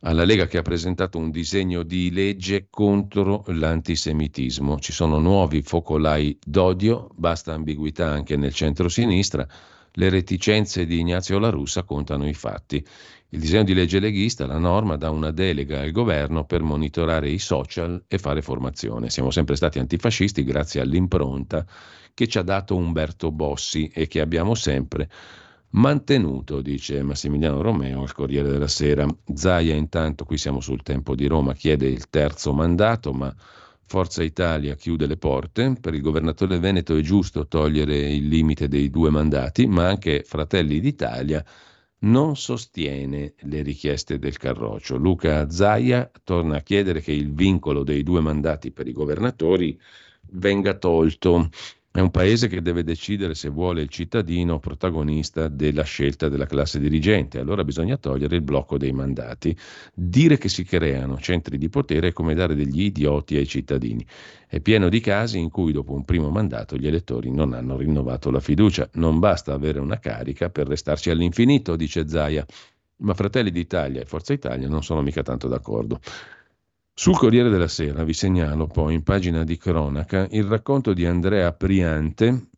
[0.01, 4.79] alla Lega che ha presentato un disegno di legge contro l'antisemitismo.
[4.79, 9.47] Ci sono nuovi focolai d'odio, basta ambiguità anche nel centro-sinistra.
[9.93, 12.85] Le reticenze di Ignazio La Russa contano i fatti.
[13.29, 17.39] Il disegno di legge leghista, la norma, dà una delega al governo per monitorare i
[17.39, 19.09] social e fare formazione.
[19.09, 21.65] Siamo sempre stati antifascisti grazie all'impronta
[22.13, 25.09] che ci ha dato Umberto Bossi e che abbiamo sempre
[25.71, 29.05] mantenuto, dice Massimiliano Romeo al Corriere della Sera.
[29.33, 33.35] Zaia intanto, qui siamo sul tempo di Roma, chiede il terzo mandato, ma
[33.83, 35.75] Forza Italia chiude le porte.
[35.79, 40.79] Per il governatore Veneto è giusto togliere il limite dei due mandati, ma anche Fratelli
[40.79, 41.43] d'Italia
[41.99, 44.97] non sostiene le richieste del Carroccio.
[44.97, 49.79] Luca Zaia torna a chiedere che il vincolo dei due mandati per i governatori
[50.31, 51.49] venga tolto.
[51.97, 56.79] È un paese che deve decidere se vuole il cittadino protagonista della scelta della classe
[56.79, 57.39] dirigente.
[57.39, 59.57] Allora bisogna togliere il blocco dei mandati.
[59.95, 64.05] Dire che si creano centri di potere è come dare degli idioti ai cittadini.
[64.47, 68.29] È pieno di casi in cui dopo un primo mandato gli elettori non hanno rinnovato
[68.29, 68.87] la fiducia.
[68.93, 72.45] Non basta avere una carica per restarci all'infinito, dice Zaia.
[72.97, 75.99] Ma Fratelli d'Italia e Forza Italia non sono mica tanto d'accordo.
[76.99, 81.53] Sul Corriere della Sera vi segnalo poi in pagina di cronaca il racconto di Andrea
[81.53, 82.49] Priante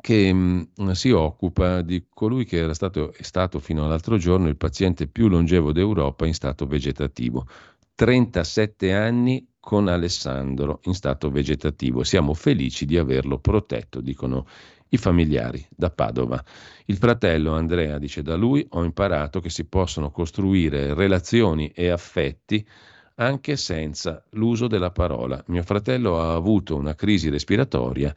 [0.00, 4.46] che mh, mm, si occupa di colui che era stato, è stato fino all'altro giorno
[4.46, 7.48] il paziente più longevo d'Europa in stato vegetativo.
[7.96, 12.04] 37 anni con Alessandro in stato vegetativo.
[12.04, 14.46] Siamo felici di averlo protetto, dicono
[14.90, 16.40] i familiari da Padova.
[16.84, 22.64] Il fratello Andrea dice da lui ho imparato che si possono costruire relazioni e affetti
[23.16, 25.42] anche senza l'uso della parola.
[25.48, 28.14] Mio fratello ha avuto una crisi respiratoria,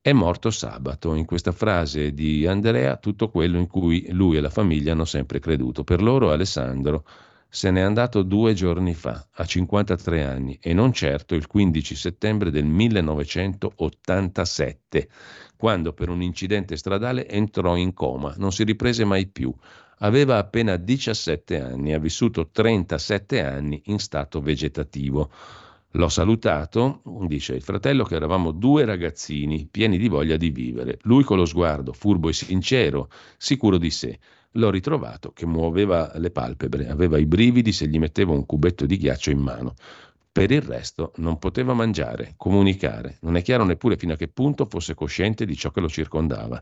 [0.00, 1.14] è morto sabato.
[1.14, 5.38] In questa frase di Andrea tutto quello in cui lui e la famiglia hanno sempre
[5.38, 5.84] creduto.
[5.84, 7.04] Per loro Alessandro
[7.54, 12.50] se n'è andato due giorni fa, a 53 anni, e non certo il 15 settembre
[12.50, 15.08] del 1987,
[15.56, 19.54] quando per un incidente stradale entrò in coma, non si riprese mai più.
[19.98, 25.30] Aveva appena 17 anni, ha vissuto 37 anni in stato vegetativo.
[25.92, 30.98] L'ho salutato, dice il fratello, che eravamo due ragazzini pieni di voglia di vivere.
[31.02, 34.18] Lui con lo sguardo furbo e sincero, sicuro di sé.
[34.56, 38.96] L'ho ritrovato che muoveva le palpebre, aveva i brividi se gli mettevo un cubetto di
[38.96, 39.74] ghiaccio in mano.
[40.34, 44.66] Per il resto non poteva mangiare, comunicare, non è chiaro neppure fino a che punto
[44.66, 46.60] fosse cosciente di ciò che lo circondava.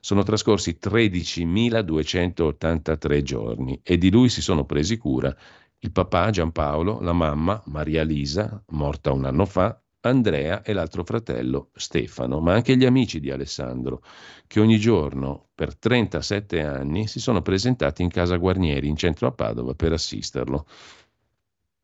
[0.00, 5.32] Sono trascorsi 13.283 giorni e di lui si sono presi cura
[5.78, 11.70] il papà Giampaolo, la mamma Maria Lisa, morta un anno fa, Andrea e l'altro fratello
[11.74, 14.02] Stefano, ma anche gli amici di Alessandro,
[14.48, 19.32] che ogni giorno per 37 anni si sono presentati in casa Guarnieri in centro a
[19.32, 20.66] Padova per assisterlo.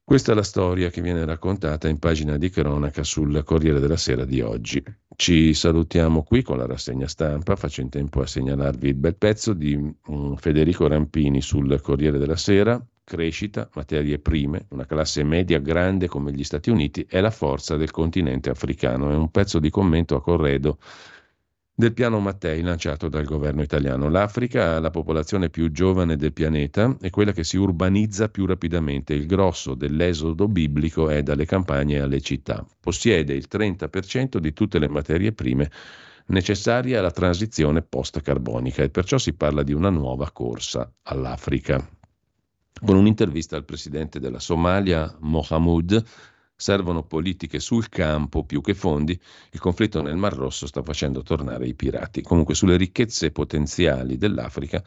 [0.09, 4.25] Questa è la storia che viene raccontata in pagina di cronaca sul Corriere della Sera
[4.25, 4.83] di oggi.
[5.15, 9.53] Ci salutiamo qui con la rassegna stampa, faccio in tempo a segnalarvi il bel pezzo
[9.53, 16.09] di um, Federico Rampini sul Corriere della Sera, crescita, materie prime, una classe media grande
[16.09, 19.11] come gli Stati Uniti è la forza del continente africano.
[19.11, 20.79] È un pezzo di commento a corredo
[21.79, 24.09] del piano Mattei lanciato dal governo italiano.
[24.09, 29.15] L'Africa ha la popolazione più giovane del pianeta e quella che si urbanizza più rapidamente.
[29.15, 32.67] Il grosso dell'esodo biblico è dalle campagne alle città.
[32.81, 35.71] Possiede il 30% di tutte le materie prime
[36.27, 41.79] necessarie alla transizione post-carbonica e perciò si parla di una nuova corsa all'Africa.
[42.85, 46.05] Con un'intervista al presidente della Somalia, Mohamud,
[46.61, 49.17] Servono politiche sul campo più che fondi.
[49.53, 52.21] Il conflitto nel Mar Rosso sta facendo tornare i pirati.
[52.21, 54.83] Comunque sulle ricchezze potenziali dell'Africa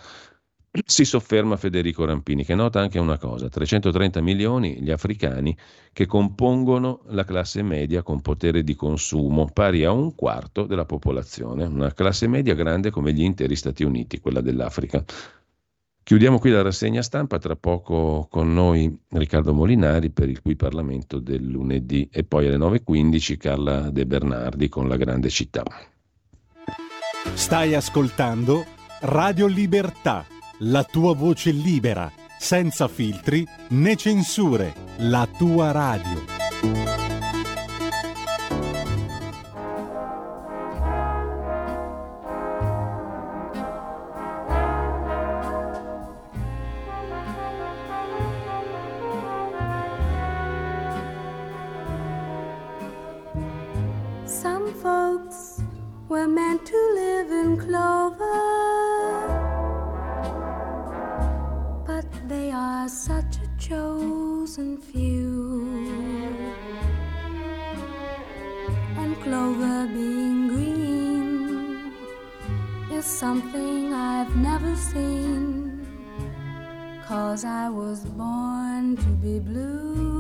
[0.85, 5.55] si sofferma Federico Rampini, che nota anche una cosa: 330 milioni gli africani
[5.93, 11.63] che compongono la classe media con potere di consumo, pari a un quarto della popolazione,
[11.63, 15.03] una classe media grande come gli interi Stati Uniti, quella dell'Africa
[16.11, 21.19] Chiudiamo qui la rassegna stampa, tra poco con noi Riccardo Molinari per il cui Parlamento
[21.19, 25.63] del lunedì e poi alle 9.15 Carla De Bernardi con la grande città.
[27.33, 28.65] Stai ascoltando
[29.03, 30.25] Radio Libertà,
[30.59, 37.10] la tua voce libera, senza filtri né censure, la tua radio.
[56.11, 58.41] We're meant to live in clover,
[61.87, 65.71] but they are such a chosen few.
[68.97, 71.93] And clover being green
[72.91, 75.87] is something I've never seen,
[77.07, 80.10] cause I was born to be blue.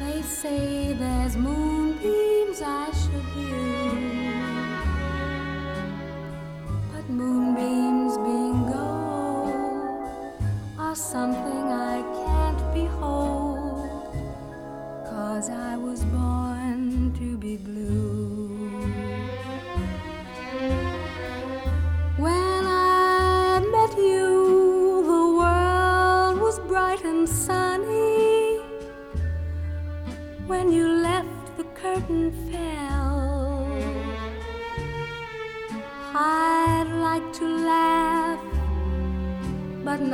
[0.00, 0.85] They say.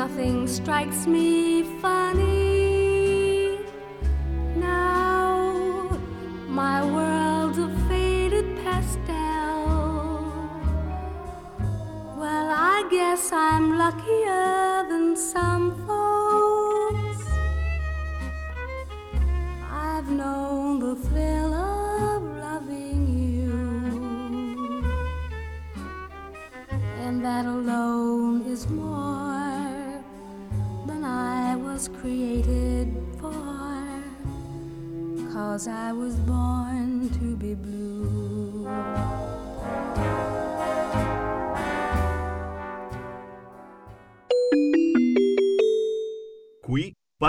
[0.08, 3.56] nothing strikes me funny
[4.56, 5.96] now.
[6.48, 9.62] My world's a faded pastel.
[12.20, 14.21] Well, I guess I'm lucky.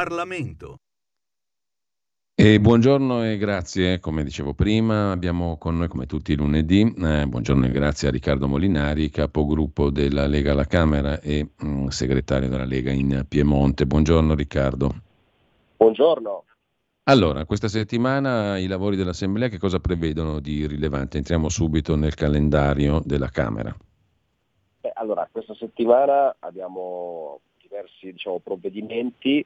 [0.04, 0.80] Parlamento.
[2.36, 7.26] E buongiorno e grazie, come dicevo prima, abbiamo con noi come tutti i lunedì, eh,
[7.26, 12.50] buongiorno e grazie a Riccardo Molinari, capogruppo della Lega alla Camera e mh, mm, segretario
[12.50, 13.86] della Lega in Piemonte.
[13.86, 14.94] Buongiorno Riccardo.
[15.78, 16.44] Buongiorno.
[17.04, 21.16] Allora, questa settimana i lavori dell'Assemblea che cosa prevedono di rilevante?
[21.16, 23.74] Entriamo subito nel calendario della Camera.
[24.82, 27.40] Beh, allora, questa settimana abbiamo
[27.74, 29.44] diversi diciamo, provvedimenti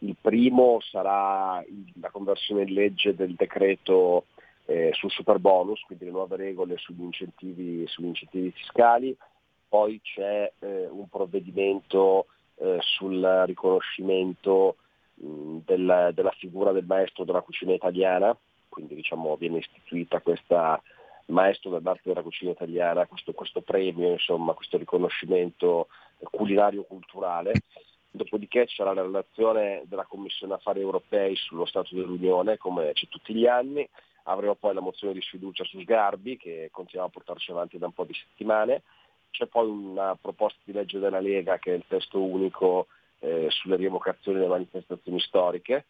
[0.00, 1.62] il primo sarà
[2.00, 4.26] la conversione in legge del decreto
[4.66, 9.16] eh, sul super bonus, quindi le nuove regole sugli incentivi, sugli incentivi fiscali,
[9.68, 14.76] poi c'è eh, un provvedimento eh, sul riconoscimento
[15.14, 18.36] mh, del, della figura del maestro della cucina italiana,
[18.68, 20.80] quindi diciamo, viene istituita questa
[21.26, 25.88] maestro dell'arte della cucina italiana, questo, questo premio, insomma, questo riconoscimento
[26.30, 27.52] culinario culturale
[28.12, 33.46] Dopodiché sarà la relazione della Commissione Affari Europei sullo Stato dell'Unione, come c'è tutti gli
[33.46, 33.88] anni.
[34.24, 37.92] Avremo poi la mozione di sfiducia su Sgarbi, che continuiamo a portarci avanti da un
[37.92, 38.82] po' di settimane.
[39.30, 42.88] C'è poi una proposta di legge della Lega, che è il testo unico
[43.20, 45.86] eh, sulle rievocazioni delle manifestazioni storiche,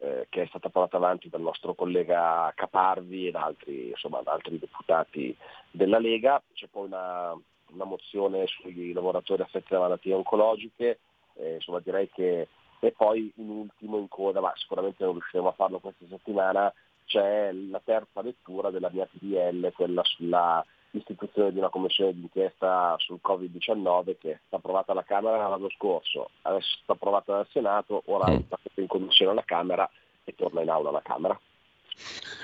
[0.00, 4.60] eh, che è stata portata avanti dal nostro collega Caparvi e da altri, insomma, altri
[4.60, 5.36] deputati
[5.72, 6.40] della Lega.
[6.54, 7.36] C'è poi una,
[7.70, 11.00] una mozione sui lavoratori affetti da malattie oncologiche,
[11.38, 12.48] eh, insomma direi che
[12.80, 16.72] e poi in ultimo in coda, ma sicuramente non riusciremo a farlo questa settimana,
[17.06, 23.20] c'è la terza lettura della mia PDL, quella sulla istituzione di una commissione d'inchiesta sul
[23.22, 28.02] Covid-19 che è stata approvata alla Camera l'anno scorso, adesso è stata approvata dal Senato,
[28.06, 28.36] ora mm.
[28.36, 29.88] è stata in commissione alla Camera
[30.24, 31.38] e torna in aula alla Camera.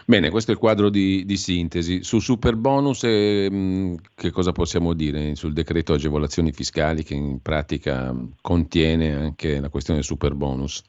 [0.07, 2.05] Bene, questo è il quadro di, di sintesi.
[2.05, 7.41] Su super bonus eh, mh, che cosa possiamo dire sul decreto agevolazioni fiscali che in
[7.41, 10.83] pratica contiene anche la questione del super bonus?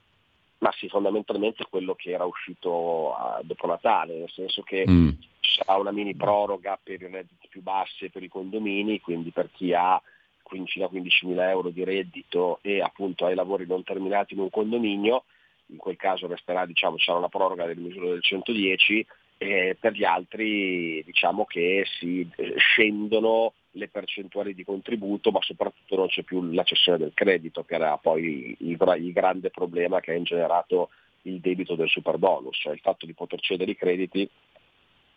[0.57, 5.09] Ma sì, fondamentalmente quello che era uscito uh, dopo Natale, nel senso che mm.
[5.39, 9.31] ci sarà una mini proroga per i redditi più bassi e per i condomini, quindi
[9.31, 10.01] per chi ha
[10.41, 14.49] 15 15 mila euro di reddito e appunto ha i lavori non terminati in un
[14.49, 15.23] condominio,
[15.67, 19.05] in quel caso resterà, diciamo, sarà una proroga delle misure del 110,
[19.37, 25.97] e per gli altri diciamo che si eh, scendono le percentuali di contributo, ma soprattutto
[25.97, 30.11] non c'è più la cessione del credito, che era poi il, il grande problema che
[30.11, 30.89] ha ingenerato
[31.23, 34.29] il debito del super bonus, cioè il fatto di poter cedere i crediti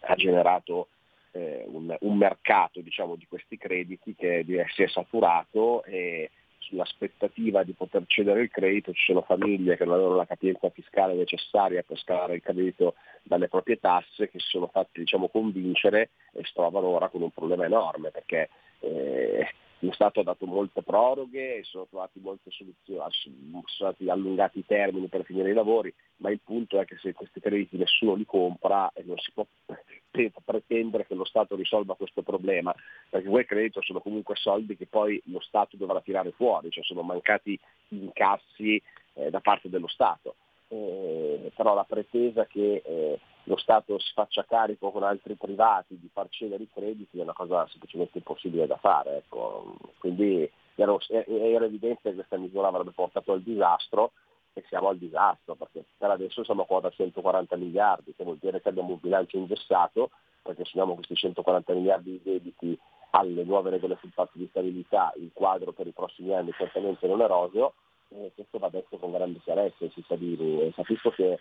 [0.00, 0.88] ha generato
[1.32, 4.44] eh, un, un, mercato diciamo, di questi crediti che
[4.74, 6.30] si è saturato e
[6.68, 11.14] sull'aspettativa di poter cedere il credito ci sono famiglie che non avevano la capienza fiscale
[11.14, 16.44] necessaria per scalare il credito dalle proprie tasse che si sono fatti diciamo, convincere e
[16.44, 18.48] si trovano ora con un problema enorme perché
[18.80, 19.48] eh,
[19.80, 25.06] lo Stato ha dato molte proroghe, sono trovati molte soluzioni, sono stati allungati i termini
[25.06, 28.90] per finire i lavori, ma il punto è che se questi crediti nessuno li compra
[28.92, 29.46] e non si può
[30.44, 32.74] pretendere che lo Stato risolva questo problema,
[33.08, 37.02] perché quel credito sono comunque soldi che poi lo Stato dovrà tirare fuori, cioè sono
[37.02, 38.82] mancati incassi
[39.14, 40.34] eh, da parte dello Stato.
[40.70, 43.18] Eh, però la pretesa che eh,
[43.48, 47.32] lo Stato si faccia carico con altri privati di far cedere i crediti è una
[47.32, 49.16] cosa semplicemente impossibile da fare.
[49.16, 49.76] Ecco.
[49.98, 54.12] Quindi era, era evidente che questa misura avrebbe portato al disastro
[54.52, 58.60] e siamo al disastro perché per adesso siamo a quota 140 miliardi, che vuol dire
[58.60, 60.10] che abbiamo un bilancio ingessato
[60.42, 62.78] perché se abbiamo questi 140 miliardi di debiti
[63.10, 67.22] alle nuove regole sul patto di stabilità, il quadro per i prossimi anni certamente non
[67.22, 67.74] è roseo,
[68.10, 70.72] e questo va detto con grande chiarezza ai cittadini.
[70.74, 71.38] Capisco che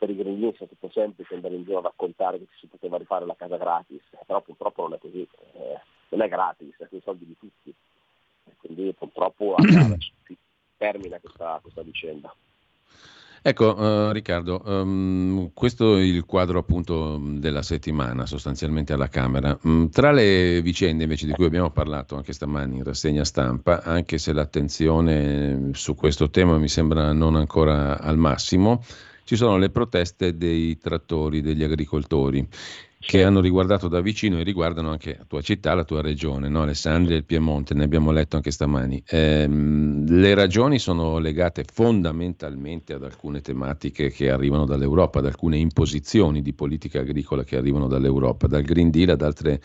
[0.00, 3.26] per i grillini è tutto semplice andare in giro a raccontare che si poteva rifare
[3.26, 5.78] la casa gratis, però purtroppo non è così, eh,
[6.08, 7.74] non è gratis, è i soldi di tutti.
[8.62, 9.56] Quindi purtroppo
[10.78, 12.34] termina questa, questa vicenda.
[13.42, 19.58] Ecco uh, Riccardo, um, questo è il quadro appunto della settimana sostanzialmente alla Camera.
[19.62, 24.16] Um, tra le vicende invece di cui abbiamo parlato anche stamani in rassegna stampa, anche
[24.16, 28.82] se l'attenzione su questo tema mi sembra non ancora al massimo,
[29.30, 32.44] ci sono le proteste dei trattori, degli agricoltori
[32.98, 36.62] che hanno riguardato da vicino e riguardano anche la tua città, la tua regione, no?
[36.62, 39.00] Alessandria e il Piemonte, ne abbiamo letto anche stamani.
[39.06, 46.42] Ehm, le ragioni sono legate fondamentalmente ad alcune tematiche che arrivano dall'Europa, ad alcune imposizioni
[46.42, 49.60] di politica agricola che arrivano dall'Europa, dal Green Deal ad altre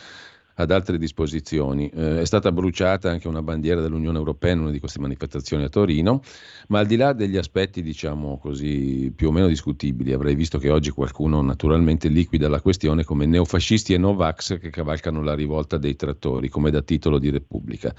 [0.56, 1.90] ad altre disposizioni.
[1.90, 5.70] Eh, è stata bruciata anche una bandiera dell'Unione Europea in una di queste manifestazioni a
[5.70, 6.22] Torino,
[6.68, 10.70] ma al di là degli aspetti, diciamo così, più o meno discutibili, avrei visto che
[10.70, 15.96] oggi qualcuno naturalmente liquida la questione come neofascisti e Novax che cavalcano la rivolta dei
[15.96, 17.94] trattori, come da titolo di Repubblica.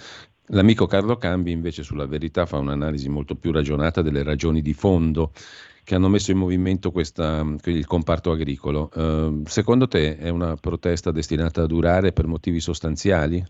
[0.50, 5.32] L'amico Carlo Cambi invece sulla verità fa un'analisi molto più ragionata delle ragioni di fondo
[5.86, 8.90] che hanno messo in movimento questa, il comparto agricolo.
[8.92, 13.40] Uh, secondo te è una protesta destinata a durare per motivi sostanziali?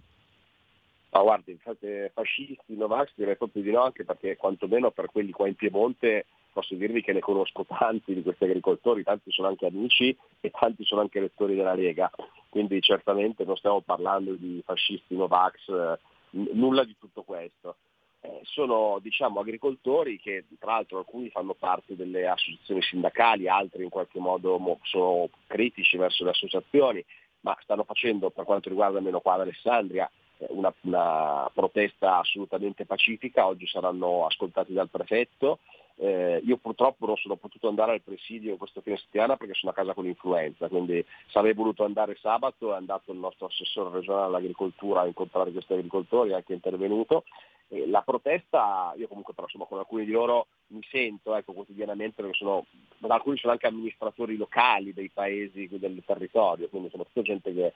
[1.13, 5.49] Ma guardi, infatti fascisti, Novax direi proprio di no, anche perché quantomeno per quelli qua
[5.49, 10.15] in Piemonte posso dirvi che ne conosco tanti di questi agricoltori, tanti sono anche amici
[10.41, 12.11] e tanti sono anche elettori della Lega,
[12.51, 15.99] quindi certamente non stiamo parlando di fascisti, Novax, eh,
[16.33, 17.77] n- nulla di tutto questo.
[18.21, 23.91] Eh, sono diciamo, agricoltori che tra l'altro alcuni fanno parte delle associazioni sindacali, altri in
[23.91, 27.05] qualche modo sono critici verso le associazioni,
[27.41, 32.87] ma stanno facendo per quanto riguarda almeno qua ad Alessandria eh, una, una protesta assolutamente
[32.87, 35.61] pacifica, oggi saranno ascoltati dal prefetto.
[35.99, 39.75] Eh, io purtroppo non sono potuto andare al presidio questo fine settimana perché sono a
[39.75, 45.01] casa con l'influenza, quindi sarei voluto andare sabato, è andato il nostro assessore regionale all'agricoltura
[45.01, 47.25] a incontrare questi agricoltori, è anche intervenuto.
[47.69, 52.23] E la protesta, io comunque però insomma, con alcuni di loro mi sento ecco, quotidianamente
[52.23, 52.65] perché sono,
[53.01, 57.73] alcuni sono anche amministratori locali dei paesi del territorio, quindi sono tutta gente che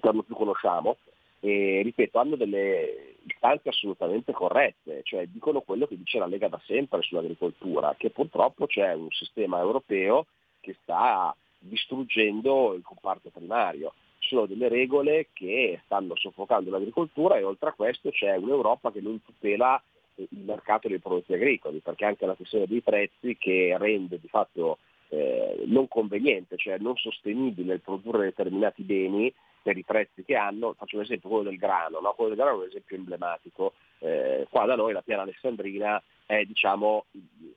[0.00, 0.96] per lo più conosciamo
[1.40, 6.58] e ripeto hanno delle istanze assolutamente corrette, cioè dicono quello che dice la Lega da
[6.64, 10.24] sempre sull'agricoltura, che purtroppo c'è un sistema europeo
[10.60, 13.92] che sta distruggendo il comparto primario.
[14.28, 19.20] Sono delle regole che stanno soffocando l'agricoltura e oltre a questo c'è un'Europa che non
[19.22, 19.80] tutela
[20.16, 24.78] il mercato dei prodotti agricoli, perché anche la questione dei prezzi che rende di fatto
[25.08, 29.32] eh, non conveniente, cioè non sostenibile il produrre determinati beni
[29.62, 32.12] per i prezzi che hanno, faccio un esempio quello del grano, no?
[32.12, 36.44] quello del grano è un esempio emblematico, eh, qua da noi la piana alessandrina è
[36.44, 37.06] diciamo,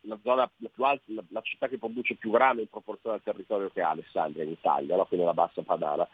[0.02, 3.70] la, zona, la, alta, la, la, città che produce più grano in proporzione al territorio
[3.70, 5.06] che ha Alessandria in Italia, no?
[5.06, 6.08] quindi la bassa padana.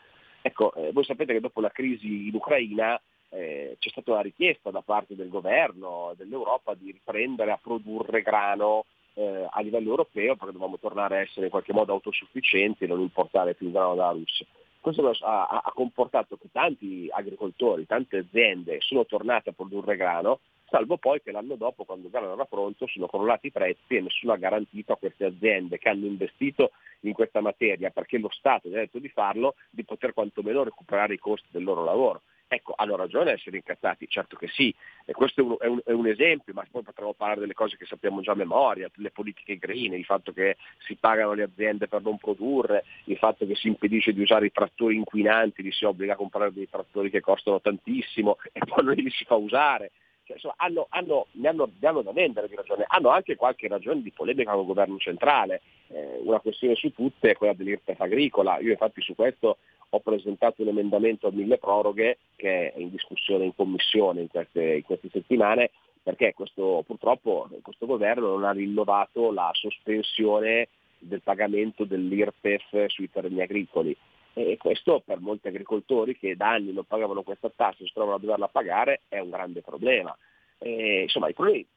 [0.46, 3.00] Ecco, eh, voi sapete che dopo la crisi in Ucraina
[3.30, 8.22] eh, c'è stata una richiesta da parte del governo e dell'Europa di riprendere a produrre
[8.22, 8.84] grano
[9.14, 13.00] eh, a livello europeo perché dobbiamo tornare a essere in qualche modo autosufficienti e non
[13.00, 14.46] importare più grano dalla Russia.
[14.82, 20.40] Questo ha, ha, comportato che tanti agricoltori, tante aziende sono tornate a produrre grano,
[20.74, 24.34] salvo poi che l'anno dopo, quando governo era pronto, sono crollati i prezzi e nessuno
[24.34, 26.72] ha garantito a queste aziende che hanno investito
[27.02, 31.20] in questa materia, perché lo Stato ha detto di farlo, di poter quantomeno recuperare i
[31.20, 32.24] costi del loro lavoro.
[32.48, 34.74] Ecco, hanno ragione a essere incazzati, certo che sì,
[35.06, 37.78] e questo è un, è, un, è un, esempio, ma poi potremmo parlare delle cose
[37.78, 41.88] che sappiamo già a memoria, le politiche green, il fatto che si pagano le aziende
[41.88, 45.86] per non produrre, il fatto che si impedisce di usare i trattori inquinanti, li si
[45.86, 49.92] obbliga a comprare dei trattori che costano tantissimo e poi non li si fa usare.
[50.26, 53.68] Cioè, insomma, hanno, hanno, ne, hanno, ne, hanno, da vendere di ragione, hanno anche qualche
[53.68, 58.00] ragione di polemica con il governo centrale, eh, una questione su tutte è quella dell'IRPEF
[58.00, 59.58] agricola, io infatti su questo
[59.90, 64.76] ho presentato un emendamento a mille proroghe che è in discussione in commissione in queste,
[64.76, 65.70] in queste settimane
[66.02, 70.68] perché questo, purtroppo questo governo non ha rinnovato la sospensione
[70.98, 73.96] del pagamento dell'IRPEF sui terreni agricoli
[74.34, 78.16] e questo per molti agricoltori che da anni non pagavano questa tassa e si trovano
[78.16, 80.16] a doverla pagare è un grande problema.
[80.58, 81.68] E, insomma i problemi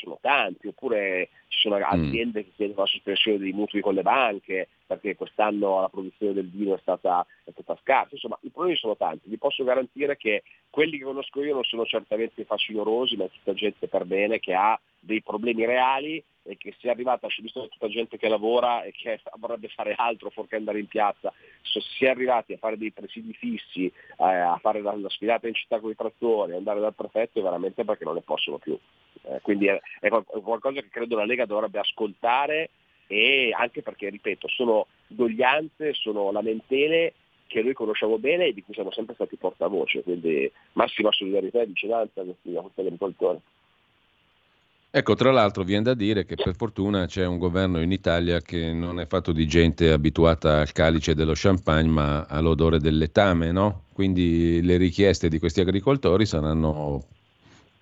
[0.00, 1.82] sono tanti, oppure ci sono mm.
[1.82, 6.50] aziende che chiedono la sospensione dei mutui con le banche perché quest'anno la produzione del
[6.50, 10.42] vino è stata, è stata scarsa, insomma i problemi sono tanti, vi posso garantire che
[10.68, 14.52] quelli che conosco io non sono certamente facinorosi, ma è tutta gente per bene che
[14.52, 18.90] ha dei problemi reali e che si è arrivata, visto tutta gente che lavora e
[18.90, 22.90] che vorrebbe fare altro fuorché andare in piazza, se si è arrivati a fare dei
[22.90, 23.92] presidi fissi, eh,
[24.24, 27.84] a fare la, la, sfilata in città con i trattori, andare dal prefetto è veramente
[27.84, 28.76] perché non ne possono più.
[29.22, 32.70] Eh, quindi è, è, qualcosa che credo la Lega dovrebbe ascoltare
[33.12, 37.14] e anche perché, ripeto, sono doglianze, sono lamentele
[37.48, 41.66] che noi conosciamo bene e di cui siamo sempre stati portavoce, quindi massima solidarietà e
[41.66, 43.40] vicinanza a questi agricoltori.
[44.92, 48.72] Ecco, tra l'altro viene da dire che per fortuna c'è un governo in Italia che
[48.72, 53.86] non è fatto di gente abituata al calice dello champagne ma all'odore del letame, no?
[53.92, 57.02] Quindi le richieste di questi agricoltori saranno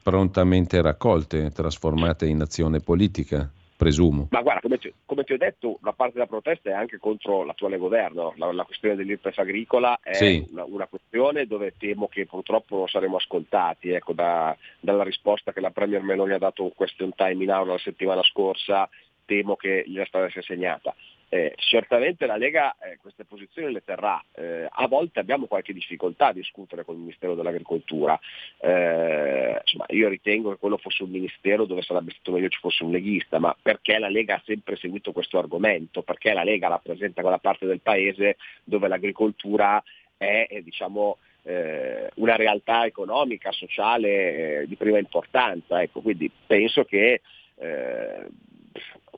[0.02, 4.26] prontamente raccolte, trasformate in azione politica presumo.
[4.30, 7.44] Ma guarda, come ti, come ti, ho detto, una parte della protesta è anche contro
[7.44, 8.34] l'attuale governo.
[8.36, 10.44] La, la questione dell'IRPEF agricola è sì.
[10.50, 13.90] una, una, questione dove temo che purtroppo non saremo ascoltati.
[13.90, 17.74] Ecco, da, dalla risposta che la Premier Meloni ha dato un question time in aula
[17.74, 18.88] la settimana scorsa,
[19.24, 20.92] temo che gliela stata essere segnata.
[21.30, 26.28] Eh, certamente la Lega eh, queste posizioni le terrà, eh, a volte abbiamo qualche difficoltà
[26.28, 28.18] a discutere con il Ministero dell'Agricoltura,
[28.60, 32.82] eh, insomma, io ritengo che quello fosse un Ministero dove sarebbe stato meglio ci fosse
[32.82, 37.20] un leghista, ma perché la Lega ha sempre seguito questo argomento, perché la Lega rappresenta
[37.20, 39.82] quella parte del Paese dove l'agricoltura
[40.16, 46.84] è, è diciamo, eh, una realtà economica, sociale eh, di prima importanza, ecco, quindi penso
[46.84, 47.20] che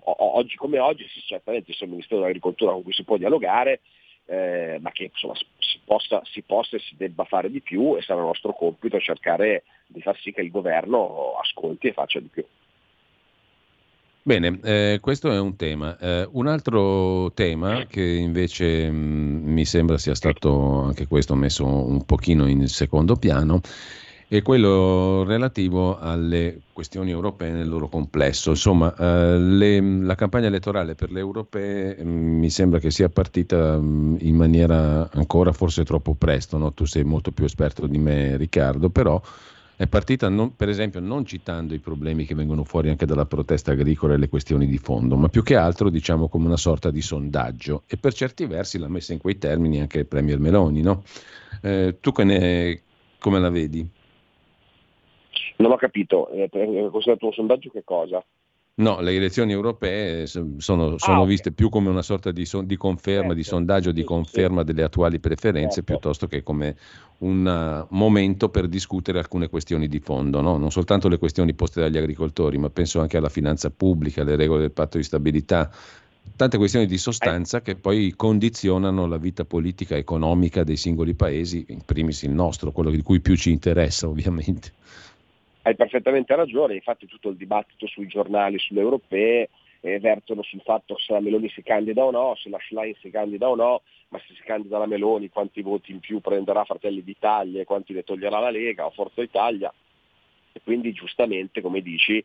[0.04, 3.80] oggi come oggi sì, certamente c'è il Ministero dell'Agricoltura con cui si può dialogare,
[4.26, 8.02] eh, ma che insomma, si, possa, si, possa, e si debba fare di più e
[8.02, 12.44] sarà nostro compito cercare di far sì che il governo ascolti e faccia di più.
[14.22, 15.96] Bene, eh, questo è un tema.
[15.98, 21.64] Eh, un altro tema che invece mh, mm, mi sembra sia stato anche questo messo
[21.64, 23.60] un pochino in secondo piano
[24.32, 28.50] e quello relativo alle questioni europee nel loro complesso.
[28.50, 33.08] Insomma, eh, le, la campagna elettorale per le europee mh, mm, mi sembra che sia
[33.08, 36.72] partita mh, mm, in maniera ancora forse troppo presto, no?
[36.72, 39.20] tu sei molto più esperto di me Riccardo, però
[39.74, 43.72] è partita non, per esempio non citando i problemi che vengono fuori anche dalla protesta
[43.72, 47.02] agricola e le questioni di fondo, ma più che altro diciamo come una sorta di
[47.02, 50.82] sondaggio e per certi versi l'ha messa in quei termini anche il Premier Meloni.
[50.82, 51.02] No?
[51.62, 52.82] Eh, tu ne,
[53.18, 53.98] come la vedi?
[55.60, 58.24] Non ho capito, eh, è considerato un sondaggio che cosa?
[58.80, 61.52] No, le elezioni europee sono, sono ah, viste okay.
[61.52, 63.34] più come una sorta di, di conferma, certo.
[63.34, 65.92] di sondaggio di conferma delle attuali preferenze, certo.
[65.92, 66.76] piuttosto che come
[67.18, 70.56] un uh, momento per discutere alcune questioni di fondo, no?
[70.56, 74.60] non soltanto le questioni poste dagli agricoltori, ma penso anche alla finanza pubblica, alle regole
[74.60, 75.70] del patto di stabilità,
[76.34, 77.62] tante questioni di sostanza eh.
[77.62, 82.72] che poi condizionano la vita politica e economica dei singoli paesi, in primis il nostro,
[82.72, 84.72] quello di cui più ci interessa ovviamente.
[85.62, 89.50] Hai perfettamente ragione, infatti tutto il dibattito sui giornali, sulle europee,
[89.80, 93.10] eh, vertono sul fatto se la Meloni si candida o no, se la Schlein si
[93.10, 97.02] candida o no, ma se si candida la Meloni quanti voti in più prenderà Fratelli
[97.02, 99.72] d'Italia e quanti ne toglierà la Lega o Forza Italia.
[100.52, 102.24] E quindi giustamente, come dici,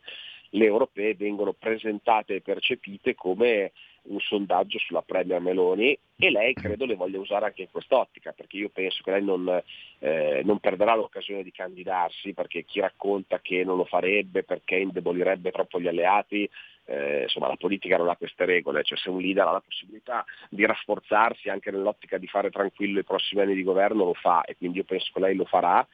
[0.51, 3.73] le europee vengono presentate e percepite come
[4.07, 8.57] un sondaggio sulla Premier Meloni e lei credo le voglia usare anche in quest'ottica, perché
[8.57, 9.61] io penso che lei non,
[9.99, 15.51] eh, non, perderà l'occasione di candidarsi, perché chi racconta che non lo farebbe perché indebolirebbe
[15.51, 16.49] troppo gli alleati,
[16.85, 20.23] eh, insomma la politica non ha queste regole, cioè se un leader ha la possibilità
[20.49, 24.55] di rafforzarsi anche nell'ottica di fare tranquillo i prossimi anni di governo lo fa e
[24.55, 25.85] quindi io penso che lei lo farà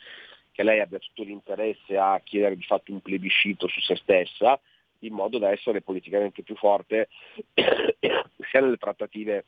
[0.51, 4.59] che lei abbia tutto l'interesse a chiedere di fatto un plebiscito su se stessa,
[5.01, 7.09] in modo da essere politicamente più forte
[7.53, 9.45] sia nelle trattative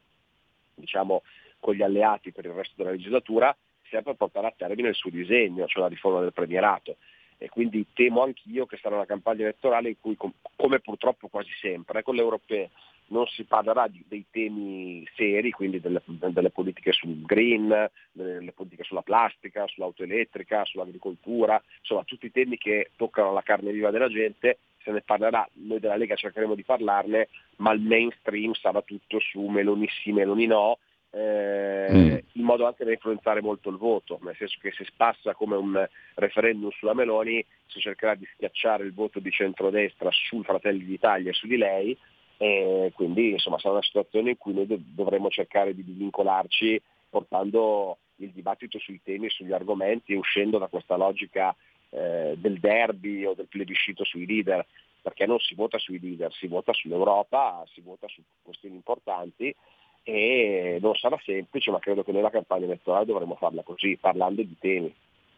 [0.75, 1.23] diciamo,
[1.59, 3.55] con gli alleati per il resto della legislatura,
[3.87, 6.97] sia per portare a termine il suo disegno, cioè la riforma del premierato.
[7.37, 10.17] E quindi temo anch'io che sarà una campagna elettorale in cui,
[10.55, 12.69] come purtroppo quasi sempre, con le europee
[13.07, 19.01] non si parlerà dei temi seri, quindi delle, delle, politiche sul green, delle politiche sulla
[19.01, 24.57] plastica, sull'auto elettrica, sull'agricoltura, insomma tutti i temi che toccano la carne viva della gente,
[24.83, 29.41] se ne parlerà, noi della Lega cercheremo di parlarne, ma il mainstream sarà tutto su
[29.41, 30.77] meloni sì, meloni no,
[31.15, 32.17] eh, mm.
[32.33, 35.87] in modo anche da influenzare molto il voto, nel senso che se spassa come un
[36.15, 41.33] referendum sulla Meloni si cercherà di schiacciare il voto di centrodestra sul Fratelli d'Italia e
[41.33, 41.95] su di lei,
[42.37, 48.31] e quindi insomma sarà una situazione in cui noi dovremo cercare di vincolarci portando il
[48.31, 51.55] dibattito sui temi e sugli argomenti e uscendo da questa logica
[51.93, 54.65] eh, del derby o del plebiscito sui leader,
[55.01, 59.55] perché non si vota sui leader, si vota sull'Europa, si vota su questioni importanti
[60.01, 64.55] e non sarà semplice, ma credo che nella campagna elettorale dovremo farla così, parlando di
[64.59, 64.93] temi.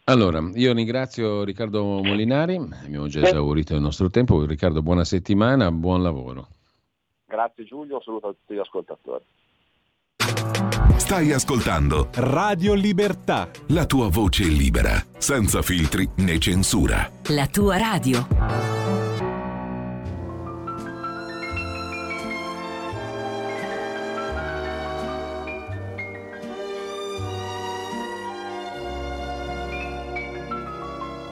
[0.05, 4.45] Allora, io ringrazio Riccardo Molinari, abbiamo già esaurito il nostro tempo.
[4.45, 6.47] Riccardo, buona settimana, buon lavoro.
[7.25, 9.23] Grazie Giulio, un saluto a tutti gli ascoltatori.
[10.97, 13.47] Stai ascoltando Radio Libertà.
[13.67, 17.11] La tua voce libera, senza filtri né censura.
[17.27, 18.27] La tua radio.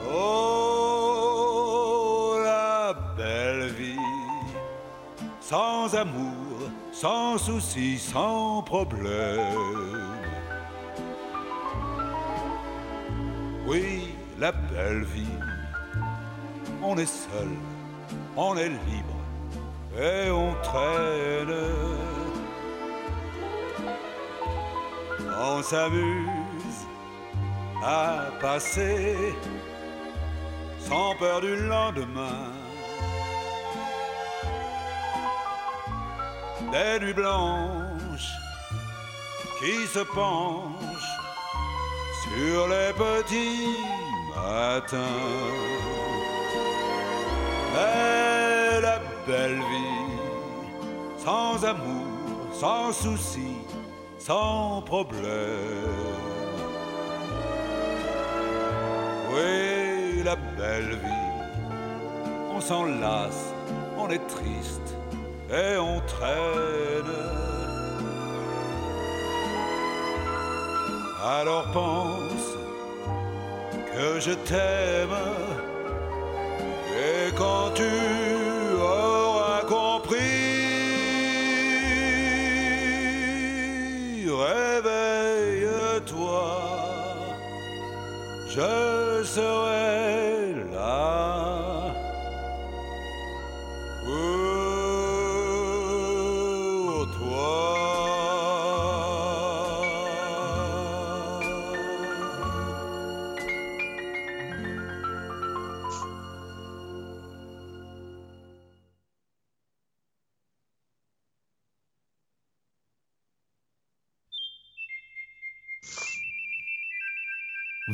[0.08, 1.34] Oh,
[2.42, 3.96] la belle vie,
[5.40, 6.43] sans amour
[6.94, 10.14] sans souci, sans problème.
[13.66, 15.38] Oui, la belle vie,
[16.82, 17.48] on est seul,
[18.36, 19.18] on est libre
[19.98, 21.54] et on traîne.
[25.36, 26.80] On s'amuse
[27.82, 29.34] à passer
[30.78, 32.53] sans peur du lendemain
[36.74, 38.32] des nuits blanches
[39.58, 41.18] qui se penchent
[42.24, 43.76] sur les petits
[44.34, 45.20] matins.
[47.74, 50.14] Mais la belle vie,
[51.24, 52.08] sans amour,
[52.52, 53.52] sans souci,
[54.18, 56.02] sans problème.
[59.32, 61.30] Oui, la belle vie,
[62.52, 63.52] on s'enlace,
[63.96, 65.03] on est triste
[65.50, 67.14] et on traîne.
[71.22, 72.46] Alors pense
[73.94, 75.18] que je t'aime
[76.96, 77.90] et quand tu
[78.80, 80.14] auras compris,
[84.28, 85.70] réveille-toi,
[88.48, 89.73] je serai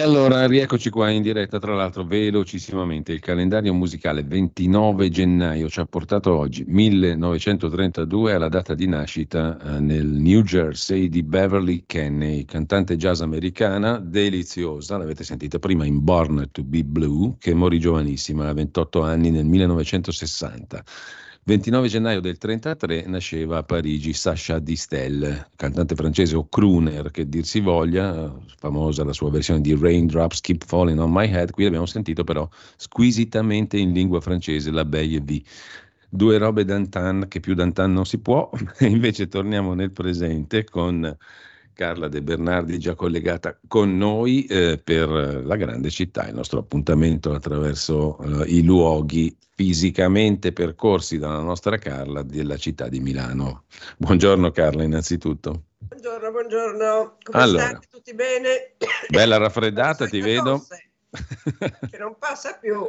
[0.00, 5.84] Allora rieccoci qua in diretta, tra l'altro velocissimamente, il calendario musicale 29 gennaio ci ha
[5.84, 12.96] portato oggi 1932 alla data di nascita eh, nel New Jersey di Beverly Kenney, cantante
[12.96, 18.54] jazz americana deliziosa, l'avete sentita prima in Born to be Blue, che morì giovanissima, a
[18.54, 20.82] 28 anni nel 1960.
[21.42, 27.46] 29 gennaio del 1933 nasceva a Parigi Sacha Distel, cantante francese o crooner che dir
[27.46, 31.86] si voglia, famosa la sua versione di Raindrops Keep Falling on My Head, qui abbiamo
[31.86, 32.46] sentito però
[32.76, 35.42] squisitamente in lingua francese la Belle Vie.
[36.10, 41.16] Due robe d'antan che più d'antan non si può, e invece torniamo nel presente con
[41.80, 47.32] Carla De Bernardi già collegata con noi eh, per la grande città, il nostro appuntamento
[47.32, 53.64] attraverso eh, i luoghi fisicamente percorsi dalla nostra Carla della città di Milano.
[53.96, 55.68] Buongiorno Carla innanzitutto.
[55.78, 57.16] Buongiorno, buongiorno.
[57.22, 57.86] Come allora, state?
[57.90, 58.74] Tutti bene?
[59.08, 60.62] Bella raffreddata, ti vedo.
[61.08, 62.86] Che non passa più.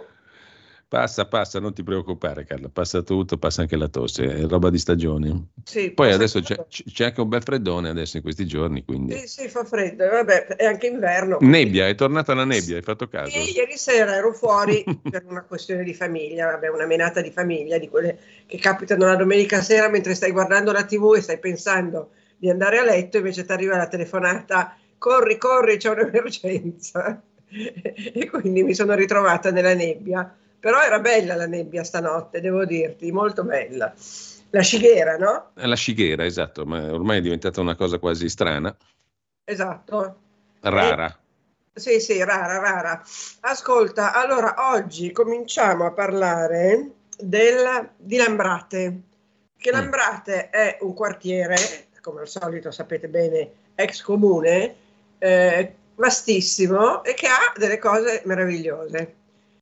[0.92, 4.78] Passa, passa, non ti preoccupare Carla, passa tutto, passa anche la tosse, è roba di
[4.78, 5.52] stagione.
[5.64, 9.18] Sì, Poi adesso c'è, c'è, anche un bel freddone adesso in questi giorni, quindi...
[9.20, 11.38] Sì, sì, fa freddo, vabbè, è anche inverno.
[11.40, 13.32] Nebbia, è tornata la nebbia, hai fatto caso?
[13.32, 17.78] Sì, ieri sera ero fuori per una questione di famiglia, vabbè, una menata di famiglia,
[17.78, 22.10] di quelle che capitano la domenica sera mentre stai guardando la tv e stai pensando
[22.36, 27.24] di andare a letto, invece ti arriva la telefonata, corri, corri, c'è un'emergenza.
[27.50, 33.12] e quindi mi sono ritrovata nella nebbia però era bella la nebbia stanotte, devo dirti,
[33.12, 33.92] molto bella.
[34.52, 35.50] La scighera, no?
[35.56, 38.76] La scighera, esatto, ma ormai è diventata una cosa quasi strana.
[39.44, 40.16] Esatto.
[40.60, 41.08] Rara.
[41.74, 43.02] E, sì, sì, rara, rara.
[43.40, 49.02] Ascolta, allora oggi cominciamo a parlare del, di Lambrate,
[49.58, 49.74] che mm.
[49.74, 50.54] Lambrate mm.
[50.54, 51.56] è un quartiere,
[52.02, 54.76] come al solito sapete bene, ex comune,
[55.18, 59.16] eh, vastissimo e che ha delle cose meravigliose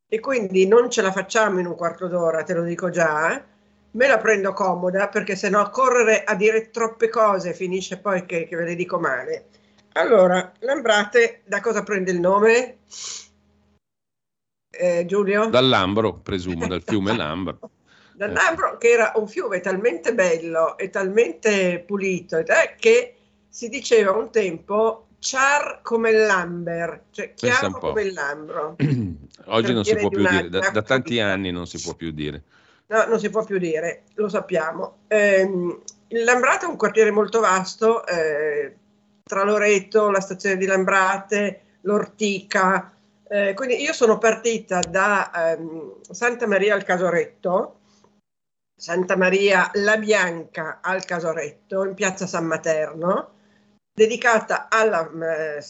[0.09, 3.43] e quindi non ce la facciamo in un quarto d'ora, te lo dico già, eh?
[3.91, 8.47] me la prendo comoda perché se no correre a dire troppe cose finisce poi che,
[8.47, 9.45] che ve le dico male.
[9.93, 12.77] Allora, Lambrate da cosa prende il nome?
[14.71, 15.47] Eh, Giulio?
[15.49, 17.59] Dall'Ambro, presumo, dal fiume Lambro.
[18.13, 23.15] Dall'Ambro, che era un fiume talmente bello e talmente pulito eh, che
[23.47, 28.75] si diceva un tempo char come l'amber, cioè chiaro come il lambro.
[29.45, 32.43] Oggi non si può più dire, da, da, tanti anni non si può più dire.
[32.87, 34.99] No, non si può più dire, lo sappiamo.
[35.07, 35.41] Eh,
[36.07, 38.75] il Lambrate è un quartiere molto vasto, eh,
[39.23, 42.91] tra Loreto, la stazione di Lambrate, l'Ortica.
[43.27, 47.79] Eh, quindi io sono partita da ehm, Santa Maria al Casoretto,
[48.75, 53.33] Santa Maria La Bianca al Casoretto, in piazza San Materno,
[53.93, 55.63] dedicata alla eh,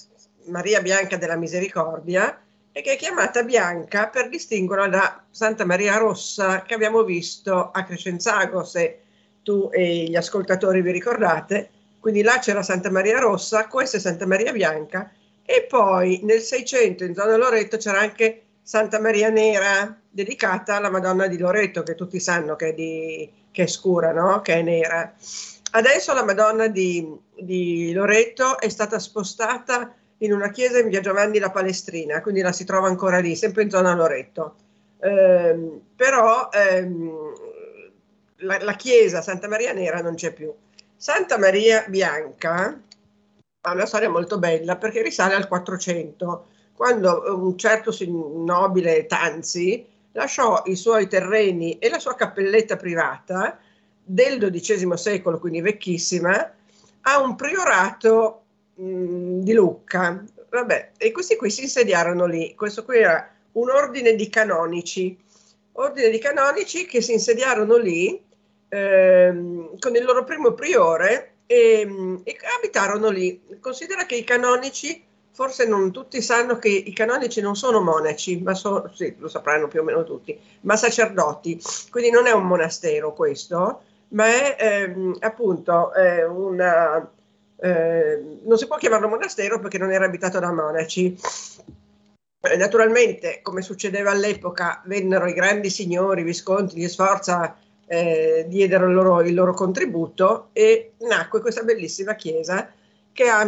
[0.46, 2.42] Maria Bianca della Misericordia
[2.72, 7.84] e che è chiamata Bianca per distinguerla da Santa Maria Rossa che abbiamo visto a
[7.84, 9.00] Crescenzago, se
[9.44, 11.70] tu e gli ascoltatori vi ricordate.
[12.00, 15.12] Quindi là c'era Santa Maria Rossa, questa è Santa Maria Bianca
[15.44, 21.28] e poi nel 600 in zona Loreto c'era anche Santa Maria Nera dedicata alla Madonna
[21.28, 24.42] di Loreto che tutti sanno che è, di, che è scura, no?
[24.42, 25.12] che è nera.
[25.72, 31.40] Adesso la Madonna di, di Loreto è stata spostata in una chiesa in via Giovanni
[31.40, 34.56] la Palestrina, quindi la si trova ancora lì, sempre in zona Loreto.
[35.00, 37.34] Eh, però ehm,
[38.38, 40.54] la, la, chiesa Santa Maria Nera non c'è più.
[40.96, 42.82] Santa Maria Bianca
[43.62, 50.64] ha una storia molto bella perché risale al 400, quando un certo nobile Tanzi lasciò
[50.66, 53.58] i suoi terreni e la sua cappelletta privata
[54.04, 56.52] del XII secolo, quindi vecchissima,
[57.02, 58.39] a un priorato
[58.80, 60.24] mh, di Lucca.
[60.50, 62.56] Vabbè, e questi qui si insediarono lì.
[62.56, 65.18] Questo qui era un ordine di canonici,
[65.74, 68.20] ordine di canonici che si insediarono lì
[68.70, 73.42] ehm, con il loro primo priore e, e, abitarono lì.
[73.60, 78.54] Considera che i canonici, forse non tutti sanno che i canonici non sono monaci, ma
[78.54, 81.62] sono, sì, lo sapranno più o meno tutti, ma sacerdoti.
[81.90, 87.10] Quindi non è un monastero questo, ma è ehm, appunto eh, una,
[87.62, 91.18] eh, non si può chiamarlo monastero perché non era abitato da monaci.
[92.42, 98.94] Eh, naturalmente, come succedeva all'epoca, vennero i grandi signori, visconti di Sforza, eh, diedero il
[98.94, 102.72] loro, il loro, contributo e nacque questa bellissima chiesa
[103.12, 103.46] che ha,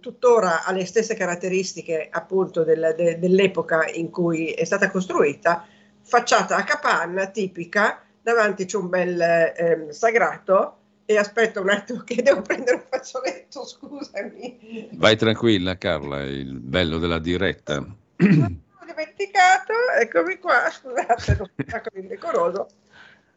[0.00, 5.64] tuttora ha le stesse caratteristiche appunto del, de, dell'epoca in cui è stata costruita,
[6.02, 12.22] facciata a capanna tipica, davanti c'è un bel eh, sagrato e aspetta un attimo che
[12.22, 14.90] devo prendere un fazzoletto, scusami.
[14.92, 17.76] Vai tranquilla Carla, il bello della diretta.
[17.76, 22.68] Ho dimenticato, eccomi qua, scusate, non sono indecoroso.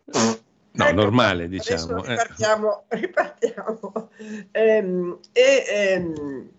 [0.06, 2.04] No, ecco, normale diciamo.
[2.04, 2.10] Eh.
[2.10, 4.10] Ripartiamo, ripartiamo.
[4.52, 6.50] Ehm, e ehm,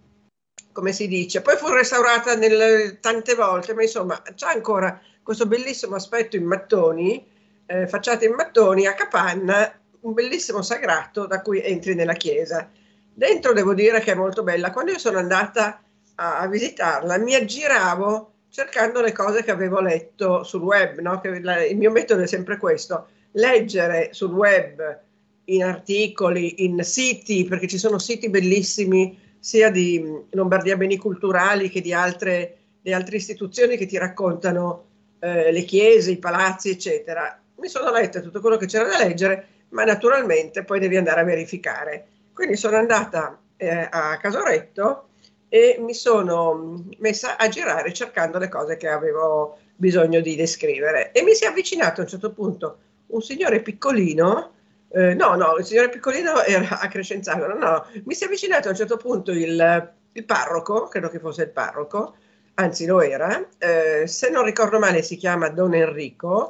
[0.73, 5.95] come si dice, poi fu restaurata nel, tante volte, ma insomma c'è ancora questo bellissimo
[5.95, 7.27] aspetto in mattoni,
[7.67, 12.69] eh, facciate in mattoni a capanna un bellissimo sagrato da cui entri nella chiesa.
[13.13, 14.71] Dentro devo dire che è molto bella.
[14.71, 15.83] Quando io sono andata
[16.15, 21.21] a, a visitarla mi aggiravo cercando le cose che avevo letto sul web, no?
[21.43, 25.01] la, il mio metodo è sempre questo, leggere sul web
[25.45, 31.81] in articoli, in siti, perché ci sono siti bellissimi sia di Lombardia Beni Culturali che
[31.81, 34.85] di altre, di altre istituzioni che ti raccontano
[35.21, 37.41] eh, le chiese, i palazzi, eccetera.
[37.57, 41.25] Mi sono letta tutto quello che c'era da leggere, ma naturalmente poi devi andare a
[41.25, 42.07] verificare.
[42.33, 45.09] Quindi sono andata eh, a Casoretto
[45.49, 51.13] e mi sono messa a girare cercando le cose che avevo bisogno di descrivere.
[51.13, 52.79] E mi si è avvicinato a un certo punto
[53.09, 54.53] un signore piccolino,
[54.91, 58.69] eh, no, no, il signore piccolino era a Crescenzano, no, no, mi si è avvicinato
[58.69, 62.17] a un certo punto il, il parroco, credo che fosse il parroco,
[62.55, 66.49] anzi lo era, eh, se non ricordo male si chiama Don Enrico,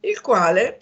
[0.00, 0.80] il quale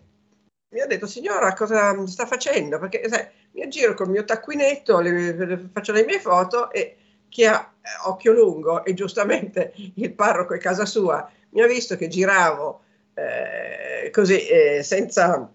[0.71, 2.79] mi ha detto signora cosa sta facendo?
[2.79, 6.97] Perché sai, mi aggiro col mio taccuinetto, le, le, faccio le mie foto e
[7.29, 11.97] chi ha eh, occhio lungo e giustamente il parroco è casa sua mi ha visto
[11.97, 12.83] che giravo
[13.15, 15.53] eh, così eh, senza,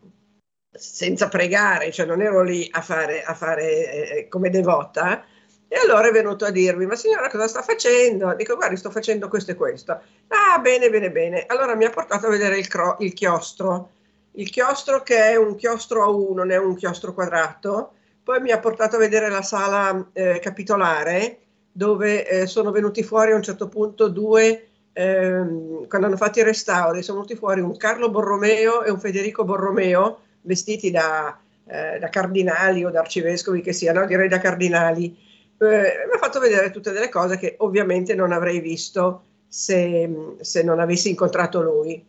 [0.72, 5.26] senza, pregare, cioè non ero lì a fare, a fare eh, come devota.
[5.68, 8.34] E allora è venuto a dirmi, ma signora cosa sta facendo?
[8.36, 10.00] Dico, guardi, sto facendo questo e questo.
[10.28, 11.46] Ah, bene, bene, bene.
[11.48, 13.90] Allora mi ha portato a vedere il, cro- il chiostro.
[14.36, 17.94] Il chiostro che è un chiostro a uno, non è un chiostro quadrato.
[18.24, 21.40] Poi mi ha portato a vedere la sala eh, capitolare,
[21.72, 26.44] dove eh, sono venuti fuori a un certo punto due ehm, quando hanno fatto i
[26.44, 31.38] restauri, sono venuti fuori un Carlo Borromeo e un Federico Borromeo vestiti da,
[31.68, 35.18] eh, da cardinali o da arcivescovi che siano, direi da cardinali.
[35.57, 40.64] Eh, mi ha fatto vedere tutte delle cose che ovviamente non avrei visto se, se
[40.64, 42.03] non avessi incontrato lui.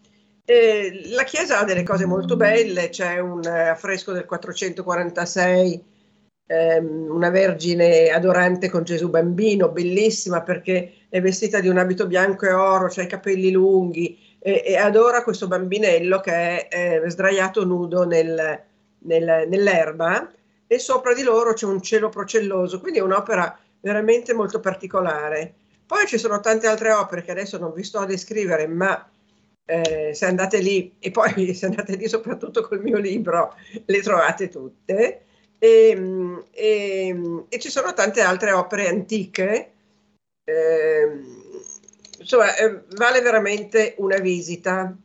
[0.48, 5.84] Eh, la chiesa ha delle cose molto belle, c'è un affresco del 446
[6.46, 12.46] ehm, una vergine adorante con Gesù bambino, bellissima perché è vestita di un abito bianco
[12.46, 17.64] e oro, ha i capelli lunghi e, e, adora questo bambinello che è eh, sdraiato
[17.64, 18.62] nudo nel,
[18.98, 20.30] nel, nell'erba
[20.68, 25.54] e sopra di loro c'è un cielo procelloso, quindi è un'opera veramente molto particolare.
[25.84, 29.08] Poi ci sono tante altre opere che adesso non vi sto a descrivere, ma
[29.66, 34.48] eh, se andate lì e poi se andate lì soprattutto col mio libro le trovate
[34.48, 35.22] tutte.
[35.58, 39.72] E, ehm, e, ehm, e ci sono tante altre opere antiche.
[40.44, 41.20] Eh,
[42.18, 44.96] insomma, eh, vale veramente una visita.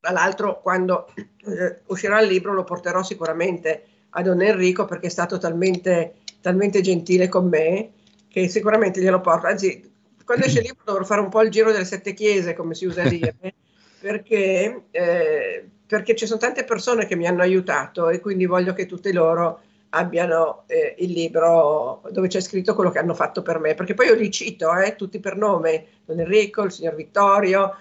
[0.00, 5.10] Tra l'altro, quando eh, uscirà il libro, lo porterò sicuramente a Don Enrico perché è
[5.10, 7.92] stato talmente, talmente gentile con me
[8.28, 9.46] che sicuramente glielo porto.
[9.46, 9.92] Anzi,
[10.24, 12.84] quando esce il libro dovrò fare un po' il giro delle sette chiese, come si
[12.84, 13.36] usa a dire,
[14.04, 18.84] perché, eh, perché ci sono tante persone che mi hanno aiutato e quindi voglio che
[18.84, 23.72] tutte loro abbiano eh, il libro dove c'è scritto quello che hanno fatto per me,
[23.72, 27.76] perché poi io li cito eh, tutti per nome, Don Enrico, il signor Vittorio,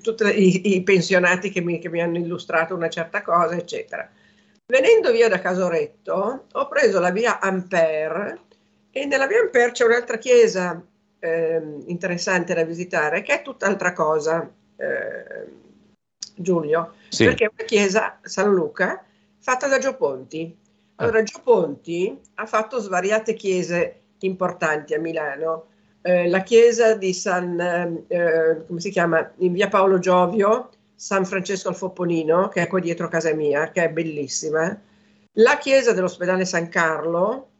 [0.00, 4.08] tutti i, i, pensionati che mi, che mi, hanno illustrato una certa cosa, eccetera.
[4.64, 8.38] Venendo via da Casoretto, ho preso la via Ampere
[8.90, 10.82] e nella via Ampere c'è un'altra chiesa
[11.18, 15.46] eh, interessante da visitare, che è tutt'altra cosa, eh,
[16.34, 17.24] Giulio, sì.
[17.24, 19.04] perché è una chiesa, San Luca,
[19.38, 20.56] fatta da Gio Ponti.
[20.96, 21.04] Ah.
[21.04, 25.66] Allora, Gio Ponti ha fatto svariate chiese importanti a Milano.
[26.02, 27.58] Eh, la chiesa di San,
[28.06, 32.80] eh, come si chiama, in via Paolo Giovio, San Francesco al Fopponino, che è qua
[32.80, 34.80] dietro casa mia, che è bellissima.
[35.34, 37.50] La chiesa dell'ospedale San Carlo,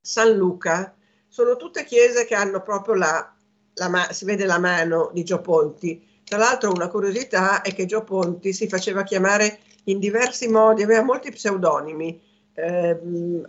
[0.00, 0.95] San Luca,
[1.28, 3.34] sono tutte chiese che hanno proprio la,
[3.74, 6.04] la si vede la mano di Gio Ponti.
[6.24, 11.02] Tra l'altro una curiosità è che Gio Ponti si faceva chiamare in diversi modi, aveva
[11.02, 12.20] molti pseudonimi,
[12.54, 12.98] eh,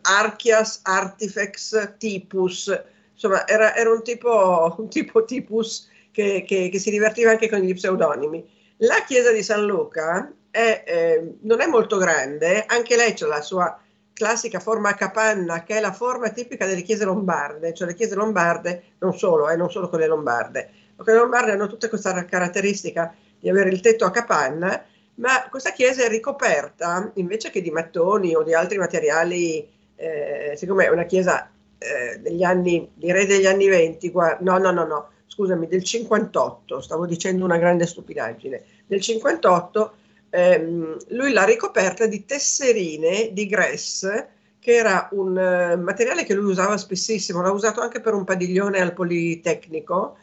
[0.02, 2.84] Archias, Artifex, Tipus,
[3.14, 7.60] insomma era, era un, tipo, un tipo Tipus che, che, che, si divertiva anche con
[7.60, 8.48] gli pseudonimi.
[8.82, 13.42] La chiesa di San Luca è, eh, non è molto grande, anche lei ha la
[13.42, 13.80] sua
[14.18, 18.16] classica forma a capanna, che è la forma tipica delle chiese lombarde, cioè le chiese
[18.16, 23.14] lombarde, non solo, eh, non solo quelle lombarde, ma quelle lombarde hanno tutta questa caratteristica
[23.40, 24.84] di avere il tetto a capanna
[25.18, 30.86] ma questa chiesa è ricoperta invece che di mattoni o di altri materiali, eh, siccome
[30.86, 31.50] è una chiesa
[31.80, 36.82] eh, degli anni, direi degli anni 20, guarda, no, no, no, no, scusami, del 58,
[36.82, 39.94] stavo dicendo una grande stupidaggine, del 58
[40.38, 44.08] ehm, lui l'ha ricoperta di tesserine di gress,
[44.60, 48.80] che era un uh, materiale che lui usava spessissimo, l'ha usato anche per un padiglione
[48.80, 50.18] al Politecnico,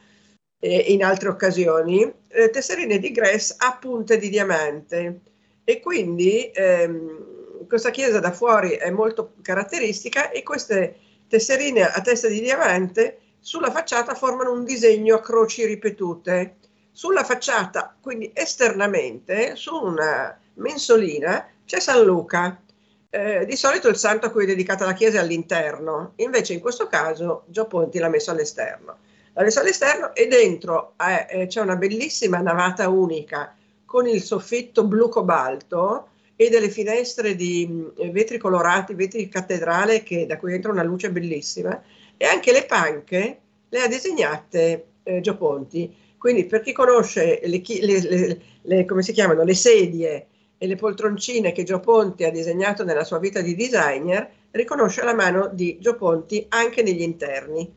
[0.61, 5.21] eh, in altre occasioni, eh, tesserine di Gress a punte di diamante.
[5.65, 10.97] E quindi ehm, questa chiesa da fuori è molto caratteristica e queste
[11.29, 16.57] tesserine a testa di diamante sulla facciata formano un disegno a croci ripetute.
[16.97, 22.63] Sulla facciata, quindi esternamente, su una mensolina, c'è San Luca.
[23.11, 26.61] eh, di solito il santo a cui è dedicata la chiesa è all'interno, invece in
[26.61, 28.99] questo caso Gio Ponti l'ha messo all'esterno.
[29.33, 34.85] L'ha messo all'esterno e dentro eh, eh, c'è una bellissima navata unica con il soffitto
[34.85, 40.71] blu cobalto e delle finestre di mh, vetri colorati, vetri cattedrale che, da cui entra
[40.71, 41.83] una luce bellissima
[42.17, 46.03] e anche le panche le ha disegnate eh, Gio Ponti.
[46.25, 50.27] Quindi per chi conosce le, le, le, come si chiamano, le sedie
[50.57, 55.13] e le poltroncine che Gio Ponti ha disegnato nella sua vita di designer, riconosce la
[55.13, 57.71] mano di Gio Ponti anche negli interni.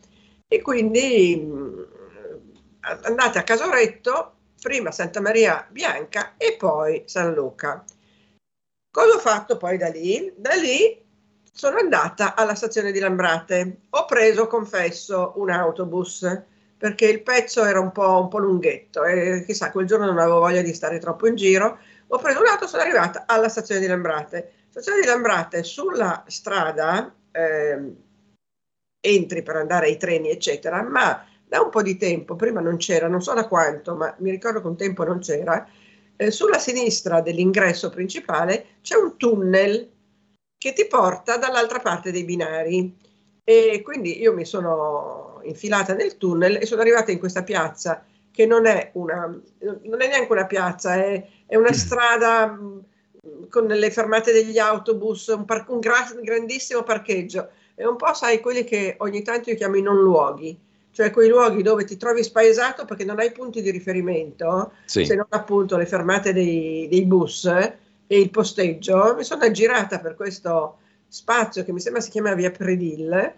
[0.48, 1.88] E quindi mh,
[3.02, 7.84] andate a Casoretto, prima Santa Maria Bianca e poi San Luca.
[8.90, 10.32] Cosa ho fatto poi da lì?
[10.38, 10.98] Da lì
[11.52, 13.80] sono andata alla stazione di Lambrate.
[13.90, 19.44] Ho preso, confesso, un autobus perché il pezzo era un po', un po', lunghetto e
[19.46, 21.80] chissà, quel giorno non avevo voglia di stare troppo in giro.
[22.08, 24.52] Ho preso un auto sono arrivata alla stazione di Lambrate.
[24.70, 27.96] Stazione di Lambrate, sulla strada eh,
[29.00, 33.08] entri per andare ai treni, eccetera, ma da un po' di tempo, prima non c'era,
[33.08, 35.68] non so da quanto, ma mi ricordo che un tempo non c'era,
[36.16, 39.90] eh, sulla sinistra dell'ingresso principale c'è un tunnel
[40.58, 42.96] che ti porta dall'altra parte dei binari.
[43.44, 48.46] E quindi io mi sono infilata nel tunnel e sono arrivata in questa piazza che
[48.46, 52.80] non è, una, non è neanche una piazza, è, è una strada mm,
[53.50, 57.50] con le fermate degli autobus, un, par- un gra- grandissimo parcheggio.
[57.74, 60.66] È un po', sai, quelli che ogni tanto io chiamo i non luoghi
[60.98, 65.06] cioè quei luoghi dove ti trovi spaesato perché non hai punti di riferimento, sì.
[65.06, 70.16] se non appunto le fermate dei, dei, bus e il posteggio, mi sono aggirata per
[70.16, 73.34] questo spazio che mi sembra si chiama Via Predil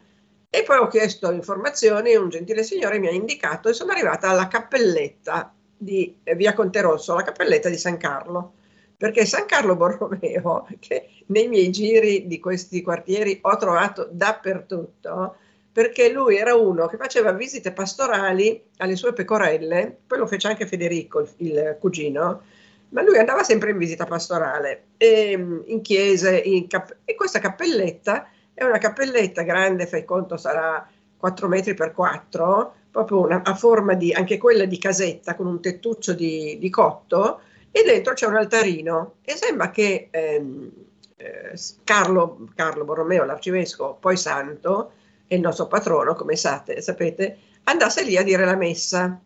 [0.50, 4.30] e poi ho chiesto informazioni e un gentile signore mi ha indicato e sono arrivata
[4.30, 8.54] alla cappelletta di Via Conterosso, la cappelletta di San Carlo.
[8.98, 15.36] Perché San Carlo Borromeo, che nei miei giri di questi quartieri ho trovato dappertutto,
[15.72, 20.66] perché lui era uno che faceva visite pastorali alle sue pecorelle, poi lo fece anche
[20.66, 22.42] Federico, il, il cugino,
[22.90, 27.40] ma lui andava sempre in visita pastorale, e, ehm, in chiese, in cap- e questa
[27.40, 28.28] cappelletta
[28.60, 33.94] è una cappelletta grande, fai conto sarà 4 metri per 4, proprio una, a forma
[33.94, 37.40] di, anche quella di casetta, con un tettuccio di, di cotto,
[37.72, 40.72] e dentro c'è un altarino, e sembra che ehm,
[41.16, 41.54] eh,
[41.86, 44.92] Carlo, Carlo Borromeo, l'arcivescovo, poi santo,
[45.26, 49.22] e il nostro patrono, come sate, sapete, andasse lì a dire la messa.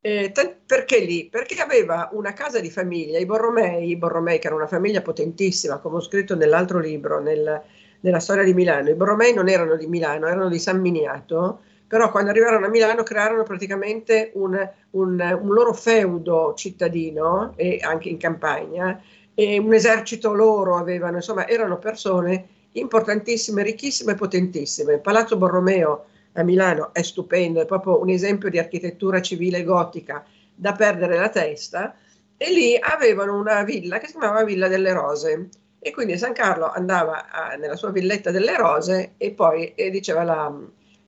[0.00, 1.28] Eh, t- perché lì?
[1.28, 5.76] Perché aveva una casa di famiglia, i Borromei, i Borromei che era una famiglia potentissima,
[5.76, 7.62] come ho scritto nell'altro libro, nel,
[8.00, 8.90] nella storia di Milano.
[8.90, 13.02] I Borromei non erano di Milano, erano di San Miniato, però quando arrivarono a Milano
[13.02, 14.54] crearono praticamente un,
[14.90, 19.00] un, un loro feudo cittadino e anche in campagna,
[19.34, 24.98] e un esercito loro avevano, insomma erano persone importantissime, ricchissime e potentissime.
[24.98, 30.72] Palazzo Borromeo a Milano è stupendo, è proprio un esempio di architettura civile gotica da
[30.72, 31.94] perdere la testa.
[32.36, 35.48] E lì avevano una villa che si chiamava Villa delle Rose.
[35.80, 40.22] E quindi San Carlo andava a, nella sua villetta delle Rose e poi e diceva
[40.24, 40.52] la,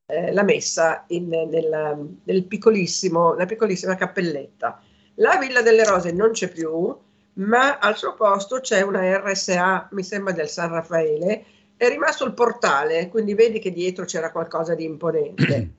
[0.06, 4.80] eh, la messa in, nella, nel piccolissimo, una piccolissima cappelletta.
[5.14, 6.97] La Villa delle Rose non c'è più,
[7.34, 11.44] ma al suo posto c'è una RSA, mi sembra del San Raffaele,
[11.76, 15.70] è rimasto il portale, quindi vedi che dietro c'era qualcosa di imponente.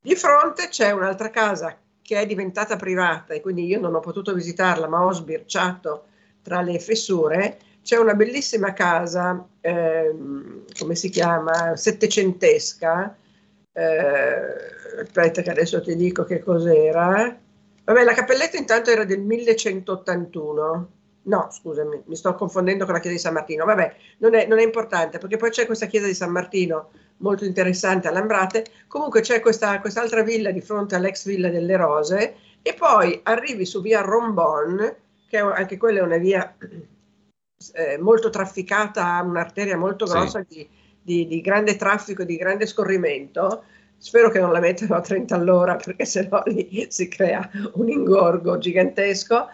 [0.00, 4.32] Di fronte c'è un'altra casa che è diventata privata e quindi io non ho potuto
[4.32, 6.04] visitarla, ma ho sbirciato
[6.40, 7.58] tra le fessure.
[7.88, 13.16] C'è una bellissima casa, ehm, come si chiama, settecentesca.
[13.72, 17.34] Eh, aspetta che adesso ti dico che cos'era.
[17.84, 20.90] Vabbè, la cappelletta intanto era del 1181
[21.22, 23.64] No, scusami, mi sto confondendo con la chiesa di San Martino.
[23.64, 27.46] Vabbè, non è, non è importante perché poi c'è questa chiesa di San Martino molto
[27.46, 28.66] interessante a Lambrate.
[28.86, 33.80] Comunque c'è questa, quest'altra villa di fronte all'ex villa delle Rose e poi arrivi su
[33.80, 34.94] via Rombon,
[35.26, 36.54] che è, anche quella è una via
[37.74, 40.56] eh, molto trafficata, un'arteria molto grossa sì.
[40.56, 40.68] di,
[41.02, 43.64] di, di, grande traffico, di grande scorrimento.
[43.96, 48.58] Spero che non la mettano a 30 all'ora perché sennò lì si crea un ingorgo
[48.58, 49.48] gigantesco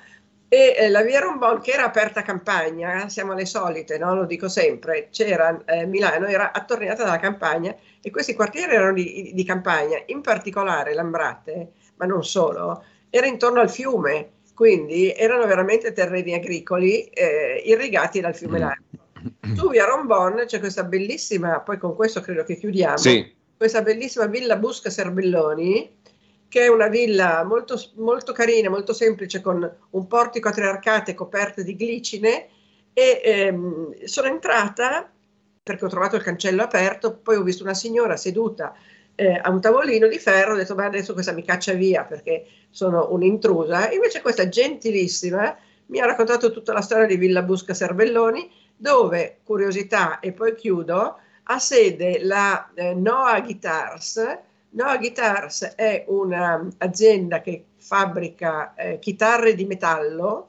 [0.48, 4.14] e eh, la via Rombon che era aperta a campagna, siamo alle solite, no?
[4.14, 9.32] lo dico sempre, c'era eh, Milano era attorniata dalla campagna e questi quartieri erano di,
[9.34, 15.92] di, campagna, in particolare Lambrate, ma non solo, era intorno al fiume, quindi erano veramente
[15.92, 18.60] terreni agricoli eh, irrigati dal fiume mm.
[18.60, 18.82] Largo.
[19.54, 23.34] Su via Rombon c'è questa bellissima, poi con questo credo che chiudiamo, sì.
[23.56, 25.96] questa bellissima villa Busca Serbelloni,
[26.48, 31.14] che è una villa molto, molto carina, molto semplice, con un portico a tre arcate
[31.14, 32.48] coperte di glicine.
[32.92, 35.10] E ehm, sono entrata
[35.62, 38.72] perché ho trovato il cancello aperto, poi ho visto una signora seduta
[39.16, 42.46] eh, a un tavolino di ferro, ho detto, beh adesso questa mi caccia via perché
[42.70, 48.50] sono un'intrusa, invece questa gentilissima mi ha raccontato tutta la storia di Villa Busca Cervelloni,
[48.76, 54.38] dove, curiosità, e poi chiudo, ha sede la eh, Noah Guitars.
[54.70, 60.48] Noah Guitars è un'azienda che fabbrica eh, chitarre di metallo,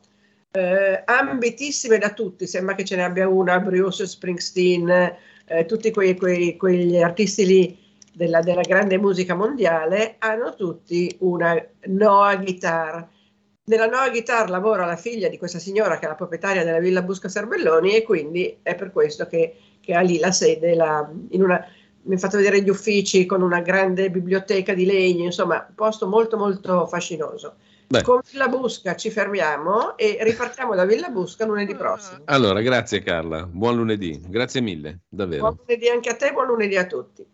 [0.51, 5.15] eh, ambitissime da tutti, sembra che ce ne abbia una, Bruce Springsteen,
[5.47, 7.84] eh, tutti quei, quei, quegli artisti lì
[8.15, 11.55] della, della, grande musica mondiale, hanno tutti una
[11.87, 13.07] Noah Guitar.
[13.65, 17.01] Nella Noah Guitar lavora la figlia di questa signora che è la proprietaria della Villa
[17.01, 21.43] Busca Serbelloni e quindi è per questo che, che ha lì la sede, la, in
[21.43, 21.65] una,
[22.03, 26.07] mi ha fatto vedere gli uffici con una grande biblioteca di legno, insomma, un posto
[26.07, 27.55] molto molto fascinoso.
[27.87, 28.01] Beh.
[28.01, 32.21] Con Villa Busca ci fermiamo e ripartiamo da Villa Busca lunedì prossimo.
[32.25, 35.41] Allora, grazie Carla, buon lunedì, grazie mille, davvero.
[35.41, 37.33] Buon lunedì anche a te, buon lunedì a tutti.